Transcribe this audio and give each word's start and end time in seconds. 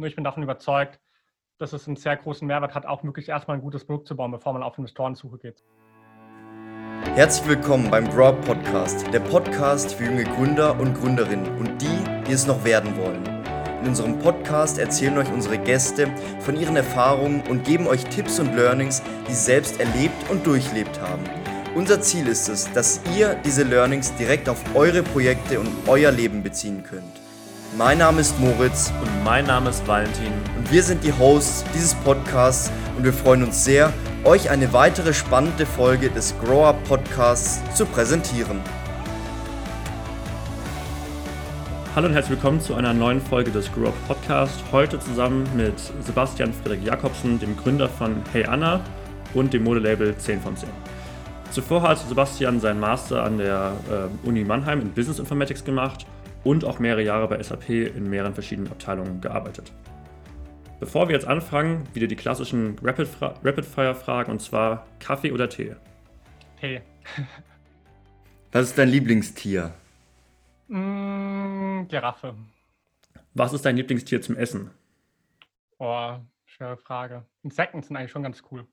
Nur 0.00 0.08
ich 0.08 0.14
bin 0.14 0.24
davon 0.24 0.42
überzeugt, 0.42 0.98
dass 1.58 1.74
es 1.74 1.86
einen 1.86 1.96
sehr 1.96 2.16
großen 2.16 2.48
Mehrwert 2.48 2.74
hat, 2.74 2.86
auch 2.86 3.04
wirklich 3.04 3.28
erstmal 3.28 3.58
ein 3.58 3.62
gutes 3.62 3.84
Produkt 3.84 4.08
zu 4.08 4.16
bauen, 4.16 4.30
bevor 4.30 4.54
man 4.54 4.62
auf 4.62 4.78
Investorensuche 4.78 5.36
geht. 5.36 5.62
Herzlich 7.14 7.46
willkommen 7.46 7.90
beim 7.90 8.08
Grow 8.08 8.28
Up 8.28 8.40
Podcast, 8.46 9.12
der 9.12 9.20
Podcast 9.20 9.92
für 9.92 10.04
junge 10.04 10.24
Gründer 10.24 10.80
und 10.80 10.94
Gründerinnen 10.94 11.54
und 11.58 11.82
die, 11.82 12.24
die 12.26 12.32
es 12.32 12.46
noch 12.46 12.64
werden 12.64 12.96
wollen. 12.96 13.22
In 13.82 13.88
unserem 13.88 14.18
Podcast 14.18 14.78
erzählen 14.78 15.18
euch 15.18 15.30
unsere 15.30 15.58
Gäste 15.58 16.06
von 16.38 16.56
ihren 16.56 16.76
Erfahrungen 16.76 17.42
und 17.50 17.64
geben 17.64 17.86
euch 17.86 18.02
Tipps 18.06 18.40
und 18.40 18.54
Learnings, 18.56 19.02
die 19.28 19.32
sie 19.32 19.44
selbst 19.44 19.78
erlebt 19.80 20.30
und 20.30 20.46
durchlebt 20.46 20.98
haben. 21.02 21.24
Unser 21.74 22.00
Ziel 22.00 22.26
ist 22.26 22.48
es, 22.48 22.72
dass 22.72 23.02
ihr 23.14 23.34
diese 23.44 23.64
Learnings 23.64 24.14
direkt 24.14 24.48
auf 24.48 24.74
eure 24.74 25.02
Projekte 25.02 25.60
und 25.60 25.68
euer 25.86 26.10
Leben 26.10 26.42
beziehen 26.42 26.84
könnt. 26.84 27.20
Mein 27.78 27.98
Name 27.98 28.20
ist 28.20 28.38
Moritz 28.40 28.92
und 29.00 29.24
mein 29.24 29.46
Name 29.46 29.70
ist 29.70 29.86
Valentin 29.86 30.32
und 30.58 30.72
wir 30.72 30.82
sind 30.82 31.04
die 31.04 31.12
Hosts 31.12 31.64
dieses 31.72 31.94
Podcasts 31.94 32.72
und 32.96 33.04
wir 33.04 33.12
freuen 33.12 33.44
uns 33.44 33.64
sehr, 33.64 33.92
euch 34.24 34.50
eine 34.50 34.72
weitere 34.72 35.14
spannende 35.14 35.64
Folge 35.64 36.10
des 36.10 36.34
Grow 36.40 36.66
Up 36.66 36.82
Podcasts 36.88 37.62
zu 37.76 37.86
präsentieren. 37.86 38.58
Hallo 41.94 42.08
und 42.08 42.14
herzlich 42.14 42.42
willkommen 42.42 42.60
zu 42.60 42.74
einer 42.74 42.92
neuen 42.92 43.20
Folge 43.20 43.52
des 43.52 43.70
Grow 43.70 43.86
Up 43.86 44.08
Podcasts. 44.08 44.60
Heute 44.72 44.98
zusammen 44.98 45.48
mit 45.54 45.78
Sebastian 46.00 46.52
Friedrich 46.52 46.82
Jakobsen, 46.82 47.38
dem 47.38 47.56
Gründer 47.56 47.88
von 47.88 48.16
Hey 48.32 48.46
Anna 48.46 48.80
und 49.32 49.54
dem 49.54 49.62
Modelabel 49.62 50.16
10 50.16 50.40
von 50.40 50.56
10. 50.56 50.68
Zuvor 51.52 51.82
hat 51.82 51.98
Sebastian 51.98 52.58
seinen 52.58 52.80
Master 52.80 53.22
an 53.22 53.38
der 53.38 53.74
äh, 53.88 54.26
Uni 54.28 54.42
Mannheim 54.42 54.80
in 54.80 54.92
Business 54.92 55.20
Informatics 55.20 55.64
gemacht 55.64 56.04
und 56.44 56.64
auch 56.64 56.78
mehrere 56.78 57.02
Jahre 57.02 57.28
bei 57.28 57.42
SAP 57.42 57.68
in 57.70 58.08
mehreren 58.08 58.34
verschiedenen 58.34 58.70
Abteilungen 58.70 59.20
gearbeitet. 59.20 59.72
Bevor 60.80 61.08
wir 61.08 61.14
jetzt 61.14 61.26
anfangen, 61.26 61.86
wieder 61.92 62.06
die 62.06 62.16
klassischen 62.16 62.76
Rapid-Fire-Fragen 62.82 64.32
und 64.32 64.40
zwar 64.40 64.86
Kaffee 64.98 65.32
oder 65.32 65.48
Tee? 65.48 65.76
Tee. 66.58 66.80
Was 68.52 68.68
ist 68.68 68.78
dein 68.78 68.88
Lieblingstier? 68.88 69.72
Mm, 70.68 71.86
Giraffe. 71.86 72.34
Was 73.34 73.52
ist 73.52 73.64
dein 73.64 73.76
Lieblingstier 73.76 74.22
zum 74.22 74.36
Essen? 74.36 74.70
Oh, 75.78 76.16
schwere 76.46 76.76
Frage. 76.76 77.24
Insekten 77.42 77.82
sind 77.82 77.96
eigentlich 77.96 78.10
schon 78.10 78.22
ganz 78.22 78.42
cool. 78.50 78.66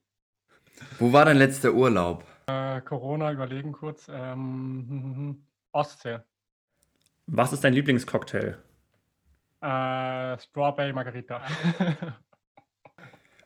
Wo 1.00 1.12
war 1.14 1.26
dein 1.26 1.38
letzter 1.38 1.74
Urlaub? 1.74 2.24
Äh, 2.48 2.82
Corona, 2.82 3.32
überlegen 3.32 3.72
kurz. 3.72 4.08
Ähm, 4.10 5.46
Ostsee. 5.72 6.20
Was 7.30 7.52
ist 7.52 7.62
dein 7.66 7.74
Lieblingscocktail? 7.74 8.58
Äh, 9.60 10.40
Strawberry 10.40 10.94
Margarita. 10.94 11.42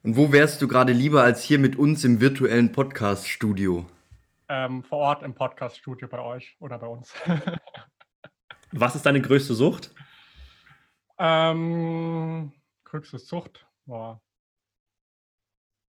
Und 0.04 0.16
wo 0.16 0.32
wärst 0.32 0.62
du 0.62 0.68
gerade 0.68 0.94
lieber 0.94 1.24
als 1.24 1.42
hier 1.42 1.58
mit 1.58 1.76
uns 1.76 2.04
im 2.04 2.22
virtuellen 2.22 2.72
Podcast-Studio? 2.72 3.88
Ähm, 4.50 4.84
vor 4.84 5.00
Ort 5.00 5.24
im 5.24 5.34
Podcast-Studio 5.34 6.08
bei 6.08 6.20
euch 6.20 6.56
oder 6.60 6.78
bei 6.78 6.86
uns. 6.86 7.12
Was 8.72 8.96
ist 8.96 9.08
deine 9.08 9.20
größte 9.20 9.56
Sucht? 9.56 9.96
Ähm, 11.18 12.52
größte 12.84 13.18
Sucht? 13.18 13.66
Boah. 13.88 14.22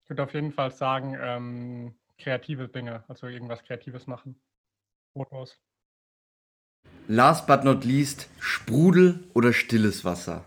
Ich 0.03 0.09
würde 0.11 0.21
auf 0.23 0.33
jeden 0.35 0.53
Fall 0.53 0.69
sagen, 0.69 1.17
ähm, 1.19 1.95
kreative 2.19 2.67
Dinge, 2.67 3.03
also 3.07 3.25
irgendwas 3.25 3.63
Kreatives 3.63 4.05
machen. 4.05 4.39
Fotos. 5.13 5.59
Last 7.11 7.47
but 7.47 7.63
not 7.63 7.85
least, 7.85 8.29
Sprudel 8.39 9.23
oder 9.33 9.51
stilles 9.51 10.05
Wasser? 10.05 10.45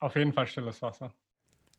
Auf 0.00 0.16
jeden 0.16 0.34
Fall 0.34 0.46
stilles 0.46 0.82
Wasser. 0.82 1.12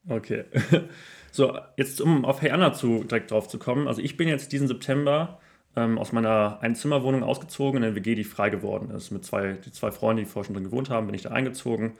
Okay. 0.09 0.45
So, 1.35 1.57
jetzt 1.77 1.99
um 1.99 2.25
auf 2.25 2.43
Hey 2.43 2.51
Anna 2.51 2.73
zu, 2.73 3.03
direkt 3.05 3.31
drauf 3.31 3.47
zu 3.47 3.57
kommen. 3.57 3.87
Also 3.87 4.03
ich 4.03 4.17
bin 4.17 4.27
jetzt 4.27 4.51
diesen 4.51 4.67
September 4.67 5.39
ähm, 5.75 5.97
aus 5.97 6.11
meiner 6.11 6.59
Einzimmerwohnung 6.61 7.23
ausgezogen 7.23 7.81
in 7.81 7.87
eine 7.87 7.95
WG, 7.95 8.13
die 8.13 8.23
frei 8.23 8.51
geworden 8.51 8.91
ist. 8.91 9.09
Mit 9.09 9.25
zwei, 9.25 9.53
die 9.53 9.71
zwei 9.71 9.89
Freunden, 9.89 10.23
die 10.23 10.29
vorher 10.29 10.45
schon 10.45 10.53
drin 10.53 10.65
gewohnt 10.65 10.91
haben, 10.91 11.07
bin 11.07 11.15
ich 11.15 11.23
da 11.23 11.31
eingezogen. 11.31 11.93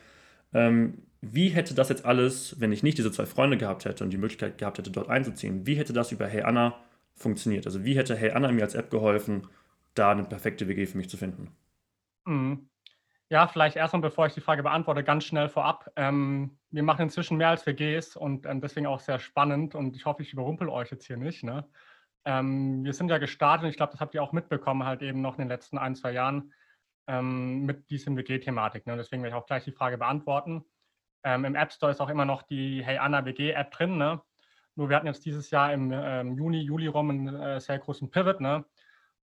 Ähm, 0.54 1.00
wie 1.22 1.50
hätte 1.50 1.74
das 1.74 1.90
jetzt 1.90 2.06
alles, 2.06 2.60
wenn 2.60 2.72
ich 2.72 2.84
nicht 2.84 3.00
diese 3.00 3.12
zwei 3.12 3.26
Freunde 3.26 3.58
gehabt 3.58 3.86
hätte 3.86 4.04
und 4.04 4.12
die 4.12 4.18
Möglichkeit 4.18 4.60
gehabt 4.60 4.78
hätte, 4.78 4.92
dort 4.92 5.10
einzuziehen, 5.10 5.66
wie 5.66 5.78
hätte 5.78 5.94
das 5.94 6.12
über 6.12 6.28
Hey 6.28 6.44
Anna 6.44 6.76
funktioniert? 7.16 7.66
Also 7.66 7.84
wie 7.84 7.98
hätte 7.98 8.16
Hey 8.16 8.32
Anna 8.34 8.52
mir 8.52 8.62
als 8.62 8.76
App 8.76 8.92
geholfen, 8.92 9.48
da 9.96 10.12
eine 10.12 10.26
perfekte 10.26 10.68
WG 10.68 10.86
für 10.86 10.98
mich 10.98 11.10
zu 11.10 11.18
finden? 11.18 11.50
Mhm. 12.26 12.70
Ja, 13.30 13.48
vielleicht 13.48 13.76
erstmal, 13.76 14.02
bevor 14.02 14.28
ich 14.28 14.34
die 14.34 14.42
Frage 14.42 14.64
beantworte, 14.64 15.04
ganz 15.04 15.24
schnell 15.24 15.50
vorab. 15.50 15.90
Ähm, 15.96 16.60
wir 16.70 16.84
machen 16.84 17.04
inzwischen 17.04 17.38
mehr 17.38 17.50
als 17.50 17.66
WGs 17.66 18.16
und 18.16 18.46
ähm, 18.46 18.62
deswegen 18.62 18.86
auch 18.86 19.00
sehr 19.00 19.18
spannend 19.18 19.74
und 19.76 19.96
ich 19.96 20.06
hoffe, 20.06 20.22
ich 20.22 20.34
überrumpel 20.34 20.70
euch 20.70 20.92
jetzt 20.92 21.08
hier 21.08 21.18
nicht. 21.18 21.44
Ne? 21.44 21.68
Ähm, 22.26 22.84
wir 22.84 22.94
sind 22.94 23.10
ja 23.10 23.18
gestartet 23.18 23.64
und 23.64 23.70
ich 23.72 23.78
glaube, 23.78 23.92
das 23.92 24.02
habt 24.02 24.14
ihr 24.14 24.22
auch 24.22 24.34
mitbekommen, 24.34 24.86
halt 24.86 25.02
eben 25.02 25.22
noch 25.22 25.34
in 25.34 25.40
den 25.40 25.48
letzten 25.48 25.78
ein, 25.78 25.96
zwei 25.96 26.12
Jahren 26.12 26.54
ähm, 27.08 27.66
mit 27.66 27.90
diesem 27.90 28.16
WG-Thematik. 28.18 28.86
Ne? 28.86 28.98
Deswegen 28.98 29.24
werde 29.24 29.36
ich 29.36 29.42
auch 29.42 29.48
gleich 29.48 29.64
die 29.64 29.72
Frage 29.72 29.98
beantworten. 29.98 30.64
Ähm, 31.24 31.46
Im 31.46 31.56
App 31.56 31.72
Store 31.72 31.92
ist 31.92 32.02
auch 32.02 32.10
immer 32.10 32.26
noch 32.26 32.44
die 32.44 32.84
Hey 32.84 32.98
Anna 32.98 33.26
WG-App 33.26 33.72
drin. 33.72 33.98
Ne? 33.98 34.22
Nur 34.76 34.90
wir 34.90 34.96
hatten 34.96 35.08
jetzt 35.08 35.26
dieses 35.26 35.50
Jahr 35.50 35.74
im 35.74 35.92
ähm, 35.92 36.38
Juni, 36.38 36.62
Juli 36.62 36.88
rum 36.88 37.10
einen 37.10 37.36
äh, 37.36 37.60
sehr 37.60 37.80
großen 37.80 38.12
Pivot. 38.12 38.42
Ne? 38.42 38.66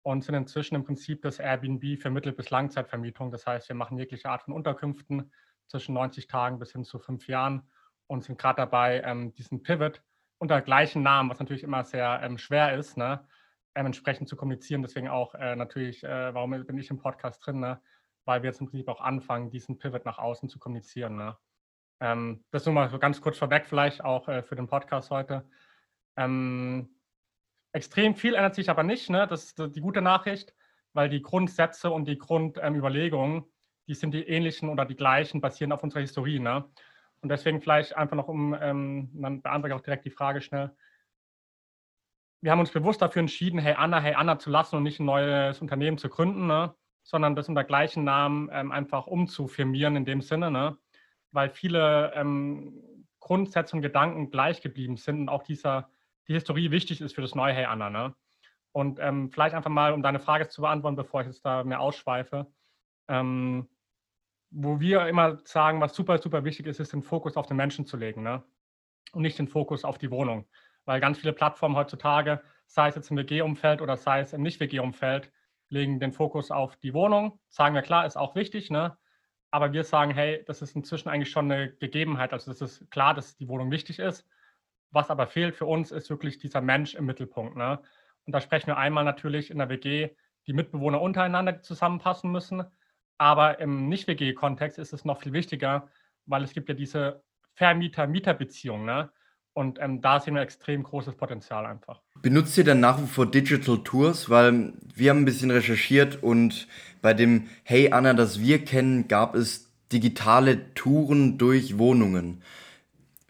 Und 0.04 0.22
sind 0.22 0.34
inzwischen 0.34 0.74
im 0.74 0.84
Prinzip 0.84 1.22
das 1.22 1.38
Airbnb 1.38 1.98
für 1.98 2.10
Mittel- 2.10 2.32
bis 2.32 2.50
Langzeitvermietung. 2.50 3.30
Das 3.30 3.46
heißt, 3.46 3.70
wir 3.70 3.74
machen 3.74 3.96
jegliche 3.96 4.28
Art 4.28 4.42
von 4.42 4.52
Unterkünften 4.52 5.32
zwischen 5.66 5.94
90 5.94 6.26
Tagen 6.26 6.58
bis 6.58 6.72
hin 6.72 6.84
zu 6.84 6.98
fünf 6.98 7.26
Jahren 7.26 7.62
und 8.06 8.22
sind 8.22 8.38
gerade 8.38 8.58
dabei, 8.58 9.00
ähm, 9.02 9.32
diesen 9.32 9.62
Pivot 9.62 10.02
unter 10.36 10.60
gleichen 10.60 11.02
Namen, 11.02 11.30
was 11.30 11.38
natürlich 11.38 11.62
immer 11.62 11.84
sehr 11.84 12.20
ähm, 12.22 12.36
schwer 12.36 12.76
ist, 12.76 12.98
ne, 12.98 13.26
ähm, 13.74 13.86
entsprechend 13.86 14.28
zu 14.28 14.36
kommunizieren. 14.36 14.82
Deswegen 14.82 15.08
auch 15.08 15.34
äh, 15.36 15.56
natürlich, 15.56 16.04
äh, 16.04 16.34
warum 16.34 16.50
bin 16.50 16.76
ich 16.76 16.90
im 16.90 16.98
Podcast 16.98 17.44
drin, 17.44 17.60
ne? 17.60 17.80
weil 18.26 18.42
wir 18.42 18.50
jetzt 18.50 18.60
im 18.60 18.68
Prinzip 18.68 18.88
auch 18.88 19.00
anfangen, 19.00 19.50
diesen 19.50 19.78
Pivot 19.78 20.04
nach 20.04 20.18
außen 20.18 20.50
zu 20.50 20.58
kommunizieren. 20.58 21.16
Ne? 21.16 21.38
Ähm, 22.00 22.44
das 22.50 22.66
nur 22.66 22.74
mal 22.74 22.90
so 22.90 22.98
ganz 22.98 23.22
kurz 23.22 23.38
vorweg, 23.38 23.64
vielleicht 23.66 24.04
auch 24.04 24.28
äh, 24.28 24.42
für 24.42 24.54
den 24.54 24.66
Podcast 24.66 25.10
heute. 25.10 25.48
Ähm, 26.18 26.93
Extrem 27.74 28.14
viel 28.14 28.34
ändert 28.34 28.54
sich 28.54 28.70
aber 28.70 28.84
nicht, 28.84 29.10
ne? 29.10 29.26
das 29.26 29.46
ist 29.46 29.58
die 29.58 29.80
gute 29.80 30.00
Nachricht, 30.00 30.54
weil 30.92 31.08
die 31.08 31.22
Grundsätze 31.22 31.90
und 31.90 32.06
die 32.06 32.16
Grundüberlegungen, 32.16 33.38
ähm, 33.38 33.44
die 33.88 33.94
sind 33.94 34.14
die 34.14 34.22
ähnlichen 34.28 34.68
oder 34.68 34.84
die 34.84 34.94
gleichen, 34.94 35.40
basieren 35.40 35.72
auf 35.72 35.82
unserer 35.82 36.00
Historie. 36.00 36.38
Ne? 36.38 36.64
Und 37.20 37.30
deswegen 37.30 37.60
vielleicht 37.60 37.96
einfach 37.96 38.14
noch 38.14 38.28
um, 38.28 38.56
ähm, 38.60 39.10
dann 39.14 39.42
beantworte 39.42 39.74
ich 39.74 39.80
auch 39.80 39.84
direkt 39.84 40.04
die 40.04 40.10
Frage 40.10 40.40
schnell. 40.40 40.70
Wir 42.40 42.52
haben 42.52 42.60
uns 42.60 42.70
bewusst 42.70 43.02
dafür 43.02 43.20
entschieden, 43.20 43.58
Hey 43.58 43.74
Anna, 43.76 43.98
Hey 43.98 44.14
Anna 44.14 44.38
zu 44.38 44.50
lassen 44.50 44.76
und 44.76 44.84
nicht 44.84 45.00
ein 45.00 45.06
neues 45.06 45.60
Unternehmen 45.60 45.98
zu 45.98 46.08
gründen, 46.08 46.46
ne? 46.46 46.76
sondern 47.02 47.34
das 47.34 47.48
unter 47.48 47.64
gleichen 47.64 48.04
Namen 48.04 48.50
ähm, 48.52 48.70
einfach 48.70 49.08
umzufirmieren 49.08 49.96
in 49.96 50.04
dem 50.04 50.20
Sinne, 50.20 50.52
ne? 50.52 50.78
weil 51.32 51.50
viele 51.50 52.12
ähm, 52.14 53.04
Grundsätze 53.18 53.74
und 53.74 53.82
Gedanken 53.82 54.30
gleich 54.30 54.60
geblieben 54.60 54.96
sind 54.96 55.22
und 55.22 55.28
auch 55.28 55.42
dieser 55.42 55.90
die 56.28 56.34
Historie 56.34 56.70
wichtig 56.70 57.00
ist 57.00 57.14
für 57.14 57.22
das 57.22 57.34
neue 57.34 57.52
Hey 57.52 57.64
Anna. 57.64 57.90
Ne? 57.90 58.14
Und 58.72 58.98
ähm, 59.00 59.30
vielleicht 59.30 59.54
einfach 59.54 59.70
mal, 59.70 59.92
um 59.92 60.02
deine 60.02 60.20
Frage 60.20 60.48
zu 60.48 60.62
beantworten, 60.62 60.96
bevor 60.96 61.20
ich 61.20 61.26
jetzt 61.26 61.44
da 61.44 61.64
mehr 61.64 61.80
ausschweife, 61.80 62.46
ähm, 63.08 63.68
wo 64.50 64.80
wir 64.80 65.06
immer 65.08 65.38
sagen, 65.44 65.80
was 65.80 65.94
super, 65.94 66.18
super 66.18 66.44
wichtig 66.44 66.66
ist, 66.66 66.80
ist 66.80 66.92
den 66.92 67.02
Fokus 67.02 67.36
auf 67.36 67.46
den 67.46 67.56
Menschen 67.56 67.86
zu 67.86 67.96
legen 67.96 68.22
ne? 68.22 68.42
und 69.12 69.22
nicht 69.22 69.38
den 69.38 69.48
Fokus 69.48 69.84
auf 69.84 69.98
die 69.98 70.10
Wohnung. 70.10 70.46
Weil 70.84 71.00
ganz 71.00 71.18
viele 71.18 71.32
Plattformen 71.32 71.76
heutzutage, 71.76 72.40
sei 72.66 72.88
es 72.88 72.94
jetzt 72.94 73.10
im 73.10 73.16
WG-Umfeld 73.16 73.80
oder 73.80 73.96
sei 73.96 74.20
es 74.20 74.32
im 74.32 74.42
Nicht-WG-Umfeld, 74.42 75.30
legen 75.68 75.98
den 75.98 76.12
Fokus 76.12 76.50
auf 76.50 76.76
die 76.76 76.94
Wohnung. 76.94 77.38
Sagen 77.48 77.74
wir 77.74 77.82
klar, 77.82 78.06
ist 78.06 78.16
auch 78.16 78.34
wichtig, 78.34 78.70
ne? 78.70 78.96
aber 79.54 79.72
wir 79.72 79.84
sagen, 79.84 80.10
hey, 80.10 80.42
das 80.46 80.62
ist 80.62 80.74
inzwischen 80.74 81.08
eigentlich 81.08 81.30
schon 81.30 81.50
eine 81.50 81.72
Gegebenheit. 81.74 82.32
Also 82.32 82.50
es 82.50 82.60
ist 82.60 82.90
klar, 82.90 83.14
dass 83.14 83.36
die 83.36 83.46
Wohnung 83.46 83.70
wichtig 83.70 84.00
ist. 84.00 84.26
Was 84.94 85.10
aber 85.10 85.26
fehlt 85.26 85.56
für 85.56 85.66
uns, 85.66 85.90
ist 85.90 86.08
wirklich 86.08 86.38
dieser 86.38 86.60
Mensch 86.60 86.94
im 86.94 87.04
Mittelpunkt. 87.04 87.56
Ne? 87.56 87.80
Und 88.26 88.32
da 88.32 88.40
sprechen 88.40 88.68
wir 88.68 88.78
einmal 88.78 89.04
natürlich 89.04 89.50
in 89.50 89.58
der 89.58 89.68
WG 89.68 90.10
die 90.46 90.52
Mitbewohner 90.52 91.02
untereinander 91.02 91.60
zusammenpassen 91.62 92.30
müssen. 92.30 92.64
Aber 93.18 93.58
im 93.58 93.88
Nicht-WG-Kontext 93.88 94.78
ist 94.78 94.92
es 94.92 95.04
noch 95.04 95.20
viel 95.20 95.32
wichtiger, 95.32 95.88
weil 96.26 96.44
es 96.44 96.52
gibt 96.52 96.68
ja 96.68 96.74
diese 96.74 97.22
Vermieter-Mieter-Beziehung. 97.54 98.84
Ne? 98.84 99.10
Und 99.52 99.78
ähm, 99.80 100.00
da 100.00 100.20
sehen 100.20 100.34
wir 100.34 100.42
extrem 100.42 100.84
großes 100.84 101.16
Potenzial 101.16 101.66
einfach. 101.66 102.00
Benutzt 102.22 102.56
ihr 102.56 102.64
dann 102.64 102.80
nach 102.80 103.00
wie 103.00 103.06
vor 103.06 103.26
Digital 103.26 103.78
Tours? 103.84 104.30
Weil 104.30 104.74
wir 104.94 105.10
haben 105.10 105.22
ein 105.22 105.24
bisschen 105.24 105.50
recherchiert 105.50 106.22
und 106.22 106.68
bei 107.02 107.14
dem 107.14 107.48
Hey 107.64 107.92
Anna, 107.92 108.14
das 108.14 108.40
wir 108.40 108.64
kennen, 108.64 109.08
gab 109.08 109.34
es 109.34 109.72
digitale 109.92 110.74
Touren 110.74 111.38
durch 111.38 111.78
Wohnungen. 111.78 112.42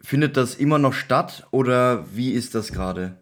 Findet 0.04 0.36
das 0.36 0.54
immer 0.54 0.78
noch 0.78 0.92
statt 0.92 1.46
oder 1.50 2.04
wie 2.14 2.32
ist 2.32 2.54
das 2.54 2.74
gerade? 2.74 3.16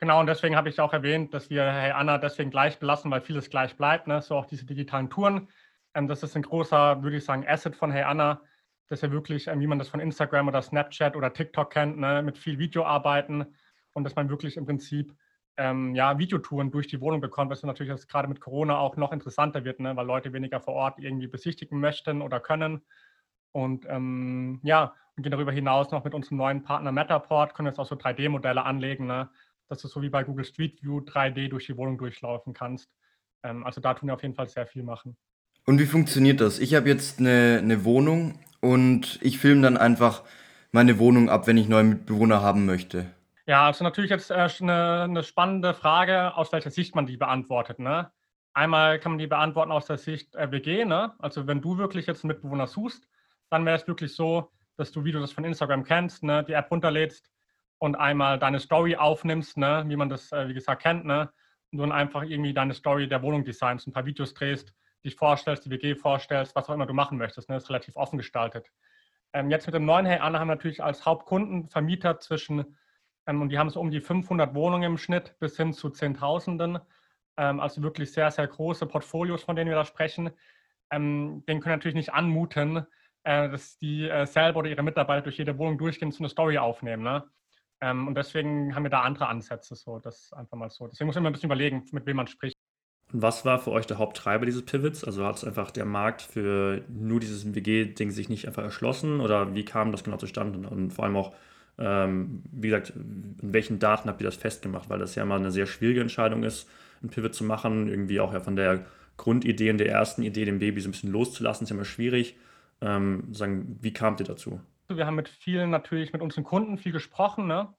Genau, 0.00 0.18
und 0.18 0.26
deswegen 0.26 0.56
habe 0.56 0.68
ich 0.68 0.80
auch 0.80 0.92
erwähnt, 0.92 1.32
dass 1.32 1.48
wir 1.48 1.62
Hey 1.62 1.92
Anna 1.92 2.18
deswegen 2.18 2.50
gleich 2.50 2.80
belassen, 2.80 3.08
weil 3.12 3.20
vieles 3.20 3.50
gleich 3.50 3.76
bleibt. 3.76 4.08
Ne? 4.08 4.20
So 4.20 4.34
auch 4.34 4.46
diese 4.46 4.66
digitalen 4.66 5.10
Touren. 5.10 5.46
Ähm, 5.94 6.08
das 6.08 6.24
ist 6.24 6.34
ein 6.34 6.42
großer, 6.42 7.04
würde 7.04 7.18
ich 7.18 7.24
sagen, 7.24 7.44
Asset 7.46 7.76
von 7.76 7.92
Hey 7.92 8.02
Anna. 8.02 8.40
dass 8.88 9.00
wir 9.02 9.12
wirklich, 9.12 9.46
ähm, 9.46 9.60
wie 9.60 9.68
man 9.68 9.78
das 9.78 9.88
von 9.88 10.00
Instagram 10.00 10.48
oder 10.48 10.60
Snapchat 10.60 11.14
oder 11.14 11.32
TikTok 11.32 11.70
kennt, 11.70 11.98
ne, 11.98 12.20
mit 12.22 12.36
viel 12.36 12.58
Video 12.58 12.84
arbeiten 12.84 13.46
und 13.92 14.02
dass 14.02 14.16
man 14.16 14.28
wirklich 14.28 14.56
im 14.56 14.66
Prinzip 14.66 15.14
ähm, 15.56 15.94
ja, 15.94 16.18
Videotouren 16.18 16.72
durch 16.72 16.88
die 16.88 17.00
Wohnung 17.00 17.20
bekommt, 17.20 17.52
was 17.52 17.62
natürlich 17.62 17.92
jetzt 17.92 18.08
gerade 18.08 18.26
mit 18.26 18.40
Corona 18.40 18.76
auch 18.78 18.96
noch 18.96 19.12
interessanter 19.12 19.64
wird, 19.64 19.78
ne, 19.78 19.94
weil 19.94 20.06
Leute 20.06 20.32
weniger 20.32 20.60
vor 20.60 20.74
Ort 20.74 20.98
irgendwie 20.98 21.28
besichtigen 21.28 21.78
möchten 21.78 22.22
oder 22.22 22.40
können. 22.40 22.82
Und 23.52 23.86
ähm, 23.88 24.60
ja, 24.62 24.94
und 25.16 25.22
gehen 25.22 25.32
darüber 25.32 25.52
hinaus 25.52 25.90
noch 25.90 26.04
mit 26.04 26.14
unserem 26.14 26.38
neuen 26.38 26.62
Partner 26.62 26.92
Matterport, 26.92 27.54
können 27.54 27.66
jetzt 27.66 27.78
auch 27.78 27.86
so 27.86 27.96
3D-Modelle 27.96 28.64
anlegen, 28.64 29.06
ne, 29.06 29.28
dass 29.68 29.82
du 29.82 29.88
so 29.88 30.00
wie 30.02 30.08
bei 30.10 30.22
Google 30.22 30.44
Street 30.44 30.82
View 30.82 31.00
3D 31.00 31.48
durch 31.48 31.66
die 31.66 31.76
Wohnung 31.76 31.98
durchlaufen 31.98 32.54
kannst. 32.54 32.90
Ähm, 33.42 33.64
also 33.64 33.80
da 33.80 33.94
tun 33.94 34.08
wir 34.08 34.14
auf 34.14 34.22
jeden 34.22 34.34
Fall 34.34 34.48
sehr 34.48 34.66
viel 34.66 34.82
machen. 34.82 35.16
Und 35.66 35.78
wie 35.78 35.86
funktioniert 35.86 36.40
das? 36.40 36.58
Ich 36.58 36.74
habe 36.74 36.88
jetzt 36.88 37.18
eine, 37.18 37.58
eine 37.62 37.84
Wohnung 37.84 38.38
und 38.60 39.18
ich 39.22 39.38
filme 39.38 39.62
dann 39.62 39.76
einfach 39.76 40.22
meine 40.72 40.98
Wohnung 40.98 41.28
ab, 41.28 41.46
wenn 41.46 41.56
ich 41.56 41.68
neue 41.68 41.84
Mitbewohner 41.84 42.40
haben 42.40 42.66
möchte. 42.66 43.06
Ja, 43.46 43.66
also 43.66 43.82
natürlich 43.82 44.10
jetzt 44.10 44.30
äh, 44.30 44.48
eine, 44.60 45.02
eine, 45.04 45.22
spannende 45.22 45.74
Frage, 45.74 46.36
aus 46.36 46.52
welcher 46.52 46.70
Sicht 46.70 46.94
man 46.94 47.06
die 47.06 47.16
beantwortet. 47.16 47.78
Ne? 47.78 48.10
Einmal 48.52 48.98
kann 48.98 49.12
man 49.12 49.18
die 49.18 49.26
beantworten 49.26 49.72
aus 49.72 49.86
der 49.86 49.98
Sicht 49.98 50.34
äh, 50.36 50.50
WG. 50.50 50.84
Ne? 50.84 51.14
Also 51.18 51.46
wenn 51.46 51.62
du 51.62 51.78
wirklich 51.78 52.06
jetzt 52.06 52.24
einen 52.24 52.28
Mitbewohner 52.28 52.66
suchst, 52.66 53.08
dann 53.50 53.64
wäre 53.66 53.76
es 53.76 53.86
wirklich 53.86 54.14
so, 54.14 54.50
dass 54.76 54.92
du, 54.92 55.04
wie 55.04 55.12
du 55.12 55.20
das 55.20 55.32
von 55.32 55.44
Instagram 55.44 55.84
kennst, 55.84 56.22
ne, 56.22 56.44
die 56.44 56.52
App 56.52 56.70
runterlädst 56.70 57.30
und 57.78 57.96
einmal 57.96 58.38
deine 58.38 58.60
Story 58.60 58.96
aufnimmst, 58.96 59.56
ne, 59.56 59.84
wie 59.86 59.96
man 59.96 60.08
das, 60.08 60.32
äh, 60.32 60.48
wie 60.48 60.54
gesagt, 60.54 60.82
kennt, 60.82 61.04
ne, 61.04 61.30
und 61.72 61.78
dann 61.78 61.92
einfach 61.92 62.22
irgendwie 62.22 62.54
deine 62.54 62.74
Story 62.74 63.08
der 63.08 63.22
Wohnung 63.22 63.44
designst, 63.44 63.86
ein 63.86 63.92
paar 63.92 64.06
Videos 64.06 64.34
drehst, 64.34 64.72
dich 65.04 65.16
vorstellst, 65.16 65.64
die 65.64 65.70
WG 65.70 65.94
vorstellst, 65.94 66.54
was 66.54 66.68
auch 66.68 66.74
immer 66.74 66.86
du 66.86 66.94
machen 66.94 67.18
möchtest. 67.18 67.48
Ne, 67.48 67.56
ist 67.56 67.68
relativ 67.68 67.96
offen 67.96 68.16
gestaltet. 68.16 68.70
Ähm, 69.32 69.50
jetzt 69.50 69.66
mit 69.66 69.74
dem 69.74 69.84
neuen 69.84 70.06
Hey 70.06 70.18
Anna 70.18 70.38
haben 70.38 70.48
wir 70.48 70.54
natürlich 70.54 70.82
als 70.82 71.04
Hauptkunden 71.04 71.68
Vermieter 71.68 72.18
zwischen 72.18 72.76
ähm, 73.28 73.42
und 73.42 73.50
die 73.50 73.58
haben 73.58 73.70
so 73.70 73.80
um 73.80 73.90
die 73.90 74.00
500 74.00 74.54
Wohnungen 74.54 74.84
im 74.84 74.98
Schnitt 74.98 75.38
bis 75.38 75.56
hin 75.56 75.72
zu 75.72 75.90
Zehntausenden. 75.90 76.78
Ähm, 77.36 77.60
also 77.60 77.82
wirklich 77.82 78.10
sehr, 78.10 78.30
sehr 78.30 78.46
große 78.46 78.86
Portfolios, 78.86 79.44
von 79.44 79.54
denen 79.54 79.68
wir 79.68 79.76
da 79.76 79.84
sprechen. 79.84 80.30
Ähm, 80.90 81.44
den 81.46 81.60
können 81.60 81.76
natürlich 81.76 81.94
nicht 81.94 82.14
anmuten, 82.14 82.86
äh, 83.24 83.48
dass 83.48 83.78
die 83.78 84.08
äh, 84.08 84.26
selber 84.26 84.60
oder 84.60 84.70
ihre 84.70 84.82
Mitarbeiter 84.82 85.22
durch 85.22 85.38
jede 85.38 85.56
Wohnung 85.58 85.78
durchgehen 85.78 86.08
und 86.08 86.12
so 86.12 86.20
eine 86.20 86.28
Story 86.28 86.58
aufnehmen. 86.58 87.02
Ne? 87.02 87.24
Ähm, 87.80 88.08
und 88.08 88.14
deswegen 88.14 88.74
haben 88.74 88.82
wir 88.84 88.90
da 88.90 89.02
andere 89.02 89.28
Ansätze. 89.28 89.74
So, 89.76 89.98
das 89.98 90.32
einfach 90.32 90.56
mal 90.56 90.70
so. 90.70 90.86
Deswegen 90.88 91.06
muss 91.06 91.14
man 91.14 91.22
immer 91.22 91.30
ein 91.30 91.32
bisschen 91.34 91.48
überlegen, 91.48 91.84
mit 91.92 92.06
wem 92.06 92.16
man 92.16 92.26
spricht. 92.26 92.56
Was 93.10 93.46
war 93.46 93.58
für 93.58 93.70
euch 93.70 93.86
der 93.86 93.98
Haupttreiber 93.98 94.44
dieses 94.44 94.64
Pivots? 94.64 95.02
Also 95.02 95.24
hat 95.24 95.36
es 95.36 95.44
einfach 95.44 95.70
der 95.70 95.86
Markt 95.86 96.20
für 96.20 96.84
nur 96.88 97.20
dieses 97.20 97.54
WG-Ding 97.54 98.10
sich 98.10 98.28
nicht 98.28 98.46
einfach 98.46 98.62
erschlossen 98.62 99.20
oder 99.20 99.54
wie 99.54 99.64
kam 99.64 99.92
das 99.92 100.04
genau 100.04 100.18
zustande? 100.18 100.68
Und 100.68 100.90
vor 100.90 101.06
allem 101.06 101.16
auch, 101.16 101.32
ähm, 101.78 102.42
wie 102.52 102.68
gesagt, 102.68 102.90
in 102.90 103.38
welchen 103.40 103.78
Daten 103.78 104.10
habt 104.10 104.20
ihr 104.20 104.26
das 104.26 104.36
festgemacht? 104.36 104.90
Weil 104.90 104.98
das 104.98 105.14
ja 105.14 105.24
mal 105.24 105.38
eine 105.38 105.50
sehr 105.50 105.66
schwierige 105.66 106.02
Entscheidung 106.02 106.42
ist, 106.42 106.68
ein 107.02 107.08
Pivot 107.08 107.34
zu 107.34 107.44
machen. 107.44 107.88
Irgendwie 107.88 108.20
auch 108.20 108.34
ja 108.34 108.40
von 108.40 108.56
der 108.56 108.84
Grundidee 109.16 109.70
und 109.70 109.78
der 109.78 109.88
ersten 109.88 110.22
Idee, 110.22 110.44
dem 110.44 110.58
Baby 110.58 110.82
so 110.82 110.88
ein 110.88 110.92
bisschen 110.92 111.12
loszulassen, 111.12 111.64
ist 111.64 111.70
ja 111.70 111.76
immer 111.76 111.86
schwierig. 111.86 112.36
Ähm, 112.80 113.32
sagen, 113.32 113.78
wie 113.80 113.92
kamt 113.92 114.20
ihr 114.20 114.26
dazu? 114.26 114.60
Wir 114.88 115.06
haben 115.06 115.16
mit 115.16 115.28
vielen 115.28 115.70
natürlich, 115.70 116.12
mit 116.12 116.22
unseren 116.22 116.44
Kunden 116.44 116.78
viel 116.78 116.92
gesprochen 116.92 117.46
ne? 117.46 117.74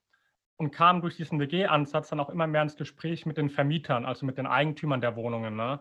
und 0.57 0.71
kamen 0.71 1.01
durch 1.01 1.15
diesen 1.15 1.39
WG-Ansatz 1.39 2.09
dann 2.09 2.19
auch 2.19 2.29
immer 2.29 2.47
mehr 2.47 2.61
ins 2.61 2.75
Gespräch 2.75 3.25
mit 3.25 3.37
den 3.37 3.49
Vermietern, 3.49 4.05
also 4.05 4.25
mit 4.25 4.37
den 4.37 4.45
Eigentümern 4.45 5.01
der 5.01 5.15
Wohnungen. 5.15 5.55
Ne? 5.55 5.79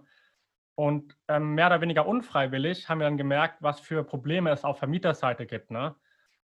Und 0.74 1.16
ähm, 1.26 1.54
mehr 1.54 1.66
oder 1.66 1.80
weniger 1.80 2.06
unfreiwillig 2.06 2.88
haben 2.88 3.00
wir 3.00 3.06
dann 3.06 3.18
gemerkt, 3.18 3.60
was 3.60 3.80
für 3.80 4.04
Probleme 4.04 4.50
es 4.50 4.64
auf 4.64 4.78
Vermieterseite 4.78 5.46
gibt. 5.46 5.70
Ne? 5.70 5.94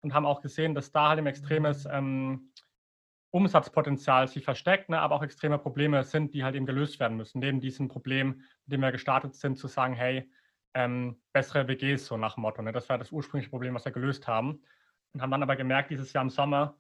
und 0.05 0.15
haben 0.15 0.27
auch 0.27 0.43
gesehen, 0.43 0.75
dass 0.75 0.93
da 0.93 1.09
halt 1.09 1.19
ein 1.19 1.27
extremes 1.27 1.88
ähm, 1.91 2.50
Umsatzpotenzial 3.31 4.29
sich 4.29 4.44
versteckt, 4.44 4.91
ne, 4.91 5.00
aber 5.00 5.17
auch 5.17 5.23
extreme 5.23 5.59
Probleme 5.59 6.05
sind, 6.05 6.35
die 6.35 6.44
halt 6.44 6.55
eben 6.55 6.67
gelöst 6.67 7.00
werden 7.00 7.17
müssen. 7.17 7.41
Neben 7.41 7.61
diesem 7.61 7.88
Problem, 7.88 8.43
mit 8.67 8.75
dem 8.75 8.82
wir 8.82 8.93
gestartet 8.93 9.35
sind, 9.35 9.59
zu 9.59 9.67
sagen, 9.67 9.94
hey, 9.94 10.31
ähm, 10.75 11.17
bessere 11.32 11.67
WGs, 11.69 12.06
so 12.06 12.17
nach 12.17 12.37
Motto. 12.37 12.62
Ne? 12.62 12.73
Das 12.73 12.88
war 12.88 12.99
das 12.99 13.12
ursprüngliche 13.12 13.50
Problem, 13.50 13.75
was 13.75 13.85
wir 13.85 13.93
gelöst 13.93 14.26
haben. 14.26 14.62
Und 15.12 15.23
haben 15.23 15.31
dann 15.31 15.43
aber 15.43 15.56
gemerkt, 15.56 15.91
dieses 15.91 16.12
Jahr 16.12 16.23
im 16.23 16.31
Sommer, 16.31 16.76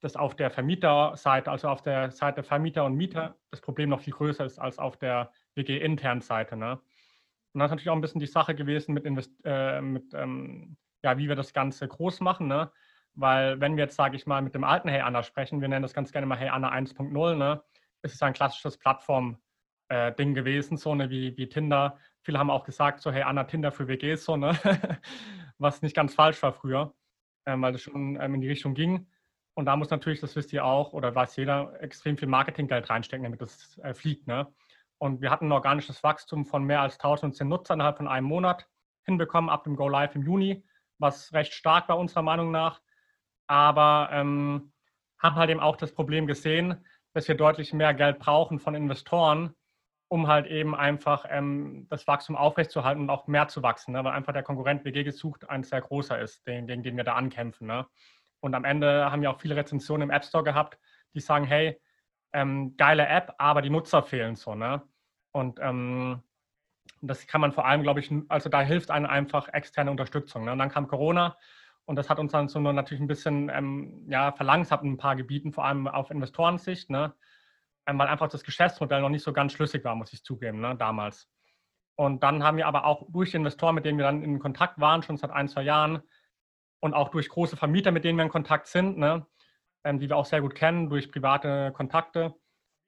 dass 0.00 0.16
auf 0.16 0.34
der 0.34 0.50
Vermieterseite, 0.50 1.50
also 1.50 1.68
auf 1.68 1.82
der 1.82 2.10
Seite 2.10 2.42
Vermieter 2.42 2.84
und 2.84 2.94
Mieter, 2.94 3.36
das 3.50 3.60
Problem 3.60 3.90
noch 3.90 4.00
viel 4.00 4.12
größer 4.12 4.44
ist 4.44 4.58
als 4.58 4.78
auf 4.78 4.96
der 4.96 5.32
WG-internen 5.54 6.20
Seite. 6.20 6.56
Ne? 6.56 6.72
Und 6.72 7.58
dann 7.58 7.66
ist 7.66 7.70
natürlich 7.70 7.90
auch 7.90 7.94
ein 7.94 8.00
bisschen 8.00 8.20
die 8.20 8.26
Sache 8.26 8.54
gewesen 8.54 8.94
mit, 8.94 9.04
Invest 9.04 9.32
äh, 9.44 9.80
mit 9.80 10.14
ähm, 10.14 10.76
ja, 11.02 11.18
wie 11.18 11.28
wir 11.28 11.36
das 11.36 11.52
Ganze 11.52 11.86
groß 11.86 12.20
machen. 12.20 12.46
Ne? 12.46 12.70
Weil 13.14 13.60
wenn 13.60 13.76
wir 13.76 13.84
jetzt, 13.84 13.96
sage 13.96 14.16
ich 14.16 14.26
mal, 14.26 14.42
mit 14.42 14.54
dem 14.54 14.64
alten 14.64 14.88
Hey 14.88 15.00
Anna 15.00 15.22
sprechen, 15.22 15.60
wir 15.60 15.68
nennen 15.68 15.82
das 15.82 15.94
ganz 15.94 16.12
gerne 16.12 16.26
mal 16.26 16.38
Hey 16.38 16.48
Anna 16.48 16.72
1.0, 16.72 17.36
ne? 17.36 17.62
ist 18.02 18.14
es 18.14 18.22
ein 18.22 18.32
klassisches 18.32 18.78
Plattform- 18.78 19.38
äh, 19.92 20.32
gewesen, 20.32 20.76
so 20.78 20.94
ne, 20.94 21.10
wie, 21.10 21.36
wie 21.36 21.48
Tinder. 21.48 21.98
Viele 22.22 22.38
haben 22.38 22.50
auch 22.50 22.64
gesagt, 22.64 23.00
so 23.00 23.10
hey 23.10 23.22
Anna, 23.22 23.44
Tinder 23.44 23.72
für 23.72 23.88
WGs, 23.88 24.24
so 24.24 24.36
ne, 24.36 24.56
was 25.58 25.82
nicht 25.82 25.94
ganz 25.94 26.14
falsch 26.14 26.42
war 26.42 26.52
früher, 26.52 26.94
ähm, 27.46 27.62
weil 27.62 27.72
das 27.72 27.82
schon 27.82 28.20
ähm, 28.20 28.34
in 28.34 28.40
die 28.40 28.48
Richtung 28.48 28.74
ging. 28.74 29.08
Und 29.54 29.66
da 29.66 29.76
muss 29.76 29.90
natürlich, 29.90 30.20
das 30.20 30.34
wisst 30.34 30.52
ihr 30.52 30.64
auch, 30.64 30.92
oder 30.92 31.14
weiß 31.14 31.36
jeder, 31.36 31.80
extrem 31.82 32.16
viel 32.16 32.28
Marketinggeld 32.28 32.88
reinstecken, 32.88 33.24
damit 33.24 33.42
das 33.42 33.78
äh, 33.82 33.92
fliegt. 33.92 34.26
Ne? 34.26 34.46
Und 34.98 35.20
wir 35.20 35.30
hatten 35.30 35.46
ein 35.46 35.52
organisches 35.52 36.02
Wachstum 36.02 36.46
von 36.46 36.64
mehr 36.64 36.80
als 36.80 36.94
1010 36.94 37.48
Nutzern 37.48 37.76
innerhalb 37.78 37.98
von 37.98 38.08
einem 38.08 38.26
Monat 38.26 38.66
hinbekommen, 39.04 39.50
ab 39.50 39.64
dem 39.64 39.76
Go 39.76 39.88
Live 39.88 40.14
im 40.14 40.22
Juni 40.22 40.64
was 41.02 41.32
recht 41.34 41.52
stark 41.52 41.90
war 41.90 41.98
unserer 41.98 42.22
Meinung 42.22 42.50
nach. 42.50 42.80
Aber 43.46 44.08
ähm, 44.12 44.72
haben 45.18 45.36
halt 45.36 45.50
eben 45.50 45.60
auch 45.60 45.76
das 45.76 45.92
Problem 45.92 46.26
gesehen, 46.26 46.82
dass 47.12 47.28
wir 47.28 47.34
deutlich 47.34 47.74
mehr 47.74 47.92
Geld 47.92 48.18
brauchen 48.18 48.58
von 48.58 48.74
Investoren, 48.74 49.54
um 50.12 50.28
halt 50.28 50.46
eben 50.46 50.74
einfach 50.74 51.24
ähm, 51.30 51.86
das 51.88 52.06
Wachstum 52.06 52.36
aufrechtzuerhalten 52.36 53.00
und 53.00 53.08
auch 53.08 53.28
mehr 53.28 53.48
zu 53.48 53.62
wachsen, 53.62 53.92
ne? 53.92 54.04
weil 54.04 54.12
einfach 54.12 54.34
der 54.34 54.42
Konkurrent 54.42 54.84
WG 54.84 55.04
gesucht 55.04 55.48
ein 55.48 55.64
sehr 55.64 55.80
großer 55.80 56.20
ist, 56.20 56.46
den, 56.46 56.66
gegen 56.66 56.82
den 56.82 56.98
wir 56.98 57.04
da 57.04 57.14
ankämpfen. 57.14 57.66
Ne? 57.66 57.86
Und 58.40 58.54
am 58.54 58.66
Ende 58.66 59.10
haben 59.10 59.22
wir 59.22 59.30
auch 59.30 59.40
viele 59.40 59.56
Rezensionen 59.56 60.10
im 60.10 60.14
App 60.14 60.26
Store 60.26 60.44
gehabt, 60.44 60.78
die 61.14 61.20
sagen, 61.20 61.46
hey, 61.46 61.80
ähm, 62.34 62.76
geile 62.76 63.06
App, 63.06 63.32
aber 63.38 63.62
die 63.62 63.70
Nutzer 63.70 64.02
fehlen 64.02 64.36
so. 64.36 64.54
Ne? 64.54 64.82
Und 65.30 65.58
ähm, 65.62 66.22
das 67.00 67.26
kann 67.26 67.40
man 67.40 67.52
vor 67.52 67.64
allem, 67.64 67.82
glaube 67.82 68.00
ich, 68.00 68.12
also 68.28 68.50
da 68.50 68.60
hilft 68.60 68.90
einem 68.90 69.06
einfach 69.06 69.48
externe 69.48 69.90
Unterstützung. 69.90 70.44
Ne? 70.44 70.52
Und 70.52 70.58
dann 70.58 70.68
kam 70.68 70.88
Corona 70.88 71.38
und 71.86 71.96
das 71.96 72.10
hat 72.10 72.18
uns 72.18 72.32
dann 72.32 72.48
so 72.48 72.60
natürlich 72.60 73.00
ein 73.00 73.08
bisschen 73.08 73.48
ähm, 73.48 74.04
ja, 74.10 74.30
verlangsamt 74.32 74.82
in 74.82 74.92
ein 74.92 74.98
paar 74.98 75.16
Gebieten, 75.16 75.54
vor 75.54 75.64
allem 75.64 75.88
auf 75.88 76.10
Investorensicht, 76.10 76.90
ne? 76.90 77.14
Weil 77.86 78.08
einfach 78.08 78.28
das 78.28 78.44
Geschäftsmodell 78.44 79.00
noch 79.00 79.08
nicht 79.08 79.24
so 79.24 79.32
ganz 79.32 79.52
schlüssig 79.52 79.84
war, 79.84 79.94
muss 79.94 80.12
ich 80.12 80.22
zugeben, 80.22 80.60
ne? 80.60 80.76
damals. 80.76 81.28
Und 81.96 82.22
dann 82.22 82.42
haben 82.42 82.56
wir 82.56 82.66
aber 82.66 82.84
auch 82.84 83.06
durch 83.10 83.30
die 83.30 83.36
Investoren, 83.36 83.74
mit 83.74 83.84
denen 83.84 83.98
wir 83.98 84.04
dann 84.04 84.22
in 84.22 84.38
Kontakt 84.38 84.80
waren, 84.80 85.02
schon 85.02 85.16
seit 85.16 85.30
ein, 85.30 85.48
zwei 85.48 85.62
Jahren, 85.62 86.02
und 86.80 86.94
auch 86.94 87.10
durch 87.10 87.28
große 87.28 87.56
Vermieter, 87.56 87.92
mit 87.92 88.02
denen 88.02 88.18
wir 88.18 88.24
in 88.24 88.30
Kontakt 88.30 88.66
sind, 88.66 88.98
ne? 88.98 89.24
ähm, 89.84 90.00
die 90.00 90.08
wir 90.08 90.16
auch 90.16 90.24
sehr 90.24 90.40
gut 90.40 90.54
kennen, 90.54 90.90
durch 90.90 91.12
private 91.12 91.70
Kontakte, 91.72 92.34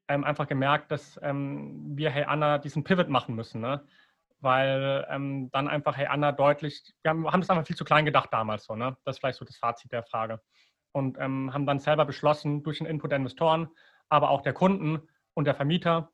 ähm, 0.09 0.25
einfach 0.25 0.49
gemerkt, 0.49 0.91
dass 0.91 1.19
ähm, 1.23 1.97
wir 1.97 2.11
Hey 2.11 2.25
Anna 2.25 2.59
diesen 2.59 2.83
Pivot 2.83 3.09
machen 3.09 3.37
müssen. 3.37 3.61
Ne? 3.61 3.87
weil 4.45 5.07
ähm, 5.11 5.51
dann 5.53 5.69
einfach, 5.69 5.97
hey 5.97 6.07
Anna, 6.07 6.31
deutlich, 6.31 6.95
wir 7.03 7.11
haben, 7.11 7.27
haben 7.33 7.41
das 7.41 7.51
einfach 7.51 7.67
viel 7.67 7.77
zu 7.77 7.85
klein 7.85 8.05
gedacht 8.05 8.29
damals 8.31 8.65
so, 8.65 8.77
ne? 8.77 8.97
Das 9.05 9.17
ist 9.17 9.21
vielleicht 9.21 9.39
so 9.39 9.45
das 9.45 9.57
Fazit 9.57 9.91
der 9.91 10.05
Frage. 10.05 10.41
Und 10.93 11.19
ähm, 11.19 11.53
haben 11.53 11.67
dann 11.67 11.81
selber 11.81 12.05
beschlossen, 12.05 12.63
durch 12.63 12.79
den 12.79 12.87
Input 12.87 13.11
der 13.11 13.17
Investoren, 13.17 13.69
aber 14.15 14.31
auch 14.31 14.43
der 14.43 14.53
Kunden 14.53 15.03
und 15.35 15.47
der 15.47 15.55
Vermieter, 15.55 16.11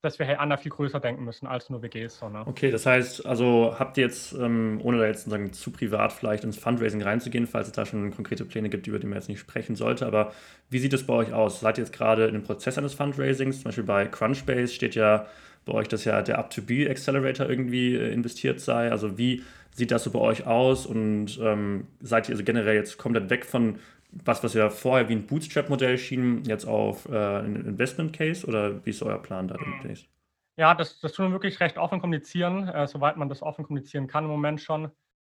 dass 0.00 0.18
wir 0.18 0.26
Hey 0.26 0.34
Anna 0.34 0.56
viel 0.56 0.72
größer 0.72 0.98
denken 0.98 1.24
müssen 1.24 1.46
als 1.46 1.70
nur 1.70 1.80
WGs. 1.82 2.18
So, 2.18 2.28
ne? 2.28 2.42
Okay, 2.46 2.72
das 2.72 2.86
heißt, 2.86 3.24
also 3.24 3.76
habt 3.78 3.96
ihr 3.98 4.04
jetzt, 4.04 4.32
ähm, 4.32 4.80
ohne 4.82 4.98
da 4.98 5.06
jetzt 5.06 5.26
sagen, 5.26 5.52
zu 5.52 5.70
privat 5.70 6.12
vielleicht 6.12 6.42
ins 6.42 6.58
Fundraising 6.58 7.02
reinzugehen, 7.02 7.46
falls 7.46 7.68
es 7.68 7.72
da 7.72 7.86
schon 7.86 8.10
konkrete 8.10 8.44
Pläne 8.44 8.68
gibt, 8.68 8.88
über 8.88 8.98
die 8.98 9.06
man 9.06 9.16
jetzt 9.16 9.28
nicht 9.28 9.38
sprechen 9.38 9.76
sollte, 9.76 10.06
aber 10.06 10.32
wie 10.70 10.80
sieht 10.80 10.92
es 10.92 11.06
bei 11.06 11.14
euch 11.14 11.32
aus? 11.32 11.60
Seid 11.60 11.78
ihr 11.78 11.84
jetzt 11.84 11.92
gerade 11.92 12.26
in 12.26 12.32
dem 12.32 12.42
Prozess 12.42 12.78
eines 12.78 12.94
Fundraisings? 12.94 13.56
Zum 13.58 13.64
Beispiel 13.64 13.84
bei 13.84 14.06
Crunchbase 14.06 14.72
steht 14.72 14.96
ja 14.96 15.26
bei 15.64 15.72
euch, 15.74 15.86
dass 15.86 16.04
ja 16.04 16.22
der 16.22 16.38
Up-to-Be-Accelerator 16.38 17.48
irgendwie 17.48 17.94
äh, 17.94 18.12
investiert 18.12 18.60
sei. 18.60 18.90
Also 18.90 19.18
wie 19.18 19.44
sieht 19.74 19.92
das 19.92 20.02
so 20.02 20.10
bei 20.10 20.18
euch 20.18 20.46
aus 20.46 20.84
und 20.84 21.38
ähm, 21.40 21.86
seid 22.00 22.28
ihr 22.28 22.34
also 22.34 22.44
generell 22.44 22.74
jetzt 22.74 22.98
komplett 22.98 23.30
weg 23.30 23.44
von 23.44 23.78
was, 24.12 24.44
was 24.44 24.54
ja 24.54 24.70
vorher 24.70 25.08
wie 25.08 25.14
ein 25.14 25.26
Bootstrap-Modell 25.26 25.98
schien, 25.98 26.44
jetzt 26.44 26.66
auf 26.66 27.08
äh, 27.08 27.38
ein 27.38 27.56
Investment-Case 27.56 28.46
oder 28.46 28.84
wie 28.84 28.90
ist 28.90 29.02
euer 29.02 29.20
Plan 29.20 29.48
da 29.48 29.56
demnächst? 29.56 30.08
Ja, 30.56 30.74
das, 30.74 31.00
das 31.00 31.12
tun 31.12 31.26
wir 31.26 31.32
wirklich 31.32 31.60
recht 31.60 31.78
offen 31.78 32.00
kommunizieren, 32.00 32.68
äh, 32.68 32.86
soweit 32.86 33.16
man 33.16 33.28
das 33.28 33.42
offen 33.42 33.64
kommunizieren 33.64 34.06
kann 34.06 34.24
im 34.24 34.30
Moment 34.30 34.60
schon, 34.60 34.90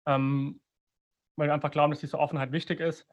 ähm, 0.07 0.61
weil 1.37 1.49
wir 1.49 1.55
einfach 1.55 1.73
glauben, 1.73 1.91
dass 1.91 2.01
diese 2.01 2.19
Offenheit 2.19 2.53
wichtig 2.53 2.81
ist. 2.81 3.07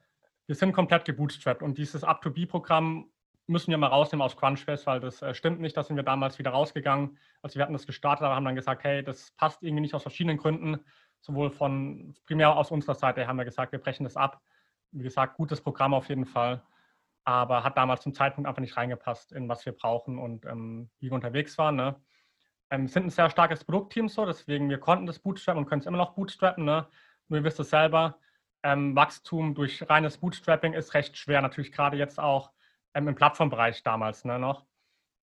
Wir 0.45 0.55
sind 0.55 0.73
komplett 0.73 1.05
gebootstrapped 1.05 1.63
und 1.63 1.77
dieses 1.79 2.03
Up-to-Be-Programm 2.03 3.09
müssen 3.47 3.71
wir 3.71 3.77
mal 3.77 3.87
rausnehmen 3.87 4.23
aus 4.23 4.37
Crunchbase, 4.37 4.85
weil 4.85 4.99
das 4.99 5.21
äh, 5.21 5.33
stimmt 5.33 5.59
nicht. 5.59 5.75
Da 5.75 5.83
sind 5.83 5.95
wir 5.95 6.03
damals 6.03 6.37
wieder 6.37 6.51
rausgegangen. 6.51 7.17
Also 7.41 7.55
wir 7.55 7.63
hatten 7.63 7.73
das 7.73 7.87
gestartet, 7.87 8.23
aber 8.23 8.35
haben 8.35 8.45
dann 8.45 8.55
gesagt, 8.55 8.83
hey, 8.83 9.03
das 9.03 9.31
passt 9.31 9.63
irgendwie 9.63 9.81
nicht 9.81 9.93
aus 9.93 10.03
verschiedenen 10.03 10.37
Gründen. 10.37 10.79
sowohl 11.21 11.49
von 11.49 12.15
primär 12.25 12.55
aus 12.55 12.69
unserer 12.71 12.95
Seite 12.95 13.27
haben 13.27 13.37
wir 13.37 13.45
gesagt, 13.45 13.71
wir 13.71 13.79
brechen 13.79 14.03
das 14.03 14.15
ab. 14.15 14.41
Wie 14.95 15.03
gesagt, 15.03 15.35
gutes 15.35 15.59
Programm 15.59 15.93
auf 15.93 16.07
jeden 16.07 16.25
Fall, 16.25 16.63
aber 17.25 17.65
hat 17.65 17.77
damals 17.77 18.01
zum 18.01 18.13
Zeitpunkt 18.13 18.47
einfach 18.47 18.61
nicht 18.61 18.77
reingepasst 18.77 19.33
in 19.33 19.49
was 19.49 19.65
wir 19.65 19.73
brauchen 19.73 20.17
und 20.17 20.45
ähm, 20.45 20.89
wie 20.99 21.07
wir 21.07 21.15
unterwegs 21.15 21.57
waren. 21.57 21.75
Ne? 21.75 22.01
Ähm, 22.69 22.87
sind 22.87 23.07
ein 23.07 23.09
sehr 23.09 23.29
starkes 23.29 23.65
Produktteam 23.65 24.07
so, 24.07 24.25
deswegen 24.25 24.69
wir 24.69 24.79
konnten 24.79 25.05
das 25.05 25.19
bootstrappen 25.19 25.61
und 25.61 25.69
können 25.69 25.81
es 25.81 25.85
immer 25.85 25.97
noch 25.97 26.15
bootstrappen. 26.15 26.63
Ne? 26.63 26.87
Nur 27.27 27.39
ihr 27.39 27.43
wisst 27.43 27.59
es 27.59 27.71
selber, 27.71 28.19
ähm, 28.63 28.95
Wachstum 28.95 29.53
durch 29.53 29.87
reines 29.89 30.17
Bootstrapping 30.17 30.73
ist 30.73 30.93
recht 30.93 31.17
schwer, 31.17 31.41
natürlich 31.41 31.73
gerade 31.73 31.97
jetzt 31.97 32.17
auch 32.17 32.51
ähm, 32.93 33.09
im 33.09 33.15
Plattformbereich 33.15 33.83
damals 33.83 34.23
ne, 34.23 34.39
noch. 34.39 34.65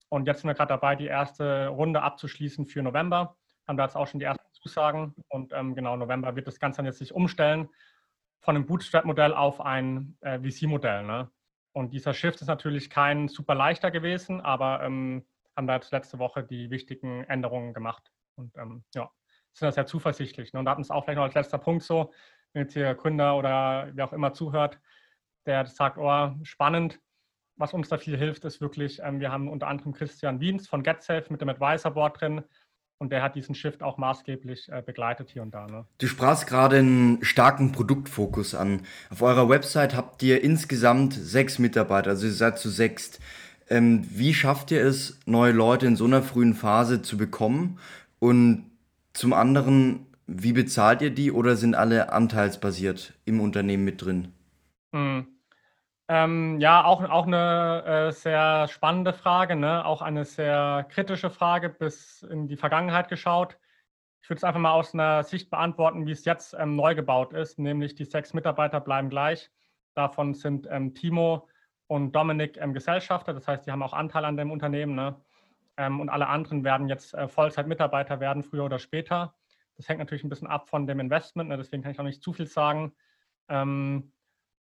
Und 0.09 0.27
jetzt 0.27 0.41
sind 0.41 0.49
wir 0.49 0.53
gerade 0.53 0.69
dabei, 0.69 0.95
die 0.95 1.07
erste 1.07 1.69
Runde 1.69 2.03
abzuschließen 2.03 2.67
für 2.67 2.83
November. 2.83 3.35
Haben 3.67 3.77
da 3.77 3.85
jetzt 3.85 3.95
auch 3.95 4.05
schon 4.05 4.19
die 4.19 4.27
ersten 4.27 4.45
Zusagen. 4.53 5.15
Und 5.29 5.51
ähm, 5.51 5.73
genau, 5.73 5.97
November 5.97 6.35
wird 6.35 6.45
das 6.45 6.59
Ganze 6.59 6.77
dann 6.77 6.85
jetzt 6.85 6.99
sich 6.99 7.13
umstellen 7.13 7.69
von 8.43 8.55
einem 8.55 8.65
Bootstrap-Modell 8.65 9.33
auf 9.33 9.61
ein 9.61 10.17
äh, 10.21 10.37
VC-Modell. 10.39 11.03
Ne? 11.03 11.31
Und 11.71 11.93
dieser 11.93 12.13
Shift 12.13 12.41
ist 12.41 12.47
natürlich 12.47 12.89
kein 12.89 13.29
super 13.29 13.55
leichter 13.55 13.89
gewesen, 13.89 14.41
aber 14.41 14.83
ähm, 14.83 15.25
haben 15.55 15.67
da 15.67 15.75
jetzt 15.75 15.91
letzte 15.91 16.19
Woche 16.19 16.43
die 16.43 16.69
wichtigen 16.69 17.23
Änderungen 17.23 17.73
gemacht. 17.73 18.11
Und 18.35 18.55
ähm, 18.57 18.83
ja, 18.93 19.09
sind 19.53 19.67
da 19.67 19.71
sehr 19.71 19.85
zuversichtlich. 19.85 20.51
Ne? 20.51 20.59
Und 20.59 20.65
da 20.65 20.71
hatten 20.71 20.81
es 20.81 20.91
auch 20.91 21.05
vielleicht 21.05 21.17
noch 21.17 21.23
als 21.23 21.35
letzter 21.35 21.57
Punkt 21.57 21.83
so, 21.83 22.11
wenn 22.51 22.63
jetzt 22.63 22.73
hier 22.73 22.93
Gründer 22.95 23.37
oder 23.37 23.89
wer 23.93 24.05
auch 24.05 24.13
immer 24.13 24.33
zuhört, 24.33 24.79
der 25.45 25.65
sagt, 25.65 25.97
oh, 25.97 26.31
spannend, 26.43 26.99
was 27.55 27.73
uns 27.73 27.87
da 27.87 27.97
viel 27.97 28.17
hilft, 28.17 28.43
ist 28.45 28.59
wirklich, 28.59 28.99
ähm, 29.03 29.19
wir 29.19 29.31
haben 29.31 29.47
unter 29.47 29.67
anderem 29.67 29.93
Christian 29.93 30.41
Wiens 30.41 30.67
von 30.67 30.83
GetSafe 30.83 31.31
mit 31.31 31.39
dem 31.39 31.49
Advisor 31.49 31.91
Board 31.91 32.19
drin 32.19 32.43
und 32.97 33.11
der 33.11 33.21
hat 33.21 33.35
diesen 33.35 33.55
Shift 33.55 33.83
auch 33.83 33.97
maßgeblich 33.97 34.69
äh, 34.69 34.81
begleitet 34.85 35.29
hier 35.29 35.41
und 35.41 35.53
da. 35.53 35.67
Ne? 35.67 35.85
Du 35.97 36.07
sprachst 36.07 36.47
gerade 36.47 36.77
einen 36.77 37.23
starken 37.23 37.71
Produktfokus 37.71 38.55
an. 38.55 38.81
Auf 39.09 39.21
eurer 39.21 39.49
Website 39.49 39.95
habt 39.95 40.23
ihr 40.23 40.43
insgesamt 40.43 41.13
sechs 41.13 41.59
Mitarbeiter, 41.59 42.11
also 42.11 42.25
ihr 42.25 42.33
seid 42.33 42.59
zu 42.59 42.69
sechst. 42.69 43.19
Ähm, 43.69 44.05
wie 44.09 44.33
schafft 44.33 44.71
ihr 44.71 44.85
es, 44.85 45.19
neue 45.25 45.51
Leute 45.51 45.85
in 45.85 45.95
so 45.95 46.05
einer 46.05 46.21
frühen 46.21 46.53
Phase 46.53 47.01
zu 47.01 47.17
bekommen? 47.17 47.79
Und 48.19 48.71
zum 49.13 49.33
anderen, 49.33 50.05
wie 50.27 50.53
bezahlt 50.53 51.01
ihr 51.01 51.11
die 51.11 51.31
oder 51.31 51.55
sind 51.55 51.75
alle 51.75 52.11
anteilsbasiert 52.11 53.13
im 53.25 53.41
Unternehmen 53.41 53.83
mit 53.83 54.01
drin? 54.01 54.29
Hm. 54.93 55.27
Ähm, 56.09 56.59
ja, 56.59 56.83
auch, 56.83 57.01
auch 57.03 57.27
eine 57.27 57.83
äh, 57.85 58.11
sehr 58.11 58.67
spannende 58.67 59.13
Frage, 59.13 59.55
ne? 59.55 59.85
auch 59.85 60.01
eine 60.01 60.25
sehr 60.25 60.85
kritische 60.89 61.29
Frage 61.29 61.69
bis 61.69 62.23
in 62.23 62.47
die 62.47 62.57
Vergangenheit 62.57 63.07
geschaut. 63.07 63.57
Ich 64.21 64.29
würde 64.29 64.37
es 64.37 64.43
einfach 64.43 64.59
mal 64.59 64.71
aus 64.71 64.93
einer 64.93 65.23
Sicht 65.23 65.49
beantworten, 65.49 66.05
wie 66.05 66.11
es 66.11 66.25
jetzt 66.25 66.55
ähm, 66.57 66.75
neu 66.75 66.95
gebaut 66.95 67.33
ist, 67.33 67.57
nämlich 67.57 67.95
die 67.95 68.05
sechs 68.05 68.33
Mitarbeiter 68.33 68.81
bleiben 68.81 69.09
gleich. 69.09 69.49
Davon 69.95 70.33
sind 70.33 70.67
ähm, 70.69 70.93
Timo 70.93 71.47
und 71.87 72.13
Dominik 72.13 72.57
ähm, 72.57 72.73
Gesellschafter, 72.73 73.33
das 73.33 73.47
heißt, 73.47 73.65
die 73.65 73.71
haben 73.71 73.83
auch 73.83 73.93
Anteil 73.93 74.25
an 74.25 74.35
dem 74.35 74.51
Unternehmen. 74.51 74.95
Ne? 74.95 75.15
Ähm, 75.77 76.01
und 76.01 76.09
alle 76.09 76.27
anderen 76.27 76.65
werden 76.65 76.89
jetzt 76.89 77.13
äh, 77.13 77.27
Vollzeit-Mitarbeiter 77.29 78.19
werden, 78.19 78.43
früher 78.43 78.65
oder 78.65 78.79
später. 78.79 79.35
Das 79.75 79.87
hängt 79.87 79.99
natürlich 79.99 80.23
ein 80.23 80.29
bisschen 80.29 80.47
ab 80.47 80.69
von 80.69 80.85
dem 80.85 80.99
Investment, 80.99 81.49
ne? 81.49 81.57
deswegen 81.57 81.81
kann 81.81 81.93
ich 81.93 81.99
auch 81.99 82.03
nicht 82.03 82.23
zu 82.23 82.33
viel 82.33 82.47
sagen. 82.47 82.93
Ähm, 83.47 84.11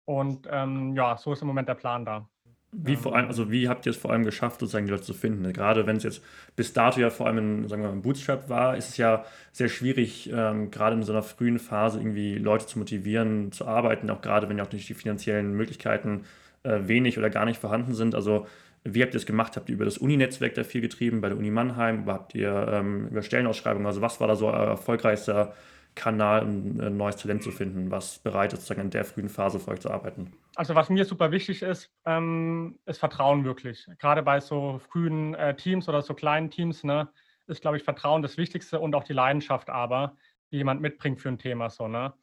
und 0.09 0.47
ähm, 0.49 0.95
ja, 0.95 1.17
so 1.17 1.33
ist 1.33 1.43
im 1.43 1.47
Moment 1.47 1.69
der 1.69 1.75
Plan 1.75 2.03
da. 2.03 2.27
Wie 2.71 2.95
vor 2.95 3.15
allem, 3.15 3.27
also 3.27 3.51
wie 3.51 3.69
habt 3.69 3.85
ihr 3.85 3.91
es 3.91 3.97
vor 3.97 4.09
allem 4.09 4.23
geschafft, 4.23 4.59
sozusagen 4.59 4.87
die 4.87 4.91
Leute 4.91 5.03
zu 5.03 5.13
finden? 5.13 5.53
Gerade 5.53 5.85
wenn 5.85 5.97
es 5.97 6.03
jetzt 6.03 6.23
bis 6.55 6.73
dato 6.73 6.99
ja 6.99 7.11
vor 7.11 7.27
allem 7.27 7.37
in, 7.37 7.67
sagen 7.67 7.83
wir 7.83 7.89
mal, 7.89 7.93
im 7.93 8.01
Bootstrap 8.01 8.49
war, 8.49 8.75
ist 8.75 8.89
es 8.89 8.97
ja 8.97 9.23
sehr 9.51 9.69
schwierig, 9.69 10.27
ähm, 10.33 10.71
gerade 10.71 10.95
in 10.95 11.03
so 11.03 11.11
einer 11.11 11.21
frühen 11.21 11.59
Phase 11.59 11.99
irgendwie 11.99 12.39
Leute 12.39 12.65
zu 12.65 12.79
motivieren, 12.79 13.51
zu 13.51 13.67
arbeiten, 13.67 14.09
auch 14.09 14.21
gerade 14.21 14.49
wenn 14.49 14.57
ja 14.57 14.63
auch 14.63 14.71
nicht 14.71 14.89
die 14.89 14.95
finanziellen 14.95 15.53
Möglichkeiten 15.53 16.23
äh, 16.63 16.79
wenig 16.87 17.19
oder 17.19 17.29
gar 17.29 17.45
nicht 17.45 17.59
vorhanden 17.59 17.93
sind. 17.93 18.15
Also 18.15 18.47
wie 18.83 19.03
habt 19.03 19.13
ihr 19.13 19.19
es 19.19 19.27
gemacht? 19.27 19.57
Habt 19.57 19.69
ihr 19.69 19.75
über 19.75 19.85
das 19.85 19.99
Uni-Netzwerk 19.99 20.55
da 20.55 20.63
viel 20.63 20.81
getrieben, 20.81 21.21
bei 21.21 21.29
der 21.29 21.37
Uni 21.37 21.51
Mannheim? 21.51 22.07
Habt 22.07 22.33
ihr 22.33 22.67
ähm, 22.71 23.09
über 23.09 23.21
Stellenausschreibungen? 23.21 23.85
Also 23.85 24.01
was 24.01 24.19
war 24.19 24.27
da 24.27 24.35
so 24.35 24.47
euer 24.47 24.69
erfolgreichster 24.69 25.53
Kanal, 25.99 26.43
um 26.43 26.79
ein 26.79 26.97
neues 26.97 27.17
Talent 27.17 27.43
zu 27.43 27.51
finden? 27.51 27.91
Was 27.91 28.19
bereitet 28.19 28.59
sozusagen 28.59 28.81
in 28.81 28.89
der 28.89 29.03
frühen 29.03 29.29
Phase 29.29 29.59
für 29.59 29.71
euch 29.71 29.81
zu 29.81 29.91
arbeiten? 29.91 30.31
Also 30.55 30.73
was 30.75 30.89
mir 30.89 31.03
super 31.05 31.31
wichtig 31.31 31.61
ist, 31.61 31.91
ähm, 32.05 32.79
ist 32.85 32.99
Vertrauen 32.99 33.43
wirklich. 33.43 33.85
Gerade 33.99 34.23
bei 34.23 34.39
so 34.39 34.79
frühen 34.89 35.33
äh, 35.35 35.55
Teams 35.55 35.89
oder 35.89 36.01
so 36.01 36.13
kleinen 36.13 36.49
Teams, 36.49 36.83
ne, 36.83 37.09
ist, 37.47 37.61
glaube 37.61 37.77
ich, 37.77 37.83
Vertrauen 37.83 38.21
das 38.21 38.37
Wichtigste 38.37 38.79
und 38.79 38.95
auch 38.95 39.03
die 39.03 39.13
Leidenschaft 39.13 39.69
aber, 39.69 40.15
die 40.51 40.57
jemand 40.57 40.81
mitbringt 40.81 41.19
für 41.19 41.29
ein 41.29 41.37
Thema. 41.37 41.69
So, 41.69 41.87
ne? 41.87 42.13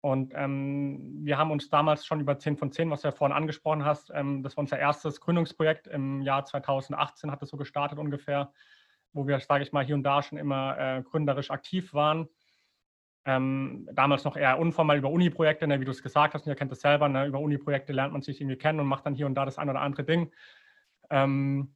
Und 0.00 0.32
ähm, 0.36 1.24
wir 1.24 1.36
haben 1.36 1.50
uns 1.50 1.68
damals 1.68 2.06
schon 2.06 2.20
über 2.20 2.38
10 2.38 2.56
von 2.56 2.70
10, 2.70 2.90
was 2.90 3.02
du 3.02 3.08
ja 3.08 3.12
vorhin 3.12 3.36
angesprochen 3.36 3.84
hast, 3.84 4.12
ähm, 4.14 4.44
das 4.44 4.56
war 4.56 4.62
unser 4.62 4.78
erstes 4.78 5.20
Gründungsprojekt 5.20 5.88
im 5.88 6.22
Jahr 6.22 6.44
2018, 6.44 7.30
hat 7.32 7.42
es 7.42 7.48
so 7.48 7.56
gestartet 7.56 7.98
ungefähr, 7.98 8.52
wo 9.12 9.26
wir, 9.26 9.40
sage 9.40 9.64
ich 9.64 9.72
mal, 9.72 9.84
hier 9.84 9.96
und 9.96 10.04
da 10.04 10.22
schon 10.22 10.38
immer 10.38 10.78
äh, 10.78 11.02
gründerisch 11.02 11.50
aktiv 11.50 11.92
waren. 11.92 12.28
Ähm, 13.26 13.88
damals 13.92 14.24
noch 14.24 14.36
eher 14.36 14.58
unformell 14.58 14.98
über 14.98 15.10
Uni-Projekte, 15.10 15.66
ne, 15.66 15.80
wie 15.80 15.84
du 15.84 15.90
es 15.90 16.02
gesagt 16.02 16.34
hast, 16.34 16.46
und 16.46 16.50
ihr 16.50 16.56
kennt 16.56 16.70
das 16.70 16.80
selber, 16.80 17.08
ne, 17.08 17.26
über 17.26 17.40
Uni-Projekte 17.40 17.92
lernt 17.92 18.12
man 18.12 18.22
sich 18.22 18.40
irgendwie 18.40 18.56
kennen 18.56 18.78
und 18.78 18.86
macht 18.86 19.04
dann 19.04 19.14
hier 19.14 19.26
und 19.26 19.34
da 19.34 19.44
das 19.44 19.58
ein 19.58 19.68
oder 19.68 19.80
andere 19.80 20.04
Ding. 20.04 20.30
Ähm, 21.10 21.74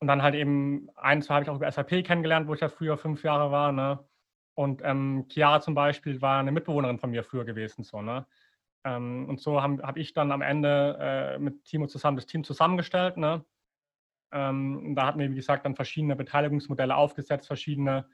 und 0.00 0.08
dann 0.08 0.22
halt 0.22 0.34
eben, 0.34 0.88
eins 0.96 1.30
habe 1.30 1.44
ich 1.44 1.50
auch 1.50 1.56
über 1.56 1.70
SAP 1.70 2.04
kennengelernt, 2.04 2.48
wo 2.48 2.54
ich 2.54 2.60
ja 2.60 2.68
früher 2.68 2.98
fünf 2.98 3.22
Jahre 3.22 3.50
war. 3.50 3.72
Ne? 3.72 4.00
Und 4.54 4.82
ähm, 4.84 5.26
Chiara 5.30 5.60
zum 5.60 5.74
Beispiel 5.74 6.20
war 6.20 6.40
eine 6.40 6.52
Mitbewohnerin 6.52 6.98
von 6.98 7.10
mir 7.10 7.24
früher 7.24 7.44
gewesen. 7.44 7.84
So, 7.84 8.02
ne? 8.02 8.26
Ähm, 8.84 9.28
und 9.28 9.40
so 9.40 9.62
habe 9.62 9.82
hab 9.82 9.96
ich 9.96 10.12
dann 10.12 10.32
am 10.32 10.42
Ende 10.42 10.98
äh, 11.00 11.38
mit 11.38 11.64
Timo 11.64 11.86
zusammen 11.86 12.16
das 12.16 12.26
Team 12.26 12.44
zusammengestellt. 12.44 13.16
Ne? 13.16 13.44
Ähm, 14.32 14.94
da 14.96 15.06
hatten 15.06 15.20
wir, 15.20 15.30
wie 15.30 15.36
gesagt, 15.36 15.64
dann 15.64 15.76
verschiedene 15.76 16.16
Beteiligungsmodelle 16.16 16.96
aufgesetzt, 16.96 17.46
verschiedene, 17.46 18.06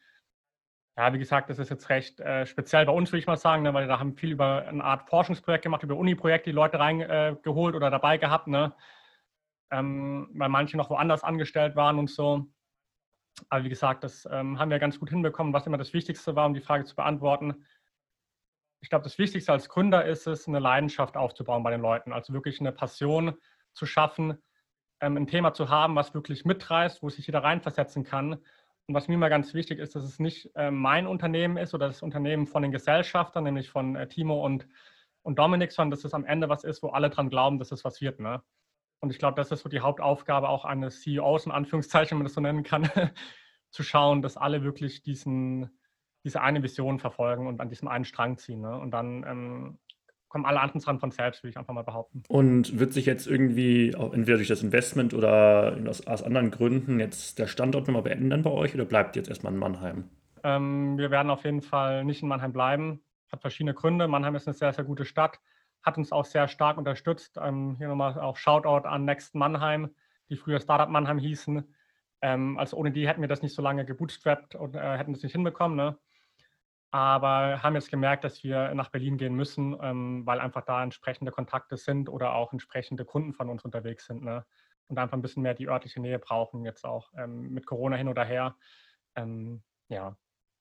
ja, 0.98 1.12
wie 1.14 1.18
gesagt, 1.20 1.48
das 1.48 1.60
ist 1.60 1.68
jetzt 1.68 1.90
recht 1.90 2.18
äh, 2.18 2.44
speziell 2.44 2.84
bei 2.84 2.92
uns, 2.92 3.12
würde 3.12 3.20
ich 3.20 3.28
mal 3.28 3.36
sagen, 3.36 3.62
ne? 3.62 3.72
weil 3.72 3.86
da 3.86 4.00
haben 4.00 4.16
viel 4.16 4.32
über 4.32 4.66
eine 4.66 4.82
Art 4.82 5.08
Forschungsprojekt 5.08 5.62
gemacht, 5.62 5.84
über 5.84 5.94
Uni-Projekte, 5.94 6.50
die 6.50 6.54
Leute 6.54 6.80
reingeholt 6.80 7.74
äh, 7.74 7.76
oder 7.76 7.88
dabei 7.88 8.18
gehabt, 8.18 8.48
ne? 8.48 8.74
Ähm, 9.70 10.28
weil 10.34 10.48
manche 10.48 10.76
noch 10.76 10.90
woanders 10.90 11.22
angestellt 11.22 11.76
waren 11.76 12.00
und 12.00 12.10
so. 12.10 12.46
Aber 13.48 13.62
wie 13.62 13.68
gesagt, 13.68 14.02
das 14.02 14.26
ähm, 14.28 14.58
haben 14.58 14.70
wir 14.72 14.80
ganz 14.80 14.98
gut 14.98 15.10
hinbekommen, 15.10 15.52
was 15.52 15.68
immer 15.68 15.78
das 15.78 15.92
Wichtigste 15.92 16.34
war, 16.34 16.46
um 16.46 16.54
die 16.54 16.60
Frage 16.60 16.84
zu 16.84 16.96
beantworten. 16.96 17.64
Ich 18.80 18.88
glaube, 18.88 19.04
das 19.04 19.18
Wichtigste 19.18 19.52
als 19.52 19.68
Gründer 19.68 20.04
ist 20.04 20.26
es, 20.26 20.48
eine 20.48 20.58
Leidenschaft 20.58 21.16
aufzubauen 21.16 21.62
bei 21.62 21.70
den 21.70 21.80
Leuten, 21.80 22.12
also 22.12 22.32
wirklich 22.32 22.58
eine 22.58 22.72
Passion 22.72 23.34
zu 23.72 23.86
schaffen, 23.86 24.36
ähm, 25.00 25.16
ein 25.16 25.28
Thema 25.28 25.52
zu 25.52 25.68
haben, 25.68 25.94
was 25.94 26.12
wirklich 26.12 26.44
mitreißt, 26.44 27.04
wo 27.04 27.08
sich 27.08 27.24
jeder 27.26 27.44
reinversetzen 27.44 28.02
kann. 28.02 28.42
Und 28.88 28.94
was 28.94 29.06
mir 29.06 29.18
mal 29.18 29.28
ganz 29.28 29.52
wichtig 29.52 29.78
ist, 29.78 29.94
dass 29.94 30.04
es 30.04 30.18
nicht 30.18 30.50
äh, 30.56 30.70
mein 30.70 31.06
Unternehmen 31.06 31.58
ist 31.58 31.74
oder 31.74 31.88
das 31.88 32.00
Unternehmen 32.00 32.46
von 32.46 32.62
den 32.62 32.72
Gesellschaftern, 32.72 33.44
nämlich 33.44 33.68
von 33.68 33.96
äh, 33.96 34.08
Timo 34.08 34.42
und, 34.42 34.66
und 35.22 35.38
Dominik, 35.38 35.72
sondern 35.72 35.90
dass 35.90 36.04
es 36.04 36.14
am 36.14 36.24
Ende 36.24 36.48
was 36.48 36.64
ist, 36.64 36.82
wo 36.82 36.88
alle 36.88 37.10
dran 37.10 37.28
glauben, 37.28 37.58
dass 37.58 37.70
es 37.70 37.84
was 37.84 38.00
wird. 38.00 38.18
Ne? 38.18 38.42
Und 39.00 39.10
ich 39.10 39.18
glaube, 39.18 39.34
das 39.34 39.52
ist 39.52 39.60
so 39.60 39.68
die 39.68 39.80
Hauptaufgabe 39.80 40.48
auch 40.48 40.64
eines 40.64 41.02
CEOs, 41.02 41.44
in 41.44 41.52
Anführungszeichen, 41.52 42.12
wenn 42.12 42.18
man 42.18 42.24
das 42.24 42.34
so 42.34 42.40
nennen 42.40 42.62
kann, 42.62 42.88
zu 43.70 43.82
schauen, 43.82 44.22
dass 44.22 44.38
alle 44.38 44.62
wirklich 44.62 45.02
diesen, 45.02 45.78
diese 46.24 46.40
eine 46.40 46.62
Vision 46.62 46.98
verfolgen 46.98 47.46
und 47.46 47.60
an 47.60 47.68
diesem 47.68 47.88
einen 47.88 48.06
Strang 48.06 48.38
ziehen. 48.38 48.62
Ne? 48.62 48.74
Und 48.74 48.92
dann 48.92 49.22
ähm, 49.24 49.78
kommen 50.28 50.44
alle 50.44 50.60
anderen 50.60 50.80
dran 50.80 51.00
von 51.00 51.10
selbst, 51.10 51.42
würde 51.42 51.50
ich 51.50 51.58
einfach 51.58 51.74
mal 51.74 51.82
behaupten. 51.82 52.22
Und 52.28 52.78
wird 52.78 52.92
sich 52.92 53.06
jetzt 53.06 53.26
irgendwie, 53.26 53.92
entweder 53.92 54.36
durch 54.36 54.48
das 54.48 54.62
Investment 54.62 55.14
oder 55.14 55.76
aus, 55.86 56.06
aus 56.06 56.22
anderen 56.22 56.50
Gründen, 56.50 57.00
jetzt 57.00 57.38
der 57.38 57.46
Standort 57.46 57.86
nochmal 57.86 58.02
beenden 58.02 58.42
bei 58.42 58.50
euch 58.50 58.74
oder 58.74 58.84
bleibt 58.84 59.16
jetzt 59.16 59.28
erstmal 59.28 59.52
in 59.52 59.58
Mannheim? 59.58 60.04
Ähm, 60.44 60.98
wir 60.98 61.10
werden 61.10 61.30
auf 61.30 61.44
jeden 61.44 61.62
Fall 61.62 62.04
nicht 62.04 62.22
in 62.22 62.28
Mannheim 62.28 62.52
bleiben. 62.52 63.00
Hat 63.32 63.40
verschiedene 63.40 63.74
Gründe. 63.74 64.08
Mannheim 64.08 64.34
ist 64.34 64.46
eine 64.46 64.54
sehr, 64.54 64.72
sehr 64.72 64.84
gute 64.84 65.04
Stadt 65.04 65.38
hat 65.82 65.98
uns 65.98 66.12
auch 66.12 66.24
sehr 66.24 66.48
stark 66.48 66.78
unterstützt. 66.78 67.38
Ähm, 67.40 67.76
hier 67.78 67.88
nochmal 67.88 68.18
auch 68.20 68.36
Shoutout 68.36 68.86
an 68.86 69.04
Next 69.04 69.34
Mannheim, 69.34 69.90
die 70.28 70.36
früher 70.36 70.60
Startup 70.60 70.88
Mannheim 70.88 71.18
hießen. 71.18 71.64
Ähm, 72.20 72.58
also 72.58 72.76
ohne 72.76 72.90
die 72.90 73.08
hätten 73.08 73.20
wir 73.20 73.28
das 73.28 73.42
nicht 73.42 73.54
so 73.54 73.62
lange 73.62 73.84
gebootstrapped 73.84 74.54
und 74.54 74.74
äh, 74.74 74.98
hätten 74.98 75.12
das 75.12 75.22
nicht 75.22 75.32
hinbekommen. 75.32 75.76
Ne? 75.76 75.98
Aber 76.90 77.62
haben 77.62 77.74
jetzt 77.74 77.90
gemerkt, 77.90 78.24
dass 78.24 78.42
wir 78.42 78.74
nach 78.74 78.88
Berlin 78.88 79.18
gehen 79.18 79.34
müssen, 79.34 79.76
ähm, 79.82 80.24
weil 80.24 80.40
einfach 80.40 80.62
da 80.62 80.82
entsprechende 80.82 81.30
Kontakte 81.30 81.76
sind 81.76 82.08
oder 82.08 82.34
auch 82.34 82.52
entsprechende 82.52 83.04
Kunden 83.04 83.34
von 83.34 83.50
uns 83.50 83.64
unterwegs 83.64 84.06
sind. 84.06 84.22
Ne? 84.24 84.44
Und 84.86 84.98
einfach 84.98 85.16
ein 85.16 85.22
bisschen 85.22 85.42
mehr 85.42 85.54
die 85.54 85.68
örtliche 85.68 86.00
Nähe 86.00 86.18
brauchen, 86.18 86.64
jetzt 86.64 86.84
auch 86.86 87.12
ähm, 87.16 87.50
mit 87.50 87.66
Corona 87.66 87.96
hin 87.96 88.08
oder 88.08 88.24
her. 88.24 88.56
Ähm, 89.16 89.62
ja, 89.88 90.16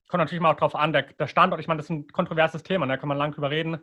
kommt 0.08 0.20
natürlich 0.20 0.42
mal 0.42 0.52
auch 0.52 0.58
drauf 0.58 0.76
an, 0.76 0.94
der, 0.94 1.04
der 1.04 1.28
Standort, 1.28 1.62
ich 1.62 1.68
meine, 1.68 1.78
das 1.78 1.86
ist 1.86 1.92
ein 1.92 2.08
kontroverses 2.08 2.64
Thema, 2.64 2.86
da 2.88 2.98
kann 2.98 3.10
man 3.10 3.18
lang 3.18 3.32
drüber 3.32 3.50
reden. 3.50 3.80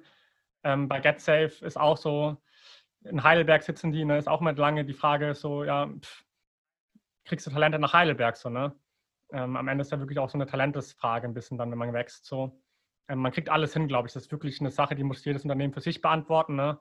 Ähm, 0.63 0.89
bei 0.89 1.01
GetSafe 1.01 1.65
ist 1.65 1.79
auch 1.79 1.97
so, 1.97 2.37
in 3.05 3.23
Heidelberg 3.23 3.63
sitzen 3.63 3.93
die, 3.93 4.05
ne, 4.05 4.19
ist 4.19 4.29
auch 4.29 4.41
immer 4.41 4.53
lange 4.55 4.85
die 4.85 4.95
Frage 4.95 5.35
so, 5.35 5.65
ja, 5.65 5.87
pff, 5.87 6.25
kriegst 7.25 7.47
du 7.47 7.51
Talente 7.51 7.79
nach 7.79 7.93
Heidelberg 7.93 8.37
so, 8.37 8.49
ne? 8.49 8.75
Ähm, 9.35 9.57
am 9.57 9.67
Ende 9.67 9.83
ist 9.83 9.91
ja 9.91 9.99
wirklich 9.99 10.19
auch 10.21 10.31
so 10.31 10.39
eine 10.39 10.47
Talentesfrage 10.47 11.27
ein 11.27 11.35
bisschen 11.35 11.59
dann, 11.59 11.71
wenn 11.71 11.79
man 11.79 11.93
wächst 11.93 12.25
so. 12.25 12.61
ähm, 13.09 13.19
man 13.19 13.33
kriegt 13.33 13.49
alles 13.49 13.73
hin, 13.73 13.89
glaube 13.89 14.07
ich. 14.07 14.15
Das 14.15 14.25
ist 14.25 14.33
wirklich 14.33 14.61
eine 14.61 14.71
Sache, 14.71 14.95
die 14.95 15.03
muss 15.03 15.25
jedes 15.25 15.43
Unternehmen 15.43 15.73
für 15.73 15.81
sich 15.81 16.01
beantworten. 16.01 16.55
Ne? 16.55 16.79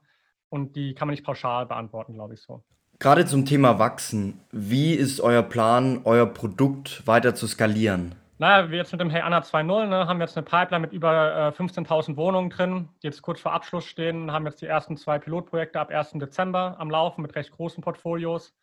Und 0.50 0.76
die 0.76 0.94
kann 0.94 1.08
man 1.08 1.14
nicht 1.14 1.26
pauschal 1.26 1.66
beantworten, 1.66 2.14
glaube 2.14 2.36
ich 2.36 2.42
so. 2.42 2.64
Gerade 3.00 3.26
zum 3.26 3.46
Thema 3.46 3.80
Wachsen. 3.80 4.40
Wie 4.52 4.94
ist 4.94 5.20
euer 5.20 5.42
Plan, 5.42 6.02
euer 6.04 6.28
Produkt 6.28 7.06
weiter 7.08 7.34
zu 7.34 7.48
skalieren? 7.48 8.14
Naja, 8.38 8.70
wir 8.70 8.78
jetzt 8.78 8.92
mit 8.92 9.02
dem 9.02 9.10
Hey 9.10 9.22
Anna 9.22 9.40
2.0 9.40 9.88
ne, 9.88 10.08
haben 10.08 10.22
jetzt 10.22 10.38
eine 10.38 10.46
Pipeline 10.46 10.82
mit 10.82 10.94
über 10.94 11.54
äh, 11.58 11.62
15.000 11.62 12.18
Wohnungen 12.18 12.52
drin, 12.52 12.90
die 13.02 13.08
jetzt 13.08 13.22
kurz 13.24 13.40
vor 13.42 13.54
Abschluss 13.54 13.86
stehen, 13.86 14.32
haben 14.32 14.46
jetzt 14.46 14.62
die 14.62 14.68
ersten 14.68 14.96
zwei 14.96 15.18
Pilotprojekte 15.18 15.80
ab 15.80 15.90
1. 15.90 16.12
Dezember 16.14 16.76
am 16.78 16.92
Laufen 16.92 17.22
mit 17.22 17.36
recht 17.36 17.52
großen 17.52 17.84
Portfolios 17.84 18.54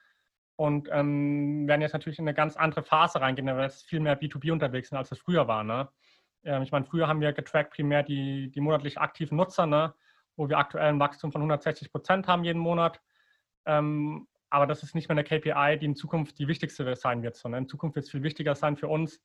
und 0.61 0.91
ähm, 0.93 1.67
werden 1.67 1.81
jetzt 1.81 1.95
natürlich 1.95 2.19
in 2.19 2.29
eine 2.29 2.35
ganz 2.35 2.55
andere 2.55 2.83
Phase 2.83 3.19
reingehen, 3.19 3.47
weil 3.47 3.63
jetzt 3.63 3.87
viel 3.89 3.99
mehr 3.99 4.21
B2B 4.21 4.53
unterwegs 4.53 4.91
sind, 4.91 4.99
als 4.99 5.11
es 5.11 5.19
früher 5.19 5.49
war. 5.49 5.65
Ne? 5.65 5.89
Ähm, 6.45 6.61
ich 6.63 6.71
meine, 6.71 6.85
früher 6.85 7.09
haben 7.09 7.23
wir 7.23 7.33
getrackt 7.33 7.73
primär 7.73 8.03
die, 8.03 8.51
die 8.51 8.61
monatlich 8.61 8.99
aktiven 8.99 9.39
Nutzer, 9.39 9.65
ne? 9.65 9.95
wo 10.37 10.51
wir 10.51 10.59
aktuell 10.59 10.91
ein 10.91 11.01
Wachstum 11.01 11.33
von 11.33 11.41
160 11.41 11.91
Prozent 11.91 12.29
haben 12.29 12.45
jeden 12.45 12.59
Monat. 12.59 13.01
Ähm, 13.65 14.29
aber 14.51 14.67
das 14.67 14.83
ist 14.83 14.95
nicht 14.95 15.09
mehr 15.09 15.17
eine 15.17 15.25
KPI, 15.25 15.79
die 15.79 15.87
in 15.87 15.97
Zukunft 15.97 16.39
die 16.39 16.47
wichtigste 16.47 16.95
sein 16.95 17.23
wird, 17.23 17.37
sondern 17.37 17.63
in 17.63 17.69
Zukunft 17.71 17.97
wird 17.97 18.05
es 18.05 18.11
viel 18.11 18.23
wichtiger 18.23 18.55
sein 18.55 18.77
für 18.77 18.89
uns, 18.89 19.23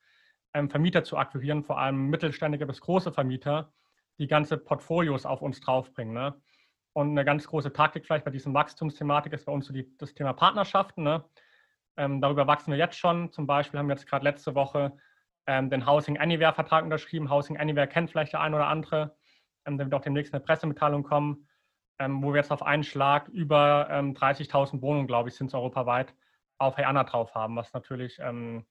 ähm, 0.53 0.69
Vermieter 0.69 1.03
zu 1.03 1.17
akquirieren, 1.17 1.65
vor 1.65 1.77
allem 1.79 2.09
mittelständige 2.09 2.65
bis 2.65 2.79
große 2.79 3.11
Vermieter, 3.11 3.73
die 4.19 4.27
ganze 4.27 4.57
Portfolios 4.57 5.25
auf 5.25 5.41
uns 5.41 5.59
draufbringen. 5.59 6.13
Ne? 6.13 6.33
Und 6.95 7.09
eine 7.09 7.25
ganz 7.25 7.45
große 7.45 7.73
Taktik 7.73 8.05
vielleicht 8.05 8.23
bei 8.23 8.31
diesem 8.31 8.53
Wachstumsthematik 8.53 9.33
ist 9.33 9.45
bei 9.45 9.51
uns 9.51 9.65
so 9.65 9.73
die, 9.73 9.97
das 9.97 10.13
Thema 10.13 10.31
Partnerschaften. 10.31 11.03
Ne? 11.03 11.25
Ähm, 11.97 12.21
darüber 12.21 12.47
wachsen 12.47 12.71
wir 12.71 12.77
jetzt 12.77 12.97
schon. 12.97 13.33
Zum 13.33 13.45
Beispiel 13.45 13.77
haben 13.77 13.89
wir 13.89 13.95
jetzt 13.95 14.07
gerade 14.07 14.23
letzte 14.23 14.55
Woche 14.55 14.97
ähm, 15.45 15.69
den 15.69 15.85
Housing 15.85 16.17
Anywhere 16.17 16.53
Vertrag 16.53 16.85
unterschrieben. 16.85 17.29
Housing 17.29 17.57
Anywhere 17.57 17.87
kennt 17.87 18.11
vielleicht 18.11 18.31
der 18.31 18.39
ein 18.39 18.53
oder 18.53 18.67
andere. 18.67 19.13
Ähm, 19.65 19.77
da 19.77 19.83
wird 19.83 19.93
auch 19.93 20.03
demnächst 20.03 20.33
eine 20.33 20.41
Pressemitteilung 20.41 21.03
kommen, 21.03 21.49
ähm, 21.99 22.23
wo 22.23 22.29
wir 22.31 22.37
jetzt 22.37 22.53
auf 22.53 22.63
einen 22.63 22.85
Schlag 22.85 23.27
über 23.27 23.89
30.000 23.89 24.75
ähm, 24.75 24.81
Wohnungen, 24.81 25.07
glaube 25.07 25.27
ich, 25.27 25.35
sind 25.35 25.47
es 25.47 25.53
europaweit, 25.53 26.15
auf 26.59 26.77
Hey 26.77 26.85
Anna 26.85 27.03
drauf 27.03 27.35
haben, 27.35 27.57
was 27.57 27.73
natürlich 27.73 28.19
ähm, 28.19 28.65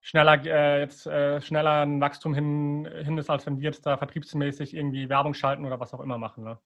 schneller 0.00 0.44
äh, 0.44 0.80
jetzt 0.80 1.06
äh, 1.06 1.40
schneller 1.40 1.82
ein 1.82 2.00
Wachstum 2.00 2.34
hin, 2.34 2.88
hin 3.04 3.18
ist, 3.18 3.30
als 3.30 3.46
wenn 3.46 3.58
wir 3.58 3.70
jetzt 3.70 3.86
da 3.86 3.96
vertriebsmäßig 3.96 4.74
irgendwie 4.74 5.08
Werbung 5.08 5.34
schalten 5.34 5.64
oder 5.64 5.78
was 5.78 5.94
auch 5.94 6.00
immer 6.00 6.18
machen. 6.18 6.42
Ne? 6.42 6.58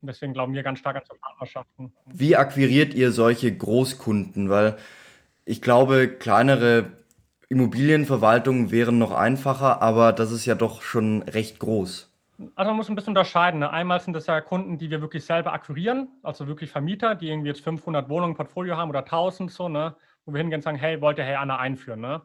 Und 0.00 0.06
deswegen 0.08 0.32
glauben 0.32 0.54
wir 0.54 0.62
ganz 0.62 0.78
stark 0.78 0.96
an 0.96 1.02
so 1.06 1.14
Partnerschaften. 1.20 1.92
Wie 2.06 2.36
akquiriert 2.36 2.94
ihr 2.94 3.12
solche 3.12 3.54
Großkunden? 3.54 4.48
Weil 4.48 4.76
ich 5.44 5.60
glaube, 5.60 6.08
kleinere 6.08 6.92
Immobilienverwaltungen 7.48 8.70
wären 8.70 8.98
noch 8.98 9.12
einfacher, 9.12 9.82
aber 9.82 10.12
das 10.12 10.30
ist 10.30 10.46
ja 10.46 10.54
doch 10.54 10.82
schon 10.82 11.22
recht 11.22 11.58
groß. 11.58 12.10
Also 12.54 12.70
man 12.70 12.76
muss 12.76 12.88
ein 12.88 12.94
bisschen 12.94 13.10
unterscheiden. 13.10 13.60
Ne? 13.60 13.70
Einmal 13.70 14.00
sind 14.00 14.14
das 14.14 14.26
ja 14.26 14.40
Kunden, 14.40 14.78
die 14.78 14.90
wir 14.90 15.00
wirklich 15.00 15.24
selber 15.24 15.52
akquirieren, 15.52 16.08
also 16.22 16.46
wirklich 16.46 16.70
Vermieter, 16.70 17.14
die 17.14 17.28
irgendwie 17.28 17.48
jetzt 17.48 17.62
500 17.62 18.08
Wohnungen 18.08 18.32
im 18.32 18.36
Portfolio 18.36 18.76
haben 18.76 18.88
oder 18.88 19.00
1000 19.00 19.50
so, 19.50 19.68
ne? 19.68 19.96
wo 20.24 20.32
wir 20.32 20.38
hingehen 20.38 20.58
und 20.58 20.62
sagen, 20.62 20.78
hey, 20.78 21.00
wollt 21.00 21.18
ihr 21.18 21.24
Hey 21.24 21.34
Anna 21.34 21.58
einführen? 21.58 22.00
Ne? 22.00 22.22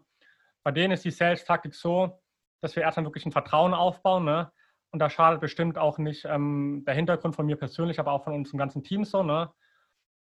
Bei 0.64 0.72
denen 0.72 0.94
ist 0.94 1.04
die 1.04 1.12
Sales-Taktik 1.12 1.76
so, 1.76 2.22
dass 2.62 2.76
wir 2.76 2.84
erstmal 2.84 3.06
wirklich 3.06 3.26
ein 3.26 3.32
Vertrauen 3.32 3.74
aufbauen. 3.74 4.24
Ne? 4.24 4.52
Und 4.96 5.00
da 5.00 5.10
schadet 5.10 5.42
bestimmt 5.42 5.78
auch 5.78 5.98
nicht 5.98 6.24
ähm, 6.24 6.86
der 6.88 6.94
Hintergrund 6.94 7.36
von 7.36 7.46
mir 7.46 7.58
persönlich, 7.58 8.00
aber 8.00 8.14
auch 8.14 8.24
von 8.24 8.32
unserem 8.32 8.60
ganzen 8.60 8.82
Team 8.82 9.04
so. 9.04 9.24
Ne? 9.24 9.52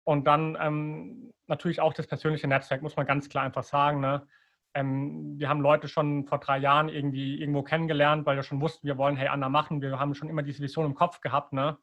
Und 0.05 0.27
dann 0.27 0.59
ähm, 0.61 1.33
natürlich 1.47 1.81
auch 1.81 1.95
das 1.95 2.07
persönliche 2.07 2.47
Netzwerk, 2.47 2.83
muss 2.83 2.95
man 2.95 3.07
ganz 3.07 3.31
klar 3.31 3.45
einfach 3.45 3.63
sagen. 3.63 4.01
Ne? 4.01 4.29
Ähm, 4.75 5.39
wir 5.39 5.49
haben 5.49 5.63
Leute 5.63 5.89
schon 5.89 6.27
vor 6.27 6.37
drei 6.37 6.59
Jahren 6.59 6.91
irgendwie 6.91 7.41
irgendwo 7.41 7.63
kennengelernt, 7.63 8.27
weil 8.27 8.37
wir 8.37 8.43
schon 8.43 8.61
wussten, 8.61 8.87
wir 8.87 8.99
wollen 8.99 9.17
Hey 9.17 9.29
Anna 9.29 9.49
machen. 9.49 9.81
Wir 9.81 9.99
haben 9.99 10.15
schon 10.15 10.29
immer 10.29 10.43
diese 10.43 10.63
Vision 10.63 10.85
im 10.85 10.95
Kopf 10.95 11.23
gehabt. 11.23 11.55
Ne? 11.55 11.79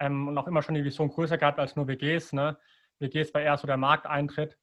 Ähm, 0.00 0.26
und 0.26 0.36
auch 0.36 0.48
immer 0.48 0.62
schon 0.62 0.74
die 0.74 0.82
Vision 0.82 1.08
größer 1.08 1.38
gehabt 1.38 1.60
als 1.60 1.76
nur 1.76 1.86
WGs. 1.86 2.32
Ne? 2.32 2.58
WGs 2.98 3.34
war 3.34 3.40
eher 3.40 3.56
so 3.56 3.68
der 3.68 3.76
Markteintritt. 3.76 4.58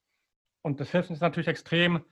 Und 0.63 0.81
das 0.81 0.91
hilft 0.91 1.11
uns 1.11 1.21
natürlich 1.21 1.47
extrem, 1.47 2.03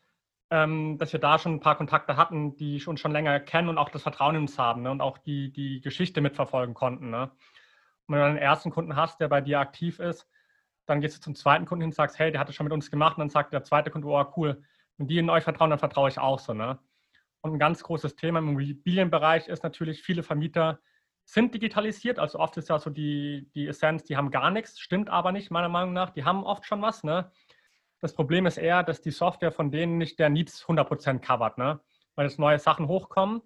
ähm, 0.52 0.98
dass 0.98 1.14
wir 1.14 1.20
da 1.20 1.40
schon 1.40 1.54
ein 1.54 1.60
paar 1.62 1.78
Kontakte 1.78 2.18
hatten, 2.18 2.58
die 2.58 2.84
uns 2.86 3.00
schon 3.00 3.14
länger 3.14 3.40
kennen 3.40 3.70
und 3.70 3.78
auch 3.78 3.90
das 3.90 4.04
Vertrauen 4.04 4.36
in 4.36 4.42
uns 4.42 4.60
haben 4.60 4.84
ne? 4.84 4.92
und 4.92 5.02
auch 5.02 5.18
die, 5.18 5.52
die 5.52 5.80
Geschichte 5.80 6.20
mitverfolgen 6.20 6.76
konnten. 6.76 7.10
Ne? 7.10 7.32
Und 8.06 8.16
wenn 8.16 8.20
du 8.20 8.26
einen 8.26 8.38
ersten 8.38 8.70
Kunden 8.70 8.98
hast, 8.98 9.22
der 9.22 9.30
bei 9.30 9.40
dir 9.40 9.62
aktiv 9.62 10.00
ist, 10.00 10.28
dann 10.86 11.00
gehst 11.00 11.16
du 11.18 11.22
zum 11.22 11.36
zweiten 11.36 11.66
Kunden 11.66 11.84
hin 11.84 11.90
und 11.90 11.96
sagst, 11.96 12.20
hey, 12.20 12.32
der 12.32 12.42
hat 12.42 12.50
das 12.50 12.56
schon 12.56 12.66
mit 12.66 12.74
uns 12.74 12.92
gemacht. 12.92 13.16
Und 13.16 13.22
dann 13.22 13.30
sagt 13.30 13.54
der 13.54 13.64
zweite 13.64 13.92
Kunde, 13.92 14.08
oh 14.08 14.26
cool, 14.36 14.62
wenn 14.98 15.08
die 15.08 15.18
in 15.18 15.30
euch 15.30 15.46
vertrauen, 15.46 15.70
dann 15.70 15.80
vertraue 15.80 16.10
ich 16.10 16.20
auch 16.20 16.40
so. 16.40 16.54
Ne? 16.54 16.78
Und 17.40 17.54
ein 17.54 17.60
ganz 17.60 17.82
großes 17.82 18.18
Thema 18.18 18.40
im 18.40 18.50
Immobilienbereich 18.50 19.48
ist 19.48 19.64
natürlich, 19.64 20.04
viele 20.04 20.22
Vermieter 20.22 20.80
sind 21.24 21.54
digitalisiert. 21.54 22.20
Also 22.20 22.40
oft 22.40 22.58
ist 22.58 22.68
ja 22.68 22.78
so 22.78 22.90
die, 22.90 23.50
die 23.56 23.68
Essenz, 23.68 24.04
die 24.04 24.18
haben 24.18 24.32
gar 24.32 24.52
nichts, 24.52 24.82
stimmt 24.82 25.10
aber 25.10 25.32
nicht, 25.32 25.50
meiner 25.50 25.70
Meinung 25.70 25.94
nach. 25.94 26.10
Die 26.10 26.26
haben 26.26 26.44
oft 26.44 26.66
schon 26.66 26.82
was. 26.82 27.06
Ne? 27.06 27.32
Das 28.02 28.16
Problem 28.16 28.48
ist 28.48 28.58
eher, 28.58 28.82
dass 28.82 29.02
die 29.02 29.12
Software 29.12 29.52
von 29.52 29.72
denen 29.72 30.00
nicht 30.00 30.18
der 30.18 30.30
Needs 30.30 30.66
100% 30.66 31.20
covert, 31.20 31.60
ne? 31.60 31.80
weil 32.16 32.26
es 32.26 32.40
neue 32.40 32.60
Sachen 32.60 32.88
hochkommen. 32.88 33.42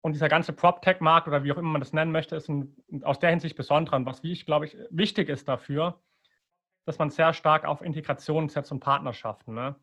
Und 0.00 0.14
dieser 0.14 0.28
ganze 0.28 0.52
PropTech-Markt 0.52 1.28
oder 1.28 1.44
wie 1.44 1.52
auch 1.52 1.58
immer 1.58 1.70
man 1.70 1.80
das 1.80 1.92
nennen 1.92 2.12
möchte, 2.12 2.36
ist 2.36 2.48
ein, 2.48 2.76
aus 3.02 3.18
der 3.18 3.30
Hinsicht 3.30 3.56
besonderer. 3.56 3.96
Und 3.96 4.06
was, 4.06 4.22
wie 4.22 4.32
ich 4.32 4.46
glaube 4.46 4.66
ich, 4.66 4.76
wichtig 4.90 5.28
ist 5.28 5.48
dafür, 5.48 6.00
dass 6.86 6.98
man 6.98 7.10
sehr 7.10 7.32
stark 7.32 7.64
auf 7.64 7.82
Integration 7.82 8.48
setzt 8.48 8.72
und 8.72 8.80
Partnerschaften. 8.80 9.54
Ne? 9.54 9.76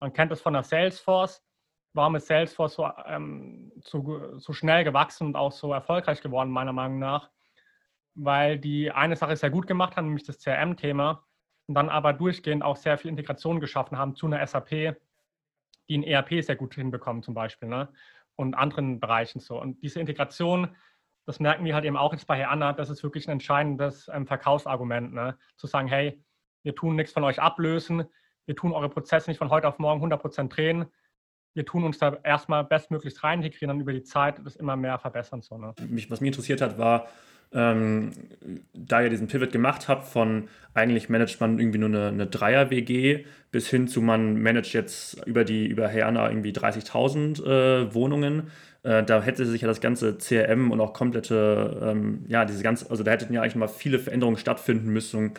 Man 0.00 0.12
kennt 0.12 0.32
es 0.32 0.40
von 0.40 0.54
der 0.54 0.62
Salesforce. 0.62 1.44
Warum 1.92 2.14
ist 2.14 2.28
Salesforce 2.28 2.74
so, 2.74 2.88
ähm, 3.06 3.72
so, 3.84 4.38
so 4.38 4.52
schnell 4.52 4.84
gewachsen 4.84 5.26
und 5.26 5.36
auch 5.36 5.52
so 5.52 5.72
erfolgreich 5.72 6.20
geworden, 6.20 6.50
meiner 6.50 6.72
Meinung 6.72 7.00
nach? 7.00 7.30
Weil 8.14 8.58
die 8.58 8.92
eine 8.92 9.16
Sache 9.16 9.36
sehr 9.36 9.50
gut 9.50 9.66
gemacht 9.66 9.96
haben, 9.96 10.06
nämlich 10.06 10.24
das 10.24 10.38
CRM-Thema 10.38 11.24
und 11.70 11.74
dann 11.74 11.88
aber 11.88 12.12
durchgehend 12.12 12.64
auch 12.64 12.74
sehr 12.74 12.98
viel 12.98 13.12
Integration 13.12 13.60
geschaffen 13.60 13.96
haben 13.96 14.16
zu 14.16 14.26
einer 14.26 14.44
SAP, 14.44 14.96
die 15.88 15.98
ein 15.98 16.02
ERP 16.02 16.42
sehr 16.42 16.56
gut 16.56 16.74
hinbekommen 16.74 17.22
zum 17.22 17.32
Beispiel 17.32 17.68
ne? 17.68 17.88
und 18.34 18.54
anderen 18.54 18.98
Bereichen 18.98 19.38
so. 19.38 19.60
Und 19.60 19.80
diese 19.80 20.00
Integration, 20.00 20.74
das 21.26 21.38
merken 21.38 21.64
wir 21.64 21.76
halt 21.76 21.84
eben 21.84 21.96
auch 21.96 22.12
jetzt 22.12 22.26
bei 22.26 22.36
Herr 22.36 22.50
Anna, 22.50 22.72
das 22.72 22.90
ist 22.90 23.04
wirklich 23.04 23.28
ein 23.28 23.30
entscheidendes 23.30 24.10
ähm, 24.12 24.26
Verkaufsargument, 24.26 25.12
ne? 25.12 25.38
zu 25.56 25.68
sagen, 25.68 25.86
hey, 25.86 26.20
wir 26.64 26.74
tun 26.74 26.96
nichts 26.96 27.12
von 27.12 27.22
euch 27.22 27.40
ablösen, 27.40 28.02
wir 28.46 28.56
tun 28.56 28.72
eure 28.72 28.88
Prozesse 28.88 29.30
nicht 29.30 29.38
von 29.38 29.50
heute 29.50 29.68
auf 29.68 29.78
morgen 29.78 30.04
100% 30.04 30.48
drehen, 30.48 30.86
wir 31.54 31.64
tun 31.64 31.84
uns 31.84 31.98
da 31.98 32.18
erstmal 32.24 32.64
bestmöglichst 32.64 33.22
rein 33.22 33.44
integrieren 33.44 33.76
und 33.76 33.80
über 33.80 33.92
die 33.92 34.02
Zeit 34.02 34.44
das 34.44 34.56
immer 34.56 34.74
mehr 34.74 34.98
verbessern. 34.98 35.40
So, 35.40 35.56
ne? 35.56 35.72
Mich, 35.88 36.10
was 36.10 36.20
mich 36.20 36.28
interessiert 36.30 36.62
hat, 36.62 36.78
war, 36.78 37.06
ähm, 37.52 38.10
da 38.72 39.02
ihr 39.02 39.10
diesen 39.10 39.26
Pivot 39.26 39.52
gemacht 39.52 39.88
habt, 39.88 40.06
von 40.06 40.48
eigentlich 40.74 41.08
managt 41.08 41.40
man 41.40 41.58
irgendwie 41.58 41.78
nur 41.78 41.88
eine, 41.88 42.08
eine 42.08 42.26
Dreier-WG 42.26 43.24
bis 43.50 43.68
hin 43.68 43.88
zu 43.88 44.00
man 44.00 44.40
managt 44.40 44.72
jetzt 44.72 45.26
über 45.26 45.44
die 45.44 45.66
über 45.66 45.88
Heana 45.88 46.28
irgendwie 46.28 46.52
30.000 46.52 47.44
äh, 47.44 47.94
Wohnungen. 47.94 48.50
Äh, 48.82 49.02
da 49.02 49.22
hätte 49.22 49.44
sich 49.46 49.62
ja 49.62 49.68
das 49.68 49.80
ganze 49.80 50.16
CRM 50.16 50.70
und 50.70 50.80
auch 50.80 50.92
komplette, 50.92 51.80
ähm, 51.82 52.24
ja, 52.28 52.44
diese 52.44 52.62
ganze, 52.62 52.90
also 52.90 53.02
da 53.02 53.10
hätten 53.10 53.32
ja 53.34 53.42
eigentlich 53.42 53.56
mal 53.56 53.68
viele 53.68 53.98
Veränderungen 53.98 54.38
stattfinden 54.38 54.90
müssen 54.90 55.32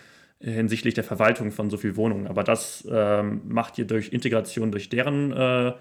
hinsichtlich 0.44 0.96
der 0.96 1.04
Verwaltung 1.04 1.52
von 1.52 1.70
so 1.70 1.78
vielen 1.78 1.96
Wohnungen. 1.96 2.28
Aber 2.28 2.44
das 2.44 2.88
ähm, 2.92 3.42
macht 3.48 3.78
ihr 3.78 3.86
durch 3.86 4.12
Integration 4.12 4.72
durch 4.72 4.90
deren 4.90 5.32
äh, 5.32 5.74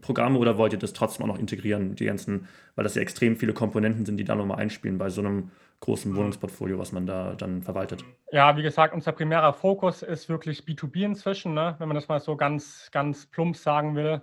Programme 0.00 0.38
oder 0.38 0.58
wollt 0.58 0.72
ihr 0.72 0.78
das 0.78 0.92
trotzdem 0.92 1.24
auch 1.24 1.34
noch 1.34 1.38
integrieren, 1.38 1.94
die 1.94 2.04
ganzen, 2.04 2.48
weil 2.74 2.82
das 2.82 2.94
ja 2.94 3.02
extrem 3.02 3.36
viele 3.36 3.52
Komponenten 3.52 4.04
sind, 4.04 4.16
die 4.16 4.24
da 4.24 4.34
nochmal 4.34 4.58
einspielen 4.58 4.98
bei 4.98 5.08
so 5.08 5.20
einem 5.20 5.50
großen 5.80 6.14
Wohnungsportfolio, 6.16 6.78
was 6.78 6.92
man 6.92 7.06
da 7.06 7.34
dann 7.34 7.62
verwaltet? 7.62 8.04
Ja, 8.32 8.56
wie 8.56 8.62
gesagt, 8.62 8.92
unser 8.92 9.12
primärer 9.12 9.52
Fokus 9.52 10.02
ist 10.02 10.28
wirklich 10.28 10.62
B2B 10.62 11.04
inzwischen, 11.04 11.54
ne? 11.54 11.76
wenn 11.78 11.88
man 11.88 11.94
das 11.94 12.08
mal 12.08 12.18
so 12.18 12.36
ganz, 12.36 12.90
ganz 12.90 13.26
plump 13.26 13.56
sagen 13.56 13.94
will. 13.94 14.20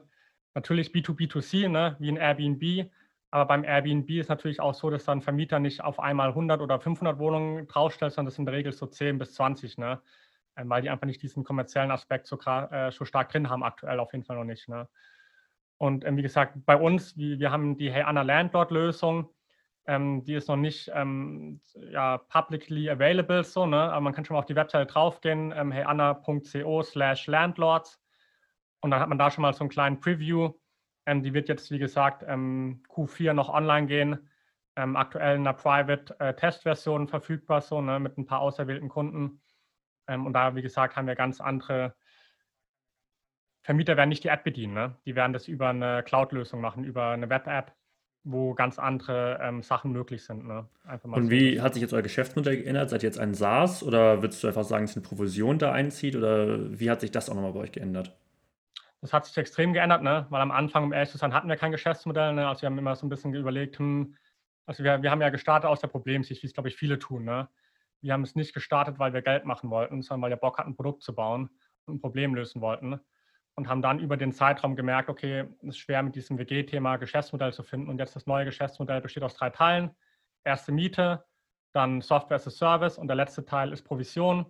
Natürlich 0.53 0.89
B2B2C, 0.89 1.69
ne? 1.69 1.95
wie 1.99 2.09
ein 2.09 2.17
Airbnb, 2.17 2.89
aber 3.31 3.45
beim 3.45 3.63
Airbnb 3.63 4.09
ist 4.11 4.29
natürlich 4.29 4.59
auch 4.59 4.73
so, 4.73 4.89
dass 4.89 5.05
dann 5.05 5.21
Vermieter 5.21 5.59
nicht 5.59 5.83
auf 5.83 5.99
einmal 5.99 6.29
100 6.29 6.61
oder 6.61 6.79
500 6.79 7.17
Wohnungen 7.19 7.67
draufstellt, 7.67 8.13
sondern 8.13 8.27
das 8.27 8.35
sind 8.35 8.43
in 8.43 8.45
der 8.47 8.55
Regel 8.55 8.71
so 8.71 8.85
10 8.85 9.17
bis 9.17 9.33
20, 9.33 9.77
ne? 9.77 10.01
Ähm, 10.55 10.69
weil 10.69 10.81
die 10.81 10.89
einfach 10.89 11.05
nicht 11.05 11.21
diesen 11.21 11.43
kommerziellen 11.43 11.91
Aspekt 11.91 12.27
so, 12.27 12.39
äh, 12.39 12.91
so 12.91 13.03
stark 13.03 13.29
drin 13.29 13.49
haben, 13.49 13.63
aktuell 13.63 13.99
auf 13.99 14.13
jeden 14.13 14.23
Fall 14.23 14.37
noch 14.37 14.45
nicht. 14.45 14.69
Ne? 14.69 14.87
Und 15.77 16.05
ähm, 16.05 16.17
wie 16.17 16.21
gesagt, 16.21 16.53
bei 16.65 16.75
uns, 16.75 17.17
wie, 17.17 17.39
wir 17.39 17.51
haben 17.51 17.77
die 17.77 17.91
Hey 17.91 18.03
Anna 18.03 18.21
Landlord-Lösung, 18.21 19.29
ähm, 19.87 20.23
die 20.23 20.33
ist 20.33 20.47
noch 20.47 20.55
nicht 20.55 20.89
ähm, 20.93 21.61
ja, 21.91 22.17
publicly 22.17 22.89
available, 22.89 23.43
so, 23.43 23.65
ne? 23.65 23.91
aber 23.91 24.01
man 24.01 24.13
kann 24.13 24.25
schon 24.25 24.35
mal 24.35 24.39
auf 24.39 24.45
die 24.45 24.55
Webseite 24.55 24.91
draufgehen, 24.91 25.53
ähm, 25.55 25.71
heyanna.co 25.71 26.81
slash 26.81 27.27
landlords 27.27 28.01
und 28.81 28.91
dann 28.91 28.99
hat 28.99 29.09
man 29.09 29.19
da 29.19 29.29
schon 29.29 29.43
mal 29.43 29.53
so 29.53 29.61
einen 29.61 29.69
kleinen 29.69 29.99
Preview. 29.99 30.53
Ähm, 31.05 31.21
die 31.21 31.33
wird 31.33 31.49
jetzt, 31.49 31.69
wie 31.69 31.77
gesagt, 31.77 32.23
ähm, 32.27 32.81
Q4 32.89 33.33
noch 33.33 33.49
online 33.49 33.85
gehen, 33.85 34.29
ähm, 34.75 34.95
aktuell 34.95 35.35
in 35.35 35.41
einer 35.41 35.53
Private-Test-Version 35.53 37.05
äh, 37.05 37.07
verfügbar, 37.07 37.61
so 37.61 37.81
ne? 37.81 37.99
mit 37.99 38.17
ein 38.17 38.25
paar 38.25 38.41
auserwählten 38.41 38.89
Kunden. 38.89 39.41
und 40.07 40.33
da, 40.33 40.55
wie 40.55 40.61
gesagt, 40.61 40.95
haben 40.95 41.07
wir 41.07 41.15
ganz 41.15 41.41
andere 41.41 41.95
Vermieter 43.65 43.97
werden 43.97 44.09
nicht 44.09 44.23
die 44.23 44.27
App 44.27 44.43
bedienen. 44.43 44.75
Ne? 44.75 44.95
Die 45.07 45.15
werden 45.15 45.33
das 45.33 45.47
über 45.47 45.69
eine 45.69 46.03
Cloud-Lösung 46.03 46.61
machen, 46.61 46.83
über 46.83 47.09
eine 47.09 47.29
Web-App. 47.29 47.73
wo 48.27 48.55
ganz 48.55 48.79
andere 48.79 49.39
ähm, 49.39 49.61
Sachen 49.61 49.91
möglich 49.91 50.23
sind. 50.23 50.47
Ne? 50.47 50.67
Und 51.03 51.29
wie 51.29 51.61
hat 51.61 51.75
sich 51.75 51.81
jetzt 51.81 51.93
euer 51.93 52.01
Geschäftsmodell 52.01 52.57
geändert? 52.57 52.89
Seid 52.89 53.03
ihr 53.03 53.09
jetzt 53.09 53.19
ein 53.19 53.35
SaaS 53.35 53.83
oder 53.83 54.23
würdest 54.23 54.43
du 54.43 54.47
einfach 54.47 54.63
sagen, 54.63 54.85
dass 54.85 54.95
eine 54.95 55.05
Provision 55.05 55.59
da 55.59 55.71
einzieht 55.71 56.15
oder 56.15 56.79
wie 56.79 56.89
hat 56.89 57.01
sich 57.01 57.11
das 57.11 57.29
auch 57.29 57.35
nochmal 57.35 57.53
bei 57.53 57.59
euch 57.59 57.71
geändert? 57.71 58.15
Das 59.01 59.13
hat 59.13 59.25
sich 59.27 59.37
extrem 59.37 59.73
geändert, 59.73 60.01
ne? 60.01 60.25
weil 60.31 60.41
am 60.41 60.49
Anfang, 60.49 60.83
um 60.83 60.93
ehrlich 60.93 61.11
zu 61.11 61.19
sein, 61.19 61.35
hatten 61.35 61.49
wir 61.49 61.55
kein 61.55 61.71
Geschäftsmodell. 61.71 62.33
Ne? 62.33 62.47
Also 62.47 62.63
wir 62.63 62.67
haben 62.67 62.79
immer 62.79 62.95
so 62.95 63.05
ein 63.05 63.09
bisschen 63.09 63.33
überlegt, 63.35 63.77
hm, 63.77 64.15
also 64.65 64.83
wir, 64.83 65.03
wir 65.03 65.11
haben 65.11 65.21
ja 65.21 65.29
gestartet 65.29 65.69
aus 65.69 65.81
der 65.81 65.87
Problemsicht, 65.87 66.41
wie 66.41 66.47
es, 66.47 66.53
glaube 66.53 66.69
ich, 66.69 66.75
viele 66.75 66.97
tun. 66.97 67.25
Ne? 67.25 67.47
Wir 68.01 68.13
haben 68.13 68.23
es 68.23 68.33
nicht 68.33 68.55
gestartet, 68.55 68.97
weil 68.97 69.13
wir 69.13 69.21
Geld 69.21 69.45
machen 69.45 69.69
wollten, 69.69 70.01
sondern 70.01 70.23
weil 70.23 70.31
wir 70.31 70.37
Bock 70.37 70.57
hatten, 70.57 70.71
ein 70.71 70.75
Produkt 70.75 71.03
zu 71.03 71.13
bauen 71.13 71.49
und 71.85 71.95
ein 71.95 72.01
Problem 72.01 72.33
lösen 72.33 72.61
wollten. 72.61 72.99
Und 73.57 73.69
haben 73.69 73.81
dann 73.81 73.99
über 73.99 74.17
den 74.17 74.33
Zeitraum 74.33 74.75
gemerkt, 74.75 75.09
okay, 75.09 75.45
es 75.61 75.69
ist 75.69 75.77
schwer 75.77 76.03
mit 76.03 76.15
diesem 76.15 76.37
WG-Thema 76.37 76.97
Geschäftsmodell 76.97 77.53
zu 77.53 77.63
finden. 77.63 77.89
Und 77.89 77.99
jetzt 77.99 78.15
das 78.15 78.25
neue 78.25 78.45
Geschäftsmodell 78.45 78.99
besteht 78.99 79.23
aus 79.23 79.35
drei 79.35 79.49
Teilen. 79.49 79.95
Erste 80.43 80.73
Miete, 80.73 81.25
dann 81.73 82.01
Software 82.01 82.35
as 82.35 82.47
a 82.47 82.51
Service 82.51 82.97
und 82.97 83.07
der 83.07 83.15
letzte 83.15 83.45
Teil 83.45 83.71
ist 83.71 83.83
Provision. 83.83 84.45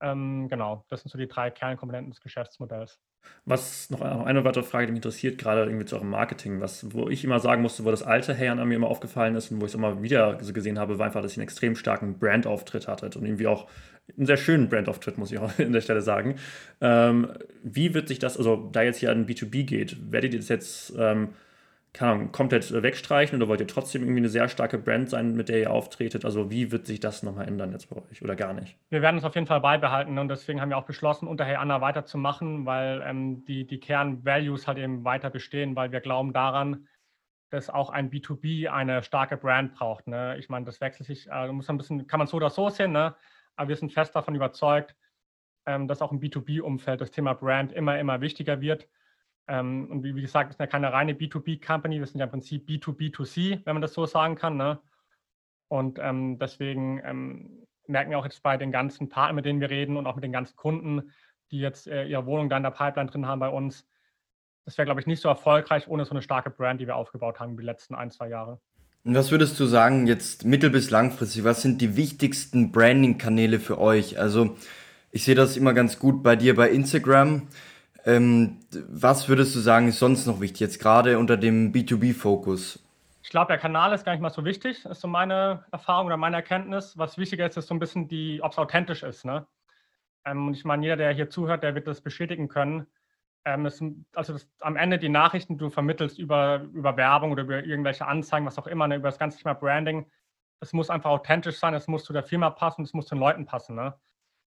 Ähm, 0.00 0.48
genau, 0.48 0.84
das 0.88 1.02
sind 1.02 1.10
so 1.10 1.18
die 1.18 1.28
drei 1.28 1.50
Kernkomponenten 1.50 2.10
des 2.10 2.20
Geschäftsmodells. 2.20 3.00
Was 3.48 3.90
noch 3.90 4.00
eine 4.00 4.44
weitere 4.44 4.64
Frage, 4.64 4.86
die 4.86 4.92
mich 4.92 4.98
interessiert, 4.98 5.38
gerade 5.38 5.64
irgendwie 5.64 5.84
zu 5.84 5.94
eurem 5.94 6.10
Marketing, 6.10 6.60
was, 6.60 6.92
wo 6.92 7.08
ich 7.08 7.22
immer 7.22 7.38
sagen 7.38 7.62
musste, 7.62 7.84
wo 7.84 7.92
das 7.92 8.02
alte 8.02 8.34
Herrn 8.34 8.58
an 8.58 8.66
mir 8.66 8.74
immer 8.74 8.88
aufgefallen 8.88 9.36
ist 9.36 9.52
und 9.52 9.60
wo 9.60 9.66
ich 9.66 9.70
es 9.70 9.76
immer 9.76 10.02
wieder 10.02 10.42
so 10.42 10.52
gesehen 10.52 10.80
habe, 10.80 10.98
war 10.98 11.06
einfach, 11.06 11.22
dass 11.22 11.34
ihr 11.34 11.38
einen 11.38 11.44
extrem 11.44 11.76
starken 11.76 12.18
Brandauftritt 12.18 12.88
hattet 12.88 13.14
und 13.14 13.24
irgendwie 13.24 13.46
auch 13.46 13.68
einen 14.16 14.26
sehr 14.26 14.36
schönen 14.36 14.68
Brandauftritt, 14.68 15.16
muss 15.16 15.30
ich 15.30 15.38
auch 15.38 15.50
an 15.58 15.72
der 15.72 15.80
Stelle 15.80 16.02
sagen. 16.02 16.36
Ähm, 16.80 17.28
wie 17.62 17.94
wird 17.94 18.08
sich 18.08 18.18
das, 18.18 18.36
also 18.36 18.68
da 18.72 18.82
jetzt 18.82 18.98
hier 18.98 19.12
an 19.12 19.26
B2B 19.26 19.64
geht, 19.64 19.96
werdet 20.10 20.34
ihr 20.34 20.40
das 20.40 20.48
jetzt 20.48 20.92
ähm, 20.98 21.28
keine 21.96 22.12
Ahnung, 22.12 22.32
komplett 22.32 22.70
wegstreichen 22.82 23.38
oder 23.38 23.48
wollt 23.48 23.60
ihr 23.60 23.66
trotzdem 23.66 24.02
irgendwie 24.02 24.20
eine 24.20 24.28
sehr 24.28 24.48
starke 24.48 24.76
Brand 24.76 25.08
sein, 25.08 25.34
mit 25.34 25.48
der 25.48 25.60
ihr 25.60 25.70
auftretet? 25.70 26.26
Also 26.26 26.50
wie 26.50 26.70
wird 26.70 26.86
sich 26.86 27.00
das 27.00 27.22
nochmal 27.22 27.48
ändern 27.48 27.72
jetzt 27.72 27.88
bei 27.88 27.96
euch 27.96 28.20
oder 28.22 28.36
gar 28.36 28.52
nicht? 28.52 28.76
Wir 28.90 29.00
werden 29.00 29.16
es 29.16 29.24
auf 29.24 29.34
jeden 29.34 29.46
Fall 29.46 29.62
beibehalten 29.62 30.18
und 30.18 30.28
deswegen 30.28 30.60
haben 30.60 30.68
wir 30.68 30.76
auch 30.76 30.84
beschlossen, 30.84 31.26
unter 31.26 31.46
Hey 31.46 31.56
Anna 31.56 31.80
weiterzumachen, 31.80 32.66
weil 32.66 33.02
ähm, 33.06 33.46
die, 33.46 33.66
die 33.66 33.80
Kernvalues 33.80 34.66
halt 34.66 34.76
eben 34.76 35.04
weiter 35.04 35.30
bestehen, 35.30 35.74
weil 35.74 35.90
wir 35.90 36.00
glauben 36.00 36.34
daran, 36.34 36.86
dass 37.48 37.70
auch 37.70 37.88
ein 37.88 38.10
B2B 38.10 38.68
eine 38.68 39.02
starke 39.02 39.38
Brand 39.38 39.74
braucht. 39.74 40.06
Ne? 40.06 40.36
Ich 40.38 40.50
meine, 40.50 40.66
das 40.66 40.82
wechselt 40.82 41.06
sich, 41.06 41.26
äh, 41.30 41.50
muss 41.50 41.70
ein 41.70 41.78
bisschen, 41.78 42.06
kann 42.06 42.18
man 42.18 42.26
so 42.26 42.36
oder 42.36 42.50
so 42.50 42.68
sehen, 42.68 42.92
ne? 42.92 43.14
aber 43.56 43.68
wir 43.70 43.76
sind 43.76 43.94
fest 43.94 44.14
davon 44.14 44.34
überzeugt, 44.34 44.94
ähm, 45.64 45.88
dass 45.88 46.02
auch 46.02 46.12
im 46.12 46.20
B2B-Umfeld 46.20 47.00
das 47.00 47.10
Thema 47.10 47.32
Brand 47.32 47.72
immer, 47.72 47.98
immer 47.98 48.20
wichtiger 48.20 48.60
wird 48.60 48.86
ähm, 49.48 49.88
und 49.90 50.02
wie, 50.02 50.14
wie, 50.14 50.22
gesagt, 50.22 50.50
wir 50.50 50.52
sind 50.52 50.60
ja 50.60 50.66
keine 50.66 50.92
reine 50.92 51.12
B2B-Company, 51.12 51.98
wir 51.98 52.06
sind 52.06 52.18
ja 52.18 52.24
im 52.24 52.30
Prinzip 52.30 52.68
B2B2C, 52.68 53.60
wenn 53.64 53.74
man 53.74 53.82
das 53.82 53.94
so 53.94 54.06
sagen 54.06 54.34
kann. 54.34 54.56
Ne? 54.56 54.80
Und 55.68 55.98
ähm, 56.00 56.38
deswegen 56.38 57.00
ähm, 57.04 57.66
merken 57.86 58.10
wir 58.10 58.18
auch 58.18 58.24
jetzt 58.24 58.42
bei 58.42 58.56
den 58.56 58.72
ganzen 58.72 59.08
Partnern, 59.08 59.36
mit 59.36 59.44
denen 59.44 59.60
wir 59.60 59.70
reden 59.70 59.96
und 59.96 60.06
auch 60.06 60.16
mit 60.16 60.24
den 60.24 60.32
ganzen 60.32 60.56
Kunden, 60.56 61.12
die 61.50 61.60
jetzt 61.60 61.86
äh, 61.86 62.06
ihre 62.06 62.26
Wohnung 62.26 62.48
da 62.48 62.56
in 62.56 62.62
der 62.62 62.70
Pipeline 62.70 63.10
drin 63.10 63.26
haben 63.26 63.40
bei 63.40 63.48
uns, 63.48 63.86
das 64.66 64.76
wäre, 64.76 64.86
glaube 64.86 65.00
ich, 65.00 65.06
nicht 65.06 65.22
so 65.22 65.28
erfolgreich 65.28 65.86
ohne 65.86 66.04
so 66.04 66.10
eine 66.10 66.22
starke 66.22 66.50
Brand, 66.50 66.80
die 66.80 66.88
wir 66.88 66.96
aufgebaut 66.96 67.38
haben 67.38 67.56
die 67.56 67.62
letzten 67.62 67.94
ein, 67.94 68.10
zwei 68.10 68.28
Jahre. 68.28 68.60
Und 69.04 69.14
was 69.14 69.30
würdest 69.30 69.58
du 69.60 69.66
sagen, 69.66 70.08
jetzt 70.08 70.44
mittel- 70.44 70.70
bis 70.70 70.90
langfristig, 70.90 71.44
was 71.44 71.62
sind 71.62 71.80
die 71.80 71.96
wichtigsten 71.96 72.72
Branding-Kanäle 72.72 73.60
für 73.60 73.78
euch? 73.78 74.18
Also 74.18 74.56
ich 75.12 75.24
sehe 75.24 75.36
das 75.36 75.56
immer 75.56 75.72
ganz 75.72 76.00
gut 76.00 76.24
bei 76.24 76.34
dir 76.34 76.56
bei 76.56 76.68
Instagram. 76.68 77.46
Ähm, 78.06 78.60
was 78.88 79.28
würdest 79.28 79.54
du 79.56 79.58
sagen, 79.58 79.88
ist 79.88 79.98
sonst 79.98 80.26
noch 80.26 80.40
wichtig, 80.40 80.60
jetzt 80.60 80.78
gerade 80.78 81.18
unter 81.18 81.36
dem 81.36 81.72
B2B-Fokus? 81.72 82.78
Ich 83.22 83.30
glaube, 83.30 83.48
der 83.48 83.58
Kanal 83.58 83.92
ist 83.92 84.04
gar 84.04 84.12
nicht 84.12 84.22
mal 84.22 84.30
so 84.30 84.44
wichtig, 84.44 84.84
ist 84.84 85.00
so 85.00 85.08
meine 85.08 85.64
Erfahrung 85.72 86.06
oder 86.06 86.16
meine 86.16 86.36
Erkenntnis. 86.36 86.96
Was 86.96 87.18
wichtiger 87.18 87.44
ist, 87.44 87.56
ist 87.56 87.66
so 87.66 87.74
ein 87.74 87.80
bisschen 87.80 88.04
ob 88.40 88.52
es 88.52 88.58
authentisch 88.58 89.02
ist. 89.02 89.24
Ne? 89.24 89.44
Ähm, 90.24 90.46
und 90.46 90.54
ich 90.54 90.64
meine, 90.64 90.84
jeder, 90.84 90.96
der 90.96 91.12
hier 91.12 91.28
zuhört, 91.28 91.64
der 91.64 91.74
wird 91.74 91.88
das 91.88 92.00
bestätigen 92.00 92.46
können. 92.46 92.86
Ähm, 93.44 93.64
das, 93.64 93.82
also 94.14 94.34
das, 94.34 94.48
am 94.60 94.76
Ende 94.76 95.00
die 95.00 95.08
Nachrichten, 95.08 95.54
die 95.54 95.64
du 95.64 95.70
vermittelst 95.70 96.20
über, 96.20 96.62
über 96.72 96.96
Werbung 96.96 97.32
oder 97.32 97.42
über 97.42 97.64
irgendwelche 97.64 98.06
Anzeigen, 98.06 98.46
was 98.46 98.58
auch 98.58 98.68
immer, 98.68 98.86
ne, 98.86 98.96
über 98.96 99.08
das 99.08 99.18
ganze 99.18 99.38
Thema 99.38 99.54
Branding, 99.54 100.06
es 100.60 100.72
muss 100.72 100.90
einfach 100.90 101.10
authentisch 101.10 101.58
sein, 101.58 101.74
es 101.74 101.88
muss 101.88 102.04
zu 102.04 102.12
der 102.12 102.22
Firma 102.22 102.50
passen, 102.50 102.84
es 102.84 102.94
muss 102.94 103.06
den 103.06 103.18
Leuten 103.18 103.46
passen. 103.46 103.74
Ne? 103.74 103.94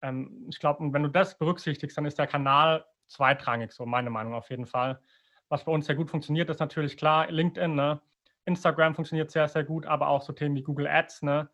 Ähm, 0.02 0.46
ich 0.50 0.58
glaube, 0.58 0.92
wenn 0.92 1.02
du 1.02 1.08
das 1.08 1.38
berücksichtigst, 1.38 1.96
dann 1.96 2.04
ist 2.04 2.18
der 2.18 2.26
Kanal 2.26 2.84
zweitrangig, 3.08 3.72
so 3.72 3.86
meine 3.86 4.10
Meinung 4.10 4.34
auf 4.34 4.50
jeden 4.50 4.66
Fall. 4.66 5.00
Was 5.48 5.64
bei 5.64 5.72
uns 5.72 5.86
sehr 5.86 5.94
gut 5.96 6.10
funktioniert, 6.10 6.50
ist 6.50 6.60
natürlich 6.60 6.96
klar 6.96 7.30
LinkedIn, 7.30 7.74
ne? 7.74 8.00
Instagram 8.44 8.94
funktioniert 8.94 9.30
sehr, 9.30 9.48
sehr 9.48 9.64
gut, 9.64 9.86
aber 9.86 10.08
auch 10.08 10.22
so 10.22 10.32
Themen 10.32 10.56
wie 10.56 10.62
Google 10.62 10.86
Ads, 10.86 11.22
ne? 11.22 11.50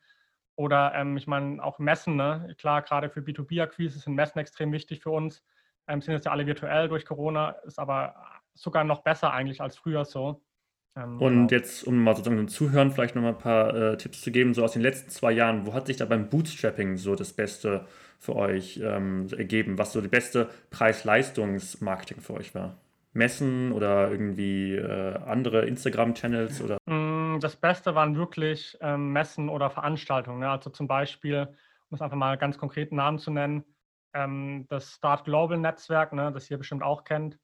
Oder 0.56 0.94
ähm, 0.94 1.16
ich 1.16 1.26
meine 1.26 1.62
auch 1.62 1.78
Messen, 1.78 2.16
ne? 2.16 2.54
Klar, 2.58 2.82
gerade 2.82 3.10
für 3.10 3.20
B2B-Akquise 3.20 3.98
sind 3.98 4.14
Messen 4.14 4.38
extrem 4.38 4.72
wichtig 4.72 5.02
für 5.02 5.10
uns. 5.10 5.44
Ähm, 5.88 6.00
sind 6.00 6.14
jetzt 6.14 6.26
ja 6.26 6.32
alle 6.32 6.46
virtuell 6.46 6.88
durch 6.88 7.04
Corona, 7.04 7.50
ist 7.66 7.78
aber 7.78 8.14
sogar 8.54 8.84
noch 8.84 9.02
besser 9.02 9.32
eigentlich 9.32 9.60
als 9.60 9.76
früher 9.76 10.04
so. 10.04 10.42
Ähm, 10.96 11.18
Und 11.18 11.48
genau. 11.48 11.50
jetzt, 11.50 11.84
um 11.84 12.02
mal 12.02 12.14
sozusagen 12.14 12.36
dem 12.36 12.48
Zuhören 12.48 12.90
vielleicht 12.90 13.14
noch 13.14 13.22
mal 13.22 13.30
ein 13.30 13.38
paar 13.38 13.74
äh, 13.74 13.96
Tipps 13.96 14.20
zu 14.20 14.30
geben, 14.30 14.54
so 14.54 14.62
aus 14.64 14.72
den 14.72 14.82
letzten 14.82 15.10
zwei 15.10 15.32
Jahren, 15.32 15.66
wo 15.66 15.74
hat 15.74 15.86
sich 15.86 15.96
da 15.96 16.04
beim 16.04 16.28
Bootstrapping 16.28 16.96
so 16.96 17.14
das 17.14 17.32
Beste 17.32 17.86
für 18.18 18.36
euch 18.36 18.80
ähm, 18.82 19.28
ergeben, 19.36 19.78
was 19.78 19.92
so 19.92 20.00
die 20.00 20.08
beste 20.08 20.48
Preis-Leistungs-Marketing 20.70 22.20
für 22.20 22.34
euch 22.34 22.54
war? 22.54 22.76
Messen 23.12 23.72
oder 23.72 24.10
irgendwie 24.10 24.74
äh, 24.74 25.16
andere 25.24 25.66
Instagram-Channels 25.66 26.60
oder? 26.60 26.78
Mm, 26.86 27.38
das 27.40 27.56
Beste 27.56 27.94
waren 27.94 28.16
wirklich 28.16 28.76
ähm, 28.80 29.12
Messen 29.12 29.48
oder 29.48 29.70
Veranstaltungen. 29.70 30.40
Ne? 30.40 30.50
Also 30.50 30.70
zum 30.70 30.88
Beispiel, 30.88 31.48
um 31.90 31.94
es 31.94 32.02
einfach 32.02 32.16
mal 32.16 32.36
ganz 32.38 32.58
konkreten 32.58 32.96
Namen 32.96 33.18
zu 33.18 33.30
nennen, 33.30 33.64
ähm, 34.14 34.66
das 34.68 34.94
Start 34.94 35.24
Global 35.24 35.58
Netzwerk, 35.58 36.12
ne, 36.12 36.32
das 36.32 36.50
ihr 36.50 36.58
bestimmt 36.58 36.82
auch 36.82 37.04
kennt. 37.04 37.38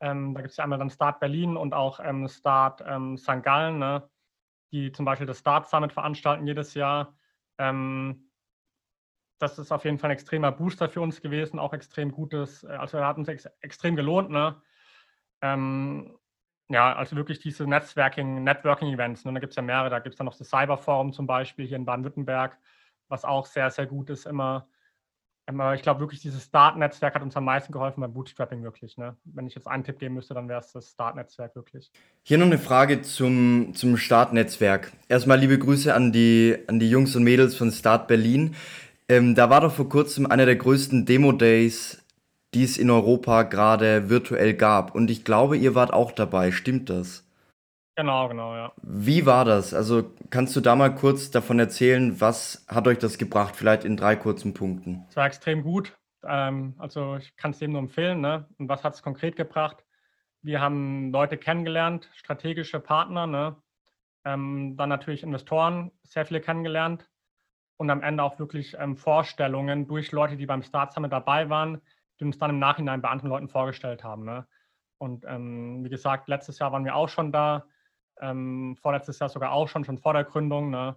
Ähm, 0.00 0.34
da 0.34 0.40
gibt 0.40 0.52
es 0.52 0.56
ja 0.56 0.64
einmal 0.64 0.78
dann 0.78 0.90
Start 0.90 1.20
Berlin 1.20 1.56
und 1.56 1.74
auch 1.74 2.00
ähm, 2.02 2.28
Start 2.28 2.82
ähm, 2.86 3.16
St. 3.18 3.42
Gallen, 3.42 3.78
ne, 3.78 4.08
die 4.72 4.92
zum 4.92 5.04
Beispiel 5.04 5.26
das 5.26 5.40
Start 5.40 5.68
Summit 5.68 5.92
veranstalten 5.92 6.46
jedes 6.46 6.74
Jahr. 6.74 7.16
Ähm, 7.58 8.30
das 9.38 9.58
ist 9.58 9.72
auf 9.72 9.84
jeden 9.84 9.98
Fall 9.98 10.10
ein 10.10 10.14
extremer 10.14 10.52
Booster 10.52 10.88
für 10.88 11.00
uns 11.00 11.20
gewesen, 11.20 11.58
auch 11.58 11.72
extrem 11.72 12.12
gutes, 12.12 12.64
äh, 12.64 12.68
also 12.68 12.98
er 12.98 13.06
hat 13.06 13.18
uns 13.18 13.28
ex 13.28 13.46
extrem 13.60 13.96
gelohnt, 13.96 14.30
ne? 14.30 14.60
Ähm, 15.40 16.18
ja, 16.68 16.94
also 16.94 17.16
wirklich 17.16 17.38
diese 17.38 17.66
Networking-Events. 17.66 19.24
Ne? 19.24 19.32
Da 19.32 19.40
gibt 19.40 19.52
es 19.52 19.56
ja 19.56 19.62
mehrere, 19.62 19.88
da 19.90 20.00
gibt 20.00 20.14
es 20.14 20.18
dann 20.18 20.26
noch 20.26 20.36
das 20.36 20.50
Cyberforum 20.50 21.12
zum 21.12 21.26
Beispiel 21.26 21.66
hier 21.66 21.76
in 21.76 21.86
Baden-Württemberg, 21.86 22.58
was 23.08 23.24
auch 23.24 23.46
sehr, 23.46 23.70
sehr 23.70 23.86
gut 23.86 24.10
ist 24.10 24.26
immer. 24.26 24.68
Aber 25.48 25.74
ich 25.74 25.80
glaube 25.80 26.00
wirklich, 26.00 26.20
dieses 26.20 26.44
Start-Netzwerk 26.44 27.14
hat 27.14 27.22
uns 27.22 27.34
am 27.34 27.46
meisten 27.46 27.72
geholfen 27.72 28.02
beim 28.02 28.12
Bootstrapping 28.12 28.62
wirklich. 28.62 28.98
Ne? 28.98 29.16
Wenn 29.24 29.46
ich 29.46 29.54
jetzt 29.54 29.66
einen 29.66 29.82
Tipp 29.82 29.98
geben 29.98 30.14
müsste, 30.14 30.34
dann 30.34 30.46
wäre 30.46 30.60
es 30.60 30.72
das 30.72 30.90
Start-Netzwerk 30.90 31.56
wirklich. 31.56 31.90
Hier 32.22 32.36
noch 32.36 32.44
eine 32.44 32.58
Frage 32.58 33.00
zum, 33.00 33.72
zum 33.74 33.96
Start-Netzwerk. 33.96 34.92
Erstmal 35.08 35.38
liebe 35.38 35.58
Grüße 35.58 35.94
an 35.94 36.12
die, 36.12 36.58
an 36.66 36.78
die 36.78 36.90
Jungs 36.90 37.16
und 37.16 37.24
Mädels 37.24 37.56
von 37.56 37.72
Start 37.72 38.08
Berlin. 38.08 38.56
Ähm, 39.08 39.34
da 39.34 39.48
war 39.48 39.62
doch 39.62 39.72
vor 39.72 39.88
kurzem 39.88 40.26
einer 40.26 40.44
der 40.44 40.56
größten 40.56 41.06
Demo-Days, 41.06 42.04
die 42.52 42.64
es 42.64 42.76
in 42.76 42.90
Europa 42.90 43.44
gerade 43.44 44.10
virtuell 44.10 44.52
gab. 44.52 44.94
Und 44.94 45.10
ich 45.10 45.24
glaube, 45.24 45.56
ihr 45.56 45.74
wart 45.74 45.94
auch 45.94 46.12
dabei. 46.12 46.50
Stimmt 46.52 46.90
das? 46.90 47.24
Genau, 47.98 48.28
genau, 48.28 48.54
ja. 48.54 48.72
Wie 48.80 49.26
war 49.26 49.44
das? 49.44 49.74
Also 49.74 50.14
kannst 50.30 50.54
du 50.54 50.60
da 50.60 50.76
mal 50.76 50.94
kurz 50.94 51.32
davon 51.32 51.58
erzählen, 51.58 52.20
was 52.20 52.64
hat 52.68 52.86
euch 52.86 52.98
das 52.98 53.18
gebracht? 53.18 53.56
Vielleicht 53.56 53.84
in 53.84 53.96
drei 53.96 54.14
kurzen 54.14 54.54
Punkten. 54.54 55.04
Es 55.08 55.16
war 55.16 55.26
extrem 55.26 55.64
gut. 55.64 55.98
Ähm, 56.24 56.76
also 56.78 57.16
ich 57.16 57.34
kann 57.34 57.50
es 57.50 57.58
dem 57.58 57.72
nur 57.72 57.80
empfehlen. 57.80 58.20
Ne? 58.20 58.46
Und 58.56 58.68
was 58.68 58.84
hat 58.84 58.94
es 58.94 59.02
konkret 59.02 59.34
gebracht? 59.34 59.84
Wir 60.42 60.60
haben 60.60 61.10
Leute 61.10 61.36
kennengelernt, 61.36 62.08
strategische 62.14 62.78
Partner, 62.78 63.26
ne? 63.26 63.56
Ähm, 64.24 64.76
dann 64.76 64.90
natürlich 64.90 65.24
Investoren, 65.24 65.90
sehr 66.04 66.24
viele 66.24 66.40
kennengelernt 66.40 67.10
und 67.78 67.90
am 67.90 68.04
Ende 68.04 68.22
auch 68.22 68.38
wirklich 68.38 68.76
ähm, 68.78 68.96
Vorstellungen 68.96 69.88
durch 69.88 70.12
Leute, 70.12 70.36
die 70.36 70.46
beim 70.46 70.62
Start 70.62 70.92
Summit 70.92 71.10
dabei 71.10 71.50
waren, 71.50 71.82
die 72.20 72.24
uns 72.26 72.38
dann 72.38 72.50
im 72.50 72.60
Nachhinein 72.60 73.02
bei 73.02 73.08
anderen 73.08 73.30
Leuten 73.30 73.48
vorgestellt 73.48 74.04
haben. 74.04 74.24
Ne? 74.24 74.46
Und 74.98 75.24
ähm, 75.26 75.82
wie 75.84 75.88
gesagt, 75.88 76.28
letztes 76.28 76.60
Jahr 76.60 76.70
waren 76.70 76.84
wir 76.84 76.94
auch 76.94 77.08
schon 77.08 77.32
da, 77.32 77.64
ähm, 78.20 78.76
vorletztes 78.80 79.18
Jahr 79.18 79.28
sogar 79.28 79.52
auch 79.52 79.68
schon, 79.68 79.84
schon 79.84 79.98
vor 79.98 80.12
der 80.12 80.24
Gründung. 80.24 80.70
Ne? 80.70 80.96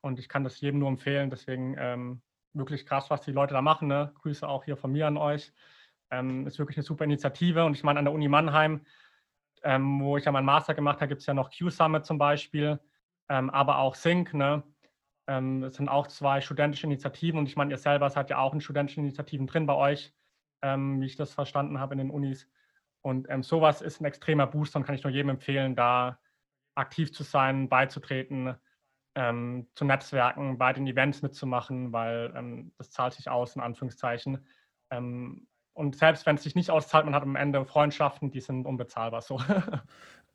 Und 0.00 0.18
ich 0.18 0.28
kann 0.28 0.44
das 0.44 0.60
jedem 0.60 0.80
nur 0.80 0.88
empfehlen. 0.88 1.30
Deswegen 1.30 1.76
ähm, 1.78 2.22
wirklich 2.52 2.86
krass, 2.86 3.10
was 3.10 3.22
die 3.22 3.32
Leute 3.32 3.54
da 3.54 3.62
machen. 3.62 3.88
Ne? 3.88 4.12
Grüße 4.22 4.46
auch 4.46 4.64
hier 4.64 4.76
von 4.76 4.92
mir 4.92 5.06
an 5.06 5.16
euch. 5.16 5.52
Ähm, 6.10 6.46
ist 6.46 6.58
wirklich 6.58 6.76
eine 6.76 6.84
super 6.84 7.04
Initiative. 7.04 7.64
Und 7.64 7.76
ich 7.76 7.84
meine, 7.84 7.98
an 7.98 8.04
der 8.04 8.14
Uni 8.14 8.28
Mannheim, 8.28 8.84
ähm, 9.62 10.00
wo 10.00 10.16
ich 10.16 10.24
ja 10.24 10.32
meinen 10.32 10.46
Master 10.46 10.74
gemacht 10.74 11.00
habe, 11.00 11.08
gibt 11.08 11.20
es 11.20 11.26
ja 11.26 11.34
noch 11.34 11.50
Q-Summit 11.50 12.04
zum 12.04 12.18
Beispiel, 12.18 12.80
ähm, 13.28 13.50
aber 13.50 13.78
auch 13.78 13.94
Sync. 13.94 14.34
Ne? 14.34 14.62
Ähm, 15.26 15.62
es 15.64 15.74
sind 15.76 15.88
auch 15.88 16.06
zwei 16.08 16.40
studentische 16.40 16.86
Initiativen 16.86 17.38
und 17.38 17.46
ich 17.46 17.56
meine, 17.56 17.70
ihr 17.70 17.78
selber 17.78 18.10
seid 18.10 18.30
ja 18.30 18.38
auch 18.38 18.54
in 18.54 18.60
studentischen 18.60 19.04
Initiativen 19.04 19.46
drin 19.46 19.66
bei 19.66 19.74
euch, 19.74 20.12
ähm, 20.62 21.00
wie 21.00 21.06
ich 21.06 21.16
das 21.16 21.34
verstanden 21.34 21.78
habe 21.78 21.94
in 21.94 21.98
den 21.98 22.10
Unis. 22.10 22.48
Und 23.02 23.28
ähm, 23.30 23.42
sowas 23.42 23.80
ist 23.80 24.00
ein 24.00 24.06
extremer 24.06 24.46
Booster 24.46 24.78
und 24.78 24.84
kann 24.84 24.94
ich 24.94 25.04
nur 25.04 25.12
jedem 25.12 25.30
empfehlen, 25.30 25.76
da 25.76 26.18
aktiv 26.80 27.12
zu 27.12 27.22
sein, 27.22 27.68
beizutreten, 27.68 28.56
ähm, 29.14 29.68
zu 29.74 29.84
Netzwerken, 29.84 30.58
bei 30.58 30.72
den 30.72 30.86
Events 30.86 31.22
mitzumachen, 31.22 31.92
weil 31.92 32.32
ähm, 32.36 32.72
das 32.78 32.90
zahlt 32.90 33.14
sich 33.14 33.28
aus, 33.28 33.56
in 33.56 33.62
Anführungszeichen. 33.62 34.46
Ähm, 34.90 35.46
und 35.72 35.96
selbst 35.96 36.26
wenn 36.26 36.36
es 36.36 36.42
sich 36.42 36.54
nicht 36.54 36.70
auszahlt, 36.70 37.04
man 37.04 37.14
hat 37.14 37.22
am 37.22 37.36
Ende 37.36 37.64
Freundschaften, 37.64 38.30
die 38.30 38.40
sind 38.40 38.66
unbezahlbar 38.66 39.22
so. 39.22 39.40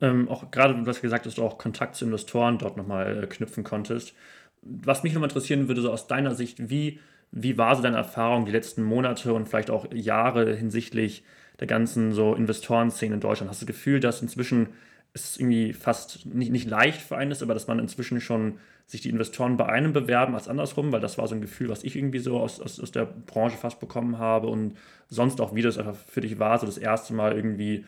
Ähm, 0.02 0.28
auch 0.28 0.52
gerade, 0.52 0.74
du 0.74 0.86
hast 0.86 1.02
gesagt, 1.02 1.26
dass 1.26 1.36
du 1.36 1.44
auch 1.44 1.58
Kontakt 1.58 1.96
zu 1.96 2.04
Investoren 2.04 2.58
dort 2.58 2.76
nochmal 2.76 3.24
äh, 3.24 3.28
knüpfen 3.28 3.64
konntest. 3.64 4.14
Was 4.62 5.04
mich 5.04 5.14
nochmal 5.14 5.30
interessieren 5.30 5.68
würde, 5.70 5.82
so 5.82 5.90
aus 5.90 6.08
deiner 6.08 6.36
Sicht, 6.36 6.70
wie, 6.70 7.00
wie 7.32 7.58
war 7.58 7.76
so 7.76 7.82
deine 7.82 7.96
Erfahrung 7.96 8.46
die 8.46 8.52
letzten 8.52 8.84
Monate 8.84 9.34
und 9.34 9.48
vielleicht 9.48 9.70
auch 9.70 9.92
Jahre 9.94 10.54
hinsichtlich 10.54 11.24
der 11.62 11.68
ganzen 11.68 12.12
so 12.12 12.36
Investorenszene 12.36 13.16
in 13.16 13.22
Deutschland? 13.22 13.50
Hast 13.50 13.62
du 13.62 13.66
das 13.66 13.74
Gefühl, 13.74 14.02
dass 14.02 14.22
inzwischen 14.22 14.74
es 15.16 15.38
irgendwie 15.38 15.74
fast 15.74 16.26
nicht, 16.26 16.52
nicht 16.52 16.70
leicht 16.70 17.02
für 17.02 17.18
einen 17.18 17.32
ist, 17.32 17.42
aber 17.42 17.54
dass 17.54 17.68
man 17.68 17.80
inzwischen 17.80 18.22
schon 18.22 18.60
sich 18.86 19.02
die 19.02 19.10
Investoren 19.10 19.58
bei 19.58 19.66
einem 19.66 19.94
bewerben 19.94 20.36
als 20.36 20.48
andersrum, 20.48 20.92
weil 20.92 21.00
das 21.00 21.18
war 21.18 21.28
so 21.28 21.36
ein 21.36 21.42
Gefühl, 21.42 21.70
was 21.70 21.84
ich 21.84 21.96
irgendwie 21.96 22.20
so 22.20 22.40
aus, 22.40 22.60
aus, 22.60 22.80
aus 22.80 22.92
der 22.92 23.06
Branche 23.06 23.58
fast 23.58 23.80
bekommen 23.80 24.20
habe 24.20 24.48
und 24.48 24.78
sonst 25.08 25.42
auch, 25.42 25.56
wie 25.56 25.64
das 25.64 25.78
einfach 25.78 25.96
für 25.96 26.22
dich 26.22 26.38
war, 26.38 26.60
so 26.60 26.66
das 26.66 26.78
erste 26.78 27.14
Mal 27.14 27.36
irgendwie 27.36 27.86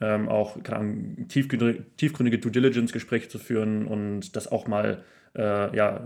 ähm, 0.00 0.28
auch 0.28 0.60
keine 0.62 0.78
Ahnung, 0.78 1.28
tiefgründige, 1.28 1.84
tiefgründige 1.96 2.38
Due 2.38 2.50
Diligence-Gespräche 2.50 3.28
zu 3.28 3.38
führen 3.38 3.86
und 3.86 4.34
das 4.34 4.50
auch 4.50 4.66
mal 4.66 5.04
äh, 5.36 5.76
ja, 5.76 6.04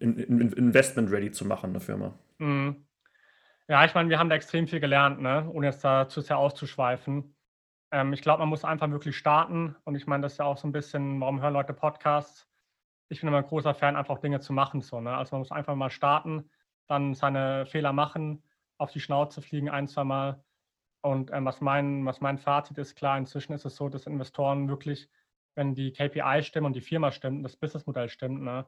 in, 0.00 0.18
in, 0.18 0.52
investment 0.52 1.10
ready 1.12 1.30
zu 1.30 1.44
machen, 1.44 1.70
eine 1.70 1.80
Firma. 1.80 2.18
Mhm. 2.38 2.84
Ja, 3.68 3.84
ich 3.84 3.94
meine, 3.94 4.10
wir 4.10 4.18
haben 4.18 4.28
da 4.28 4.34
extrem 4.34 4.66
viel 4.66 4.80
gelernt, 4.80 5.20
ne? 5.20 5.48
ohne 5.52 5.66
jetzt 5.66 5.84
da 5.84 6.08
zu 6.08 6.20
sehr 6.20 6.38
auszuschweifen. 6.38 7.34
Ähm, 7.94 8.12
ich 8.12 8.22
glaube, 8.22 8.40
man 8.40 8.48
muss 8.48 8.64
einfach 8.64 8.90
wirklich 8.90 9.16
starten. 9.16 9.76
Und 9.84 9.94
ich 9.94 10.08
meine, 10.08 10.22
das 10.24 10.32
ist 10.32 10.38
ja 10.38 10.46
auch 10.46 10.58
so 10.58 10.66
ein 10.66 10.72
bisschen, 10.72 11.20
warum 11.20 11.40
hören 11.40 11.54
Leute 11.54 11.72
Podcasts? 11.72 12.48
Ich 13.08 13.20
bin 13.20 13.28
immer 13.28 13.38
ein 13.38 13.46
großer 13.46 13.72
Fan, 13.72 13.94
einfach 13.94 14.18
Dinge 14.18 14.40
zu 14.40 14.52
machen. 14.52 14.80
So, 14.80 15.00
ne? 15.00 15.16
Also 15.16 15.36
man 15.36 15.42
muss 15.42 15.52
einfach 15.52 15.76
mal 15.76 15.90
starten, 15.90 16.50
dann 16.88 17.14
seine 17.14 17.66
Fehler 17.66 17.92
machen, 17.92 18.42
auf 18.78 18.90
die 18.90 18.98
Schnauze 19.00 19.42
fliegen 19.42 19.70
ein, 19.70 19.86
zwei 19.86 20.02
Mal. 20.02 20.44
Und 21.02 21.30
ähm, 21.32 21.44
was, 21.44 21.60
mein, 21.60 22.04
was 22.04 22.20
mein 22.20 22.38
Fazit 22.38 22.78
ist, 22.78 22.96
klar, 22.96 23.16
inzwischen 23.16 23.52
ist 23.52 23.64
es 23.64 23.76
so, 23.76 23.88
dass 23.88 24.08
Investoren 24.08 24.68
wirklich, 24.68 25.08
wenn 25.54 25.76
die 25.76 25.92
KPI 25.92 26.42
stimmen 26.42 26.66
und 26.66 26.74
die 26.74 26.80
Firma 26.80 27.12
stimmt, 27.12 27.44
das 27.44 27.56
Businessmodell 27.56 28.08
stimmt, 28.08 28.42
ne, 28.42 28.66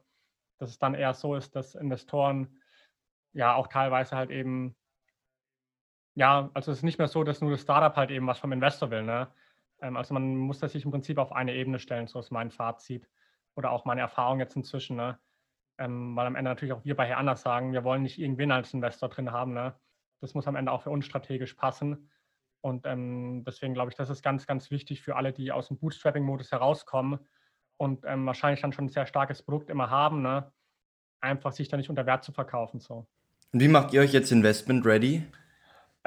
dass 0.57 0.69
es 0.69 0.79
dann 0.79 0.93
eher 0.93 1.13
so 1.13 1.35
ist, 1.35 1.53
dass 1.53 1.75
Investoren 1.75 2.61
ja 3.33 3.55
auch 3.55 3.67
teilweise 3.67 4.15
halt 4.15 4.29
eben 4.29 4.77
ja, 6.17 6.49
also 6.55 6.71
es 6.71 6.79
ist 6.79 6.83
nicht 6.83 6.97
mehr 6.97 7.07
so, 7.07 7.23
dass 7.23 7.41
nur 7.41 7.51
das 7.51 7.61
Startup 7.61 7.95
halt 7.95 8.09
eben 8.09 8.25
was 8.25 8.39
vom 8.39 8.51
Investor 8.51 8.89
will. 8.89 9.03
Ne? 9.03 9.27
Ähm, 9.81 9.95
also 9.95 10.15
man 10.15 10.35
muss 10.35 10.57
das 10.57 10.71
sich 10.71 10.83
im 10.83 10.89
Prinzip 10.89 11.19
auf 11.19 11.31
eine 11.31 11.53
Ebene 11.53 11.77
stellen, 11.77 12.07
so 12.07 12.17
ist 12.17 12.31
mein 12.31 12.49
Fazit 12.49 13.07
oder 13.53 13.69
auch 13.71 13.85
meine 13.85 14.01
Erfahrung 14.01 14.39
jetzt 14.39 14.55
inzwischen. 14.55 14.95
Ne? 14.95 15.19
Ähm, 15.77 16.15
weil 16.15 16.25
am 16.25 16.35
Ende 16.35 16.49
natürlich 16.49 16.73
auch 16.73 16.83
wir 16.83 16.95
bei 16.95 17.05
Herr 17.05 17.19
Anders 17.19 17.43
sagen, 17.43 17.71
wir 17.71 17.83
wollen 17.83 18.01
nicht 18.01 18.17
irgendwen 18.17 18.51
als 18.51 18.73
Investor 18.73 19.09
drin 19.09 19.31
haben. 19.31 19.53
Ne? 19.53 19.75
Das 20.19 20.33
muss 20.33 20.47
am 20.47 20.55
Ende 20.55 20.71
auch 20.71 20.81
für 20.81 20.89
uns 20.89 21.05
strategisch 21.05 21.53
passen. 21.53 22.09
Und 22.61 22.87
ähm, 22.87 23.43
deswegen 23.45 23.75
glaube 23.75 23.91
ich, 23.91 23.95
das 23.95 24.09
ist 24.09 24.23
ganz, 24.23 24.47
ganz 24.47 24.71
wichtig 24.71 25.03
für 25.03 25.17
alle, 25.17 25.33
die 25.33 25.51
aus 25.51 25.67
dem 25.67 25.77
Bootstrapping-Modus 25.77 26.51
herauskommen 26.51 27.19
und 27.77 28.05
ähm, 28.07 28.25
wahrscheinlich 28.25 28.61
dann 28.61 28.73
schon 28.73 28.85
ein 28.85 28.89
sehr 28.89 29.05
starkes 29.05 29.43
Produkt 29.43 29.69
immer 29.69 29.91
haben, 29.91 30.23
ne? 30.23 30.51
einfach 31.21 31.51
sich 31.51 31.67
da 31.67 31.77
nicht 31.77 31.91
unter 31.91 32.07
Wert 32.07 32.23
zu 32.23 32.31
verkaufen. 32.31 32.79
So. 32.79 33.05
Und 33.53 33.59
wie 33.59 33.67
macht 33.67 33.93
ihr 33.93 34.01
euch 34.01 34.13
jetzt 34.13 34.31
Investment 34.31 34.83
ready? 34.83 35.23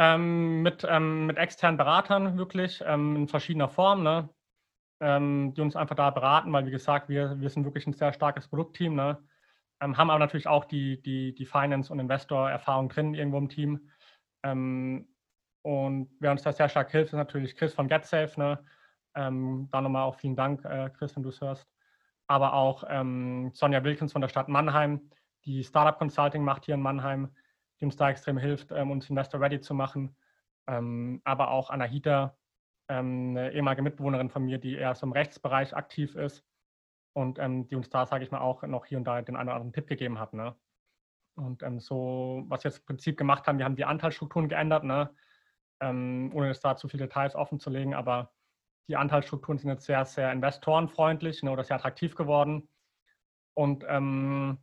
Ähm, 0.02 0.62
mit, 0.62 0.82
ähm, 0.88 1.26
mit 1.26 1.36
externen 1.36 1.76
Beratern 1.76 2.38
wirklich 2.38 2.82
ähm, 2.86 3.16
in 3.16 3.28
verschiedener 3.28 3.68
Form, 3.68 4.02
ne? 4.02 4.30
Ähm, 4.98 5.52
die 5.54 5.60
uns 5.60 5.76
einfach 5.76 5.94
da 5.94 6.08
beraten, 6.08 6.50
weil 6.54 6.64
wie 6.64 6.70
gesagt, 6.70 7.10
wir, 7.10 7.38
wir 7.38 7.50
sind 7.50 7.66
wirklich 7.66 7.86
ein 7.86 7.92
sehr 7.92 8.14
starkes 8.14 8.48
Produktteam, 8.48 8.94
ne? 8.94 9.22
Ähm, 9.82 9.98
haben 9.98 10.08
aber 10.08 10.18
natürlich 10.18 10.46
auch 10.46 10.64
die, 10.64 11.02
die, 11.02 11.34
die 11.34 11.44
Finance- 11.44 11.92
und 11.92 11.98
Investor-Erfahrung 12.00 12.88
drin 12.88 13.12
irgendwo 13.12 13.36
im 13.36 13.50
Team. 13.50 13.90
Ähm, 14.42 15.06
und 15.60 16.08
wer 16.18 16.30
uns 16.30 16.44
da 16.44 16.52
sehr 16.52 16.70
stark 16.70 16.90
hilft, 16.90 17.12
ist 17.12 17.18
natürlich 17.18 17.54
Chris 17.54 17.74
von 17.74 17.88
GetSafe. 17.88 18.40
Ne? 18.40 18.64
da 19.12 19.30
nochmal 19.80 20.04
auch 20.04 20.14
vielen 20.14 20.36
Dank, 20.36 20.64
äh, 20.64 20.88
Chris, 20.96 21.14
wenn 21.16 21.24
du 21.24 21.30
es 21.30 21.40
hörst. 21.40 21.68
Aber 22.28 22.54
auch 22.54 22.84
Sonja 22.84 23.82
Wilkins 23.82 24.12
von 24.12 24.22
der 24.22 24.28
Stadt 24.28 24.48
Mannheim, 24.48 25.10
die 25.44 25.64
Startup 25.64 25.98
Consulting 25.98 26.44
macht 26.44 26.64
hier 26.64 26.76
in 26.76 26.80
Mannheim 26.80 27.34
die 27.80 27.84
uns 27.86 27.96
da 27.96 28.10
extrem 28.10 28.38
hilft, 28.38 28.72
ähm, 28.72 28.90
uns 28.90 29.08
Investor 29.08 29.40
ready 29.40 29.60
zu 29.60 29.74
machen. 29.74 30.16
Ähm, 30.66 31.20
aber 31.24 31.50
auch 31.50 31.70
Anahita, 31.70 32.36
ähm, 32.88 33.30
eine 33.30 33.52
ehemalige 33.52 33.82
Mitbewohnerin 33.82 34.30
von 34.30 34.44
mir, 34.44 34.58
die 34.58 34.74
eher 34.74 34.94
so 34.94 35.06
im 35.06 35.12
Rechtsbereich 35.12 35.74
aktiv 35.74 36.14
ist 36.14 36.44
und 37.14 37.38
ähm, 37.38 37.66
die 37.68 37.76
uns 37.76 37.88
da, 37.90 38.06
sage 38.06 38.24
ich 38.24 38.30
mal, 38.30 38.40
auch 38.40 38.62
noch 38.62 38.86
hier 38.86 38.98
und 38.98 39.04
da 39.04 39.22
den 39.22 39.36
einen 39.36 39.48
oder 39.48 39.56
anderen 39.56 39.72
Tipp 39.72 39.86
gegeben 39.86 40.18
hat. 40.18 40.34
Ne? 40.34 40.54
Und 41.36 41.62
ähm, 41.62 41.80
so, 41.80 42.44
was 42.48 42.64
wir 42.64 42.70
jetzt 42.70 42.80
im 42.80 42.86
Prinzip 42.86 43.16
gemacht 43.16 43.46
haben, 43.46 43.58
wir 43.58 43.64
haben 43.64 43.76
die 43.76 43.84
Anteilsstrukturen 43.84 44.48
geändert, 44.48 44.84
ne? 44.84 45.14
Ähm, 45.82 46.30
ohne 46.34 46.48
jetzt 46.48 46.64
da 46.64 46.76
zu 46.76 46.88
viele 46.88 47.04
Details 47.04 47.34
offen 47.34 47.58
zu 47.58 47.70
legen, 47.70 47.94
aber 47.94 48.34
die 48.88 48.96
Anteilsstrukturen 48.96 49.56
sind 49.56 49.70
jetzt 49.70 49.86
sehr, 49.86 50.04
sehr 50.04 50.30
investorenfreundlich 50.32 51.42
ne, 51.42 51.50
oder 51.52 51.64
sehr 51.64 51.76
attraktiv 51.76 52.16
geworden. 52.16 52.68
Und 53.54 53.84
ähm, 53.88 54.58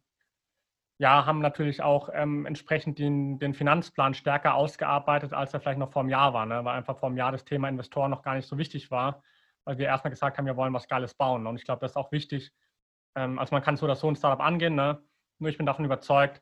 ja, 0.99 1.25
haben 1.25 1.39
natürlich 1.39 1.81
auch 1.83 2.09
ähm, 2.13 2.45
entsprechend 2.45 2.97
den, 2.97 3.37
den 3.39 3.53
Finanzplan 3.53 4.13
stärker 4.15 4.55
ausgearbeitet, 4.55 5.33
als 5.33 5.53
er 5.53 5.59
vielleicht 5.59 5.79
noch 5.79 5.91
vor 5.91 6.01
einem 6.01 6.09
Jahr 6.09 6.33
war, 6.33 6.45
ne? 6.45 6.65
weil 6.65 6.75
einfach 6.75 6.97
vor 6.97 7.09
einem 7.09 7.17
Jahr 7.17 7.31
das 7.31 7.45
Thema 7.45 7.69
Investoren 7.69 8.09
noch 8.09 8.23
gar 8.23 8.35
nicht 8.35 8.47
so 8.47 8.57
wichtig 8.57 8.89
war, 8.89 9.23
weil 9.63 9.77
wir 9.77 9.85
erstmal 9.85 10.11
gesagt 10.11 10.37
haben, 10.37 10.45
wir 10.45 10.57
wollen 10.57 10.73
was 10.73 10.87
Geiles 10.87 11.13
bauen. 11.13 11.45
Und 11.45 11.57
ich 11.57 11.65
glaube, 11.65 11.81
das 11.81 11.91
ist 11.91 11.97
auch 11.97 12.11
wichtig. 12.11 12.51
Ähm, 13.15 13.37
also 13.37 13.53
man 13.53 13.61
kann 13.61 13.77
so 13.77 13.85
oder 13.85 13.95
so 13.95 14.07
ein 14.07 14.15
Startup 14.15 14.43
angehen, 14.43 14.75
ne? 14.75 15.01
nur 15.37 15.49
ich 15.49 15.57
bin 15.57 15.67
davon 15.67 15.85
überzeugt, 15.85 16.41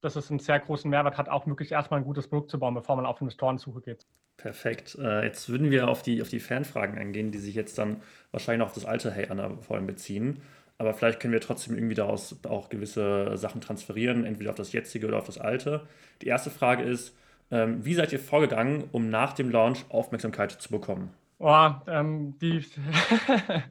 dass 0.00 0.14
es 0.14 0.30
einen 0.30 0.38
sehr 0.38 0.60
großen 0.60 0.88
Mehrwert 0.88 1.18
hat, 1.18 1.28
auch 1.28 1.46
wirklich 1.48 1.72
erstmal 1.72 1.98
ein 1.98 2.04
gutes 2.04 2.28
Produkt 2.28 2.50
zu 2.50 2.60
bauen, 2.60 2.74
bevor 2.74 2.94
man 2.94 3.04
auf 3.04 3.20
Investorensuche 3.20 3.80
geht. 3.80 4.06
Perfekt. 4.36 4.96
Äh, 5.00 5.24
jetzt 5.24 5.48
würden 5.48 5.72
wir 5.72 5.88
auf 5.88 6.02
die, 6.02 6.22
auf 6.22 6.28
die 6.28 6.38
Fanfragen 6.38 6.96
eingehen, 6.96 7.32
die 7.32 7.38
sich 7.38 7.56
jetzt 7.56 7.76
dann 7.78 8.00
wahrscheinlich 8.30 8.64
auf 8.64 8.72
das 8.72 8.84
alte 8.84 9.10
Hey 9.10 9.28
Anna 9.28 9.56
vor 9.60 9.74
allem 9.74 9.88
beziehen. 9.88 10.40
Aber 10.78 10.94
vielleicht 10.94 11.18
können 11.18 11.32
wir 11.32 11.40
trotzdem 11.40 11.74
irgendwie 11.74 11.96
daraus 11.96 12.38
auch 12.48 12.68
gewisse 12.68 13.36
Sachen 13.36 13.60
transferieren, 13.60 14.24
entweder 14.24 14.50
auf 14.50 14.56
das 14.56 14.72
jetzige 14.72 15.08
oder 15.08 15.18
auf 15.18 15.26
das 15.26 15.38
alte. 15.38 15.86
Die 16.22 16.28
erste 16.28 16.50
Frage 16.50 16.84
ist, 16.84 17.16
ähm, 17.50 17.84
wie 17.84 17.94
seid 17.94 18.12
ihr 18.12 18.20
vorgegangen, 18.20 18.84
um 18.92 19.10
nach 19.10 19.32
dem 19.32 19.50
Launch 19.50 19.84
Aufmerksamkeit 19.88 20.52
zu 20.52 20.70
bekommen? 20.70 21.12
Oh, 21.38 21.70
ähm, 21.86 22.38
die. 22.40 22.64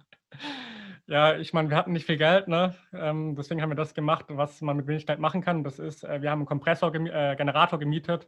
ja, 1.07 1.37
ich 1.37 1.53
meine, 1.53 1.69
wir 1.69 1.77
hatten 1.77 1.91
nicht 1.91 2.05
viel 2.05 2.17
Geld, 2.17 2.47
ne? 2.47 2.75
Ähm, 2.93 3.35
deswegen 3.35 3.61
haben 3.61 3.69
wir 3.71 3.75
das 3.75 3.93
gemacht, 3.93 4.25
was 4.29 4.61
man 4.61 4.77
mit 4.77 4.87
wenig 4.87 5.05
Geld 5.05 5.19
machen 5.19 5.41
kann. 5.41 5.63
Das 5.63 5.79
ist, 5.79 6.03
äh, 6.03 6.21
wir 6.21 6.31
haben 6.31 6.39
einen 6.39 6.47
Kompressorgenerator 6.47 7.77
äh, 7.77 7.83
gemietet, 7.83 8.27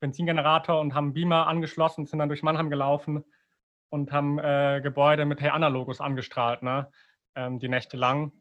Benzingenerator 0.00 0.80
und 0.80 0.94
haben 0.94 1.12
Beamer 1.12 1.46
angeschlossen, 1.46 2.06
sind 2.06 2.20
dann 2.20 2.28
durch 2.28 2.42
Mannheim 2.42 2.70
gelaufen 2.70 3.24
und 3.88 4.12
haben 4.12 4.38
äh, 4.38 4.80
Gebäude 4.82 5.24
mit 5.24 5.40
Hey 5.40 5.50
Anna-Logos 5.50 6.00
angestrahlt, 6.00 6.62
ne? 6.62 6.88
Ähm, 7.34 7.58
die 7.58 7.68
Nächte 7.68 7.96
lang. 7.96 8.32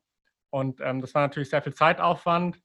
Und 0.49 0.81
ähm, 0.81 1.01
das 1.01 1.13
war 1.15 1.21
natürlich 1.23 1.49
sehr 1.49 1.61
viel 1.61 1.73
Zeitaufwand. 1.73 2.61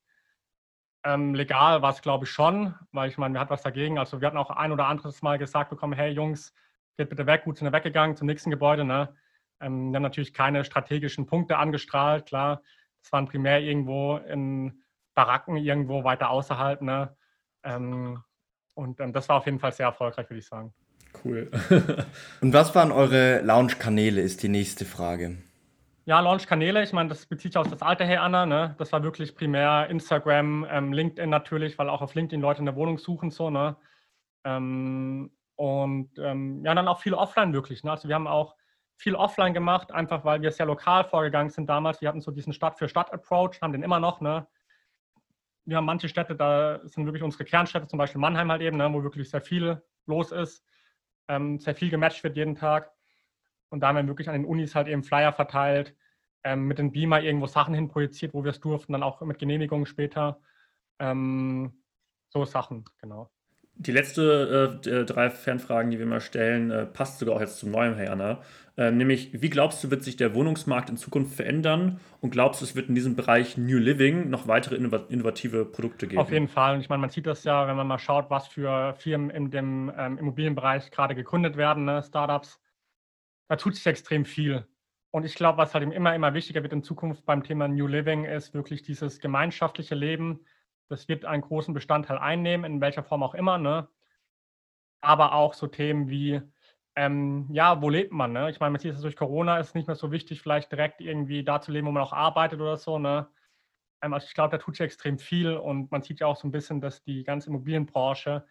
Ähm, 1.05 1.35
legal 1.35 1.81
war 1.81 1.91
es, 1.91 2.03
glaube 2.03 2.25
ich, 2.25 2.31
schon, 2.31 2.75
weil 2.93 3.09
ich 3.09 3.19
meine, 3.19 3.35
wir 3.35 3.41
hatten 3.41 3.51
was 3.51 3.63
dagegen. 3.63 3.99
Also 3.99 4.21
wir 4.21 4.27
hatten 4.27 4.37
auch 4.37 4.51
ein 4.51 4.73
oder 4.73 4.87
anderes 4.87 5.23
Mal 5.23 5.39
gesagt 5.39 5.71
bekommen, 5.71 5.93
hey 5.93 6.11
Jungs, 6.11 6.53
geht 6.97 7.09
bitte 7.09 7.27
weg, 7.27 7.45
gut 7.45 7.57
sind 7.57 7.67
wir 7.67 7.73
weggegangen 7.73 8.17
zum 8.17 8.27
nächsten 8.27 8.51
Gebäude. 8.51 8.85
Ne? 8.85 9.15
Ähm, 9.61 9.91
wir 9.91 9.97
haben 9.97 10.03
natürlich 10.03 10.35
keine 10.35 10.65
strategischen 10.65 11.27
Punkte 11.27 11.57
angestrahlt, 11.57 12.27
klar. 12.27 12.63
Das 13.03 13.13
waren 13.13 13.27
primär 13.27 13.61
irgendwo 13.61 14.17
in 14.17 14.83
Baracken, 15.15 15.57
irgendwo 15.57 16.05
weiter 16.05 16.31
außerhalb. 16.31 16.83
Ne? 16.83 17.17
Ähm, 17.63 18.23
und 18.75 19.01
ähm, 19.01 19.13
das 19.13 19.29
war 19.29 19.37
auf 19.37 19.47
jeden 19.47 19.61
Fall 19.61 19.73
sehr 19.73 19.87
erfolgreich, 19.87 20.29
würde 20.29 20.41
ich 20.41 20.47
sagen. 20.47 20.75
Cool. 21.25 21.51
und 22.41 22.53
was 22.53 22.75
waren 22.75 22.93
eure 22.93 23.41
Launch-Kanäle, 23.41 24.21
ist 24.21 24.43
die 24.43 24.49
nächste 24.49 24.85
Frage. 24.85 25.39
Ja, 26.09 26.21
Launch-Kanäle, 26.21 26.83
ich 26.83 26.95
meine, 26.95 27.11
das 27.11 27.27
bezieht 27.27 27.53
sich 27.53 27.59
auf 27.59 27.69
das 27.69 27.83
alte 27.83 28.03
her 28.03 28.23
an. 28.23 28.49
Ne? 28.49 28.75
Das 28.79 28.93
war 28.93 29.03
wirklich 29.03 29.35
primär 29.35 29.89
Instagram, 29.91 30.67
ähm, 30.71 30.95
LinkedIn 30.95 31.29
natürlich, 31.29 31.77
weil 31.77 31.91
auch 31.91 32.01
auf 32.01 32.15
LinkedIn 32.15 32.41
Leute 32.41 32.61
eine 32.61 32.75
Wohnung 32.77 32.97
suchen. 32.97 33.31
So, 33.31 33.51
ne? 33.51 33.77
Ähm, 34.43 35.31
und 35.57 36.19
ähm, 36.19 36.65
ja, 36.65 36.75
dann 36.75 36.89
auch 36.89 37.01
viel 37.01 37.13
offline 37.13 37.53
wirklich. 37.53 37.85
Ne? 37.85 37.91
Also 37.91 38.09
wir 38.09 38.15
haben 38.15 38.27
auch 38.27 38.57
viel 38.97 39.15
offline 39.17 39.53
gemacht, 39.53 39.93
einfach 39.93 40.25
weil 40.25 40.41
wir 40.41 40.51
sehr 40.51 40.65
lokal 40.65 41.05
vorgegangen 41.05 41.51
sind 41.51 41.67
damals. 41.69 42.01
Wir 42.01 42.09
hatten 42.09 42.23
so 42.23 42.31
diesen 42.31 42.55
Stadt-für-Stadt-Approach, 42.55 43.61
haben 43.61 43.73
den 43.75 43.83
immer 43.83 44.01
noch. 44.01 44.23
Ne? 44.23 44.47
Wir 45.67 45.77
haben 45.77 45.85
manche 45.85 46.09
Städte, 46.09 46.35
da 46.35 46.81
sind 46.85 47.05
wirklich 47.05 47.23
unsere 47.23 47.45
Kernstädte, 47.45 47.87
zum 47.87 47.99
Beispiel 47.99 48.19
Mannheim 48.19 48.51
halt 48.51 48.63
eben, 48.63 48.79
ne? 48.79 48.91
wo 48.95 49.03
wirklich 49.03 49.29
sehr 49.29 49.43
viel 49.43 49.83
los 50.07 50.33
ist, 50.33 50.65
ähm, 51.29 51.61
sehr 51.61 51.75
viel 51.75 51.91
gematcht 51.91 52.25
wird 52.25 52.35
jeden 52.35 52.55
Tag. 52.55 52.95
Und 53.71 53.81
da 53.81 53.89
haben 53.89 53.97
wir 53.97 54.07
wirklich 54.07 54.29
an 54.29 54.35
den 54.35 54.45
Unis 54.45 54.75
halt 54.75 54.89
eben 54.89 55.03
Flyer 55.03 55.33
verteilt, 55.33 55.95
ähm, 56.45 56.67
mit 56.67 56.79
den 56.79 56.93
Beamer 56.93 57.23
irgendwo 57.23 57.47
Sachen 57.47 57.75
hinprojiziert, 57.75 58.35
wo 58.35 58.45
wir 58.45 58.51
es 58.51 58.61
durften, 58.61 58.93
dann 58.93 59.03
auch 59.03 59.21
mit 59.23 59.39
Genehmigungen 59.39 59.87
später. 59.87 60.41
Ähm, 60.99 61.73
so 62.31 62.45
Sachen, 62.45 62.85
genau. 63.01 63.31
Die 63.81 63.93
letzte 63.93 64.81
äh, 64.85 65.05
drei 65.05 65.31
Fernfragen, 65.31 65.93
die 65.93 66.01
wir 66.01 66.07
mal 66.07 66.21
stellen, 66.21 66.73
äh, 66.73 66.85
passt 66.85 67.21
sogar 67.21 67.37
auch 67.37 67.41
jetzt 67.41 67.61
zum 67.61 67.71
neuen 67.71 67.95
Hey 67.95 68.09
Anna. 68.09 68.41
Äh, 68.77 68.91
nämlich, 68.91 69.41
wie 69.41 69.51
glaubst 69.51 69.85
du, 69.85 69.91
wird 69.93 70.03
sich 70.03 70.17
der 70.17 70.35
Wohnungsmarkt 70.35 70.91
in 70.91 70.97
Zukunft 70.97 71.37
verändern? 71.37 72.01
Und 72.21 72.31
glaubst 72.31 72.61
du, 72.61 72.65
es 72.65 72.75
wird 72.75 72.89
in 72.89 72.97
diesem 72.97 73.15
Bereich 73.15 73.57
New 73.57 73.79
Living 73.79 74.31
noch 74.31 74.49
weitere 74.49 74.75
innovative 74.75 75.65
Produkte 75.65 76.09
geben? 76.09 76.21
Auf 76.21 76.33
jeden 76.33 76.49
Fall. 76.49 76.75
Und 76.75 76.81
ich 76.81 76.89
meine, 76.89 77.01
man 77.01 77.11
sieht 77.11 77.27
das 77.27 77.45
ja, 77.45 77.69
wenn 77.69 77.77
man 77.77 77.87
mal 77.87 78.01
schaut, 78.01 78.31
was 78.31 78.49
für 78.49 78.95
Firmen 78.95 79.31
in 79.31 79.51
dem 79.53 79.93
ähm, 79.97 80.19
Immobilienbereich 80.19 80.91
gerade 80.91 81.15
gegründet 81.15 81.57
werden, 81.57 81.85
ne? 81.85 82.03
Startups. 82.03 82.61
Da 83.49 83.57
tut 83.57 83.77
sich 83.77 83.87
extrem 83.87 84.25
viel. 84.25 84.67
Und 85.11 85.25
ich 85.25 85.35
glaube, 85.35 85.59
was 85.59 85.75
halt 85.75 85.91
immer, 85.93 86.15
immer 86.15 86.35
wichtiger 86.35 86.63
wird 86.63 86.73
in 86.73 86.83
Zukunft 86.83 87.25
beim 87.25 87.43
Thema 87.43 87.67
New 87.67 87.87
Living, 87.87 88.25
ist 88.25 88.55
wirklich 88.55 88.83
dieses 88.83 89.21
gemeinschaftliche 89.21 89.95
Leben 89.95 90.45
das 90.89 91.09
wird 91.09 91.25
einen 91.25 91.43
großen 91.43 91.75
Bestandteil 91.75 92.19
einnehmen, 92.19 92.71
in 92.71 92.81
welcher 92.81 93.05
Form 93.05 93.23
auch 93.23 93.35
immer. 93.35 93.59
Ne? 93.59 93.89
Aber 95.03 95.35
auch 95.35 95.55
so 95.55 95.67
Themen 95.67 96.09
wie, 96.09 96.41
ähm, 96.97 97.47
ja, 97.53 97.81
wo 97.83 97.91
lebt 97.91 98.13
man? 98.13 98.33
Ne? 98.33 98.51
Ich 98.51 98.59
meine, 98.59 98.73
man 98.73 98.81
sieht 98.81 98.95
es 98.95 99.03
durch 99.03 99.17
Corona, 99.17 99.59
ist 99.59 99.75
nicht 99.75 99.87
mehr 99.87 99.97
so 99.97 100.11
wichtig, 100.11 100.41
vielleicht 100.43 100.73
direkt 100.73 101.01
irgendwie 101.01 101.45
da 101.45 101.61
zu 101.61 101.73
leben, 101.73 101.87
wo 101.87 101.93
man 101.93 102.03
auch 102.03 102.13
arbeitet 102.13 102.61
oder 102.61 102.77
so. 102.77 102.99
Ne? 102.99 103.29
Ähm, 104.03 104.15
also 104.15 104.27
ich 104.27 104.35
glaube, 104.35 104.57
da 104.57 104.63
tut 104.63 104.77
sich 104.77 104.85
extrem 104.85 105.19
viel 105.19 105.57
und 105.57 105.91
man 105.91 106.03
sieht 106.03 106.21
ja 106.21 106.27
auch 106.27 106.37
so 106.37 106.49
ein 106.49 106.53
bisschen, 106.53 106.81
dass 106.81 107.03
die 107.05 107.23
ganze 107.23 107.51
Immobilienbranche 107.51 108.47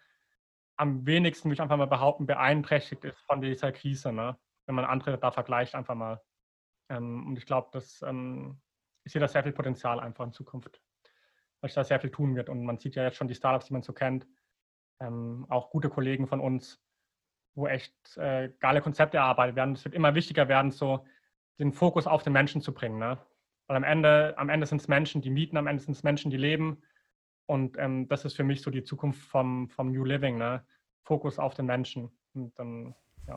am 0.78 1.06
wenigsten, 1.08 1.50
würde 1.50 1.56
ich 1.56 1.62
einfach 1.62 1.78
mal 1.78 1.88
behaupten, 1.88 2.28
beeinträchtigt 2.28 3.04
ist 3.04 3.20
von 3.22 3.42
dieser 3.42 3.72
Krise, 3.72 4.14
ne? 4.14 4.38
Wenn 4.68 4.76
man 4.76 4.86
andere 4.86 5.18
da 5.18 5.32
vergleicht, 5.32 5.74
einfach 5.76 5.96
mal. 5.96 6.22
Ähm, 6.90 7.28
und 7.28 7.38
ich 7.38 7.46
glaube, 7.46 7.70
dass 7.72 8.02
ähm, 8.04 8.62
ich 9.04 9.12
sehe 9.14 9.20
da 9.20 9.28
sehr 9.28 9.44
viel 9.44 9.54
Potenzial 9.54 10.00
einfach 10.00 10.26
in 10.26 10.34
Zukunft 10.34 10.82
weil 11.62 11.70
sich 11.70 11.76
da 11.76 11.84
sehr 11.84 12.00
viel 12.00 12.12
tun 12.12 12.36
wird. 12.36 12.50
Und 12.50 12.64
man 12.66 12.78
sieht 12.78 12.96
ja 12.96 13.04
jetzt 13.04 13.18
schon 13.18 13.28
die 13.28 13.36
Startups, 13.36 13.66
die 13.68 13.74
man 13.74 13.82
so 13.82 13.94
kennt, 13.94 14.28
ähm, 15.00 15.46
auch 15.50 15.70
gute 15.70 15.90
Kollegen 15.90 16.28
von 16.28 16.40
uns, 16.40 16.82
wo 17.56 17.68
echt 17.68 17.94
äh, 18.18 18.52
geile 18.60 18.82
Konzepte 18.82 19.18
erarbeitet 19.18 19.56
werden. 19.56 19.74
Es 19.74 19.84
wird 19.84 19.96
immer 19.96 20.16
wichtiger 20.16 20.48
werden, 20.48 20.72
so 20.72 21.06
den 21.60 21.74
Fokus 21.74 22.06
auf 22.06 22.24
den 22.24 22.34
Menschen 22.34 22.62
zu 22.62 22.74
bringen. 22.74 23.00
Ne? 23.00 23.18
Weil 23.68 23.78
am 23.78 23.84
Ende, 23.84 24.38
am 24.38 24.50
Ende 24.50 24.68
sind 24.68 24.82
es 24.82 24.88
Menschen, 24.88 25.22
die 25.22 25.30
mieten, 25.30 25.58
am 25.58 25.68
Ende 25.68 25.82
sind 25.82 25.96
es 25.96 26.04
Menschen, 26.04 26.30
die 26.30 26.38
leben. 26.38 26.82
Und 27.48 27.78
ähm, 27.80 28.08
das 28.08 28.26
ist 28.26 28.36
für 28.36 28.44
mich 28.44 28.62
so 28.62 28.70
die 28.70 28.84
Zukunft 28.84 29.22
vom, 29.22 29.70
vom 29.70 29.92
New 29.92 30.04
Living. 30.04 30.38
Ne? 30.38 30.66
Fokus 31.04 31.40
auf 31.40 31.56
den 31.56 31.66
Menschen. 31.66 32.12
Und 32.34 32.58
dann 32.60 32.94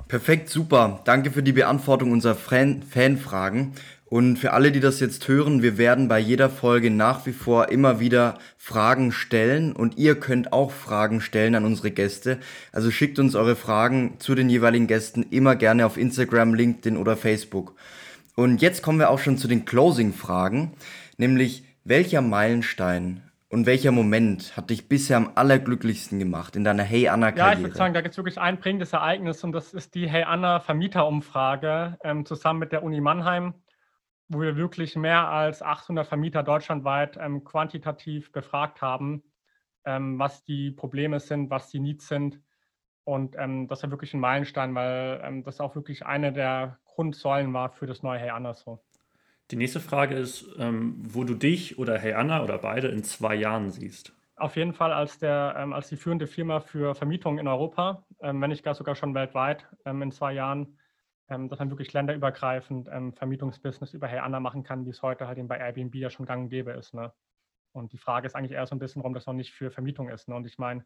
Perfekt, 0.07 0.49
super. 0.49 1.01
Danke 1.05 1.31
für 1.31 1.43
die 1.43 1.53
Beantwortung 1.53 2.13
unserer 2.13 2.37
Fan 2.37 2.83
Fanfragen. 2.83 3.73
Und 4.07 4.39
für 4.39 4.53
alle, 4.53 4.73
die 4.73 4.81
das 4.81 4.99
jetzt 4.99 5.29
hören, 5.29 5.63
wir 5.63 5.79
werden 5.79 6.09
bei 6.09 6.19
jeder 6.19 6.51
Folge 6.51 6.91
nach 6.91 7.27
wie 7.27 7.33
vor 7.33 7.69
immer 7.69 8.01
wieder 8.01 8.39
Fragen 8.57 9.13
stellen 9.13 9.73
und 9.73 9.99
ihr 9.99 10.19
könnt 10.19 10.53
auch 10.53 10.73
Fragen 10.73 11.21
stellen 11.21 11.55
an 11.55 11.65
unsere 11.65 11.93
Gäste. 11.93 12.39
Also 12.73 12.91
schickt 12.91 13.21
uns 13.21 13.37
eure 13.37 13.55
Fragen 13.55 14.15
zu 14.19 14.35
den 14.35 14.51
jeweiligen 14.51 14.89
Gästen 14.89 15.25
immer 15.31 15.55
gerne 15.55 15.87
auf 15.87 15.97
Instagram, 15.97 16.55
LinkedIn 16.55 16.97
oder 16.97 17.17
Facebook. 17.17 17.77
Und 18.35 18.61
jetzt 18.63 18.83
kommen 18.83 18.99
wir 18.99 19.11
auch 19.11 19.21
schon 19.21 19.39
zu 19.39 19.47
den 19.47 19.65
Closing-Fragen, 19.65 20.73
nämlich 21.17 21.63
welcher 21.85 22.21
Meilenstein 22.21 23.23
und 23.51 23.67
welcher 23.67 23.91
Moment 23.91 24.57
hat 24.57 24.71
dich 24.71 24.89
bisher 24.89 25.17
am 25.17 25.33
allerglücklichsten 25.35 26.21
gemacht 26.21 26.55
in 26.55 26.63
deiner 26.63 26.85
Hey? 26.85 27.03
Ja, 27.03 27.53
ich 27.53 27.59
würde 27.59 27.75
sagen, 27.75 27.95
da 27.95 28.01
gibt 28.01 28.13
es 28.13 28.17
wirklich 28.17 28.39
ein 28.39 28.61
prägendes 28.61 28.93
Ereignis 28.93 29.43
und 29.43 29.51
das 29.53 29.75
ist 29.75 29.97
die 29.97 30.09
Hey 30.09 30.23
Anna 30.23 30.61
Vermieterumfrage 30.61 31.99
ähm, 32.05 32.25
zusammen 32.25 32.61
mit 32.61 32.71
der 32.71 32.85
Uni 32.85 33.01
Mannheim, 33.01 33.55
wo 34.29 34.41
wir 34.41 34.57
wirklich 34.57 34.95
mehr 34.95 35.29
als 35.29 35.63
800 35.63 36.07
Vermieter 36.07 36.45
deutschlandweit 36.45 37.19
ähm, 37.21 37.43
quantitativ 37.43 38.31
befragt 38.31 38.83
haben, 38.83 39.25
ähm, 39.85 40.17
was 40.21 40.45
die 40.45 40.71
Probleme 40.71 41.19
sind, 41.19 41.51
was 41.51 41.71
die 41.71 41.81
Needs 41.81 42.07
sind. 42.07 42.41
Und 43.03 43.35
ähm, 43.37 43.67
das 43.67 43.83
war 43.83 43.91
wirklich 43.91 44.15
ein 44.15 44.21
Meilenstein, 44.21 44.77
weil 44.77 45.21
ähm, 45.25 45.43
das 45.43 45.59
auch 45.59 45.75
wirklich 45.75 46.07
eine 46.07 46.33
der 46.33 46.79
Grundsäulen 46.85 47.53
war 47.53 47.71
für 47.71 47.87
das 47.87 48.05
neue 48.05 48.21
Hey 48.21 48.31
Anna 48.31 48.55
so. 48.55 48.81
Die 49.51 49.57
nächste 49.57 49.81
Frage 49.81 50.15
ist, 50.15 50.47
ähm, 50.59 50.95
wo 51.03 51.25
du 51.25 51.35
dich 51.35 51.79
oder 51.79 51.99
Hey 51.99 52.13
Anna 52.13 52.43
oder 52.45 52.59
beide 52.59 52.89
in 52.89 53.03
zwei 53.03 53.35
Jahren 53.35 53.71
siehst. 53.71 54.15
Auf 54.37 54.57
jeden 54.57 54.73
Fall 54.73 54.93
als, 54.93 55.19
der, 55.19 55.55
ähm, 55.59 55.73
als 55.73 55.89
die 55.89 55.97
führende 55.97 56.27
Firma 56.27 56.61
für 56.61 56.95
Vermietung 56.95 57.39
in 57.39 57.49
Europa, 57.49 58.07
ähm, 58.21 58.41
wenn 58.41 58.51
nicht 58.51 58.63
gar 58.63 58.75
sogar 58.75 58.95
schon 58.95 59.15
weltweit 59.15 59.67
ähm, 59.85 60.03
in 60.03 60.13
zwei 60.13 60.33
Jahren, 60.33 60.79
ähm, 61.29 61.49
dass 61.49 61.59
man 61.59 61.69
wirklich 61.71 61.93
länderübergreifend 61.93 62.89
ähm, 62.91 63.13
Vermietungsbusiness 63.13 63.93
über 63.93 64.07
Hey 64.07 64.21
Anna 64.21 64.41
machen 64.41 64.63
kann, 64.63 64.87
wie 64.87 64.91
es 64.91 65.03
heute 65.03 65.27
halt 65.27 65.37
eben 65.37 65.49
bei 65.49 65.59
Airbnb 65.59 65.95
ja 65.97 66.11
schon 66.11 66.27
gang 66.27 66.45
und 66.45 66.49
gäbe 66.49 66.71
ist. 66.71 66.95
Ne? 66.95 67.13
Und 67.73 67.93
die 67.93 67.99
Frage 67.99 68.27
ist 68.27 68.37
eigentlich 68.37 68.53
eher 68.53 68.67
so 68.67 68.75
ein 68.75 68.79
bisschen, 68.79 69.03
warum 69.03 69.15
das 69.15 69.27
noch 69.27 69.35
nicht 69.35 69.53
für 69.53 69.71
Vermietung 69.71 70.09
ist. 70.09 70.29
Ne? 70.29 70.37
Und 70.37 70.47
ich 70.47 70.59
meine, 70.59 70.85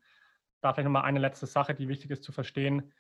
da 0.63 0.73
vielleicht 0.73 0.87
nochmal 0.87 1.05
eine 1.05 1.19
letzte 1.19 1.47
Sache, 1.47 1.75
die 1.75 1.89
wichtig 1.89 2.11
ist 2.11 2.25
zu 2.25 2.33
verstehen. 2.33 2.93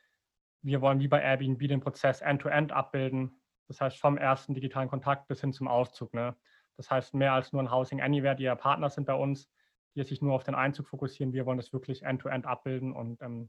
Wir 0.62 0.82
wollen 0.82 1.00
wie 1.00 1.08
bei 1.08 1.22
Airbnb 1.22 1.66
den 1.66 1.80
Prozess 1.80 2.20
end-to-end 2.20 2.70
-End 2.70 2.74
abbilden. 2.74 3.40
Das 3.68 3.80
heißt, 3.80 3.98
vom 3.98 4.18
ersten 4.18 4.54
digitalen 4.54 4.88
Kontakt 4.88 5.28
bis 5.28 5.40
hin 5.40 5.52
zum 5.52 5.68
Aufzug. 5.68 6.14
Ne? 6.14 6.36
Das 6.76 6.90
heißt, 6.90 7.14
mehr 7.14 7.32
als 7.32 7.52
nur 7.52 7.62
ein 7.62 7.70
Housing 7.70 8.00
Anywhere, 8.00 8.36
die 8.36 8.44
ja 8.44 8.54
Partner 8.54 8.90
sind 8.90 9.06
bei 9.06 9.14
uns, 9.14 9.48
die 9.94 10.02
sich 10.02 10.22
nur 10.22 10.34
auf 10.34 10.44
den 10.44 10.54
Einzug 10.54 10.88
fokussieren. 10.88 11.32
Wir 11.32 11.46
wollen 11.46 11.58
das 11.58 11.72
wirklich 11.72 12.02
end-to-end 12.02 12.44
-end 12.44 12.48
abbilden 12.48 12.92
und 12.92 13.20
ähm, 13.22 13.48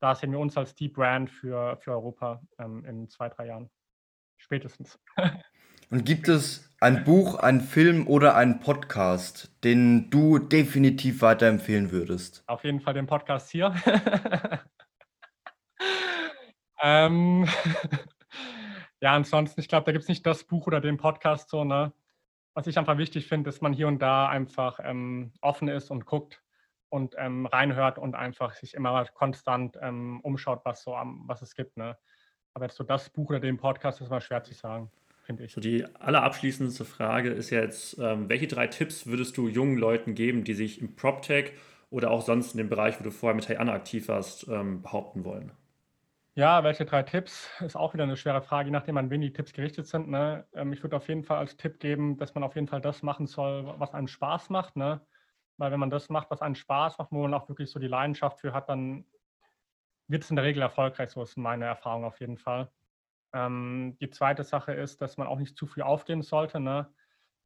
da 0.00 0.14
sehen 0.14 0.32
wir 0.32 0.40
uns 0.40 0.56
als 0.56 0.74
die 0.74 0.88
Brand 0.88 1.30
für, 1.30 1.76
für 1.76 1.92
Europa 1.92 2.42
ähm, 2.58 2.84
in 2.84 3.08
zwei, 3.08 3.28
drei 3.28 3.46
Jahren. 3.46 3.70
Spätestens. 4.36 4.98
und 5.90 6.04
gibt 6.04 6.26
es 6.26 6.74
ein 6.80 7.04
Buch, 7.04 7.36
einen 7.36 7.60
Film 7.60 8.08
oder 8.08 8.34
einen 8.34 8.58
Podcast, 8.58 9.56
den 9.62 10.10
du 10.10 10.40
definitiv 10.40 11.22
weiterempfehlen 11.22 11.92
würdest? 11.92 12.42
Auf 12.48 12.64
jeden 12.64 12.80
Fall 12.80 12.94
den 12.94 13.06
Podcast 13.06 13.50
hier. 13.50 13.72
ähm, 16.82 17.46
ja, 19.02 19.14
ansonsten, 19.14 19.60
ich 19.60 19.66
glaube, 19.68 19.84
da 19.84 19.92
gibt 19.92 20.04
es 20.04 20.08
nicht 20.08 20.24
das 20.24 20.44
Buch 20.44 20.68
oder 20.68 20.80
den 20.80 20.96
Podcast 20.96 21.50
so, 21.50 21.64
ne? 21.64 21.92
Was 22.54 22.68
ich 22.68 22.78
einfach 22.78 22.98
wichtig 22.98 23.26
finde, 23.26 23.50
ist, 23.50 23.60
man 23.60 23.72
hier 23.72 23.88
und 23.88 24.00
da 24.00 24.28
einfach 24.28 24.78
ähm, 24.80 25.32
offen 25.40 25.66
ist 25.66 25.90
und 25.90 26.06
guckt 26.06 26.40
und 26.88 27.16
ähm, 27.18 27.46
reinhört 27.46 27.98
und 27.98 28.14
einfach 28.14 28.54
sich 28.54 28.74
immer 28.74 29.04
konstant 29.06 29.76
ähm, 29.82 30.20
umschaut, 30.20 30.60
was 30.64 30.84
so 30.84 30.94
am, 30.94 31.24
was 31.26 31.42
es 31.42 31.56
gibt, 31.56 31.76
ne? 31.76 31.98
Aber 32.54 32.66
jetzt 32.66 32.76
so 32.76 32.84
das 32.84 33.10
Buch 33.10 33.30
oder 33.30 33.40
den 33.40 33.56
Podcast 33.56 34.00
ist 34.00 34.10
mal 34.10 34.20
schwer 34.20 34.44
zu 34.44 34.54
sagen, 34.54 34.88
finde 35.24 35.44
ich. 35.44 35.52
So 35.52 35.60
die 35.60 35.84
allerabschließendste 35.96 36.84
Frage 36.84 37.30
ist 37.30 37.50
jetzt, 37.50 37.98
ähm, 37.98 38.28
welche 38.28 38.46
drei 38.46 38.68
Tipps 38.68 39.06
würdest 39.08 39.36
du 39.36 39.48
jungen 39.48 39.78
Leuten 39.78 40.14
geben, 40.14 40.44
die 40.44 40.54
sich 40.54 40.80
im 40.80 40.94
PropTech 40.94 41.54
oder 41.90 42.12
auch 42.12 42.22
sonst 42.22 42.52
in 42.52 42.58
dem 42.58 42.68
Bereich, 42.68 43.00
wo 43.00 43.04
du 43.04 43.10
vorher 43.10 43.34
mit 43.34 43.48
Hey 43.48 43.56
aktiv 43.56 44.06
warst, 44.06 44.46
ähm, 44.46 44.82
behaupten 44.82 45.24
wollen? 45.24 45.50
Ja, 46.34 46.64
welche 46.64 46.86
drei 46.86 47.02
Tipps? 47.02 47.50
Ist 47.60 47.76
auch 47.76 47.92
wieder 47.92 48.04
eine 48.04 48.16
schwere 48.16 48.40
Frage, 48.40 48.68
je 48.68 48.72
nachdem, 48.72 48.96
an 48.96 49.10
wen 49.10 49.20
die 49.20 49.34
Tipps 49.34 49.52
gerichtet 49.52 49.86
sind. 49.86 50.08
Ne? 50.08 50.46
Ähm, 50.54 50.72
ich 50.72 50.82
würde 50.82 50.96
auf 50.96 51.08
jeden 51.08 51.24
Fall 51.24 51.36
als 51.36 51.58
Tipp 51.58 51.78
geben, 51.78 52.16
dass 52.16 52.34
man 52.34 52.42
auf 52.42 52.54
jeden 52.54 52.68
Fall 52.68 52.80
das 52.80 53.02
machen 53.02 53.26
soll, 53.26 53.66
was 53.78 53.92
einem 53.92 54.08
Spaß 54.08 54.48
macht. 54.48 54.74
Ne? 54.74 55.06
Weil 55.58 55.72
wenn 55.72 55.80
man 55.80 55.90
das 55.90 56.08
macht, 56.08 56.30
was 56.30 56.40
einem 56.40 56.54
Spaß 56.54 56.96
macht, 56.96 57.12
wo 57.12 57.20
man 57.20 57.34
auch 57.34 57.50
wirklich 57.50 57.70
so 57.70 57.78
die 57.78 57.86
Leidenschaft 57.86 58.40
für 58.40 58.54
hat, 58.54 58.70
dann 58.70 59.04
wird 60.08 60.24
es 60.24 60.30
in 60.30 60.36
der 60.36 60.44
Regel 60.46 60.62
erfolgreich. 60.62 61.10
So 61.10 61.22
ist 61.22 61.36
meine 61.36 61.66
Erfahrung 61.66 62.04
auf 62.04 62.18
jeden 62.20 62.38
Fall. 62.38 62.72
Ähm, 63.34 63.98
die 64.00 64.08
zweite 64.08 64.42
Sache 64.42 64.72
ist, 64.72 65.02
dass 65.02 65.18
man 65.18 65.26
auch 65.26 65.38
nicht 65.38 65.58
zu 65.58 65.66
früh 65.66 65.82
aufgeben 65.82 66.22
sollte. 66.22 66.60
Ne? 66.60 66.94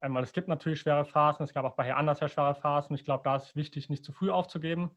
Ähm, 0.01 0.14
weil 0.14 0.22
es 0.22 0.33
gibt 0.33 0.46
natürlich 0.46 0.79
schwere 0.79 1.05
Phasen. 1.05 1.42
Es 1.42 1.53
gab 1.53 1.64
auch 1.64 1.75
bei 1.75 1.85
Herr 1.85 1.96
Anders 1.96 2.20
sehr 2.20 2.29
schwere 2.29 2.55
Phasen. 2.55 2.94
Ich 2.94 3.05
glaube, 3.05 3.25
da 3.25 3.35
ist 3.35 3.57
wichtig, 3.57 3.90
nicht 3.90 4.05
zu 4.05 4.12
früh 4.12 4.31
aufzugeben 4.31 4.96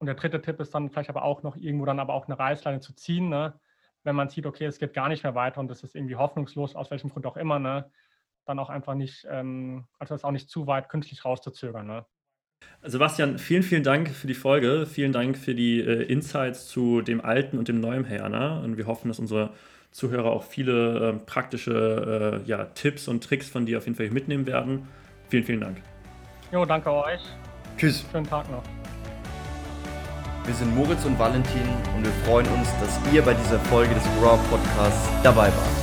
und 0.00 0.06
der 0.06 0.16
dritte 0.16 0.40
Tipp 0.40 0.58
ist 0.60 0.74
dann 0.74 0.90
vielleicht 0.90 1.10
aber 1.10 1.22
auch 1.22 1.42
noch 1.42 1.56
irgendwo 1.56 1.84
dann 1.84 2.00
aber 2.00 2.14
auch 2.14 2.26
eine 2.26 2.38
Reißleine 2.38 2.80
zu 2.80 2.92
ziehen, 2.94 3.28
ne? 3.28 3.54
wenn 4.02 4.16
man 4.16 4.30
sieht, 4.30 4.46
okay, 4.46 4.64
es 4.64 4.78
geht 4.78 4.94
gar 4.94 5.08
nicht 5.08 5.22
mehr 5.22 5.34
weiter 5.34 5.60
und 5.60 5.70
es 5.70 5.82
ist 5.82 5.94
irgendwie 5.94 6.16
hoffnungslos, 6.16 6.74
aus 6.74 6.90
welchem 6.90 7.10
Grund 7.10 7.26
auch 7.26 7.36
immer, 7.36 7.58
ne? 7.58 7.90
dann 8.46 8.58
auch 8.58 8.70
einfach 8.70 8.94
nicht, 8.94 9.26
ähm, 9.30 9.86
also 9.98 10.14
das 10.14 10.24
auch 10.24 10.30
nicht 10.30 10.48
zu 10.48 10.66
weit 10.66 10.88
künstlich 10.88 11.24
rauszuzögern. 11.24 11.86
Ne? 11.86 12.06
Sebastian, 12.82 13.38
vielen, 13.38 13.62
vielen 13.62 13.82
Dank 13.82 14.08
für 14.08 14.26
die 14.26 14.34
Folge. 14.34 14.86
Vielen 14.86 15.12
Dank 15.12 15.36
für 15.36 15.54
die 15.54 15.80
äh, 15.80 16.02
Insights 16.04 16.66
zu 16.68 17.02
dem 17.02 17.20
alten 17.20 17.58
und 17.58 17.68
dem 17.68 17.80
neuen 17.80 18.06
Anna. 18.06 18.60
Und 18.60 18.78
wir 18.78 18.86
hoffen, 18.86 19.08
dass 19.08 19.18
unsere 19.18 19.50
Zuhörer 19.90 20.30
auch 20.30 20.44
viele 20.44 21.10
äh, 21.10 21.12
praktische 21.12 22.40
äh, 22.42 22.48
ja, 22.48 22.64
Tipps 22.64 23.06
und 23.08 23.22
Tricks 23.22 23.48
von 23.48 23.66
dir 23.66 23.78
auf 23.78 23.84
jeden 23.84 23.96
Fall 23.96 24.10
mitnehmen 24.10 24.46
werden. 24.46 24.88
Vielen, 25.28 25.44
vielen 25.44 25.60
Dank. 25.60 25.82
Jo, 26.52 26.64
danke 26.64 26.90
euch. 26.90 27.20
Tschüss. 27.76 28.04
Schönen 28.10 28.26
Tag 28.26 28.50
noch. 28.50 28.62
Wir 30.46 30.54
sind 30.54 30.74
Moritz 30.74 31.04
und 31.04 31.18
Valentin 31.18 31.68
und 31.94 32.04
wir 32.04 32.12
freuen 32.24 32.46
uns, 32.48 32.68
dass 32.80 33.12
ihr 33.12 33.22
bei 33.22 33.34
dieser 33.34 33.60
Folge 33.60 33.94
des 33.94 34.04
Raw 34.22 34.38
Podcasts 34.50 35.08
dabei 35.22 35.48
wart. 35.48 35.79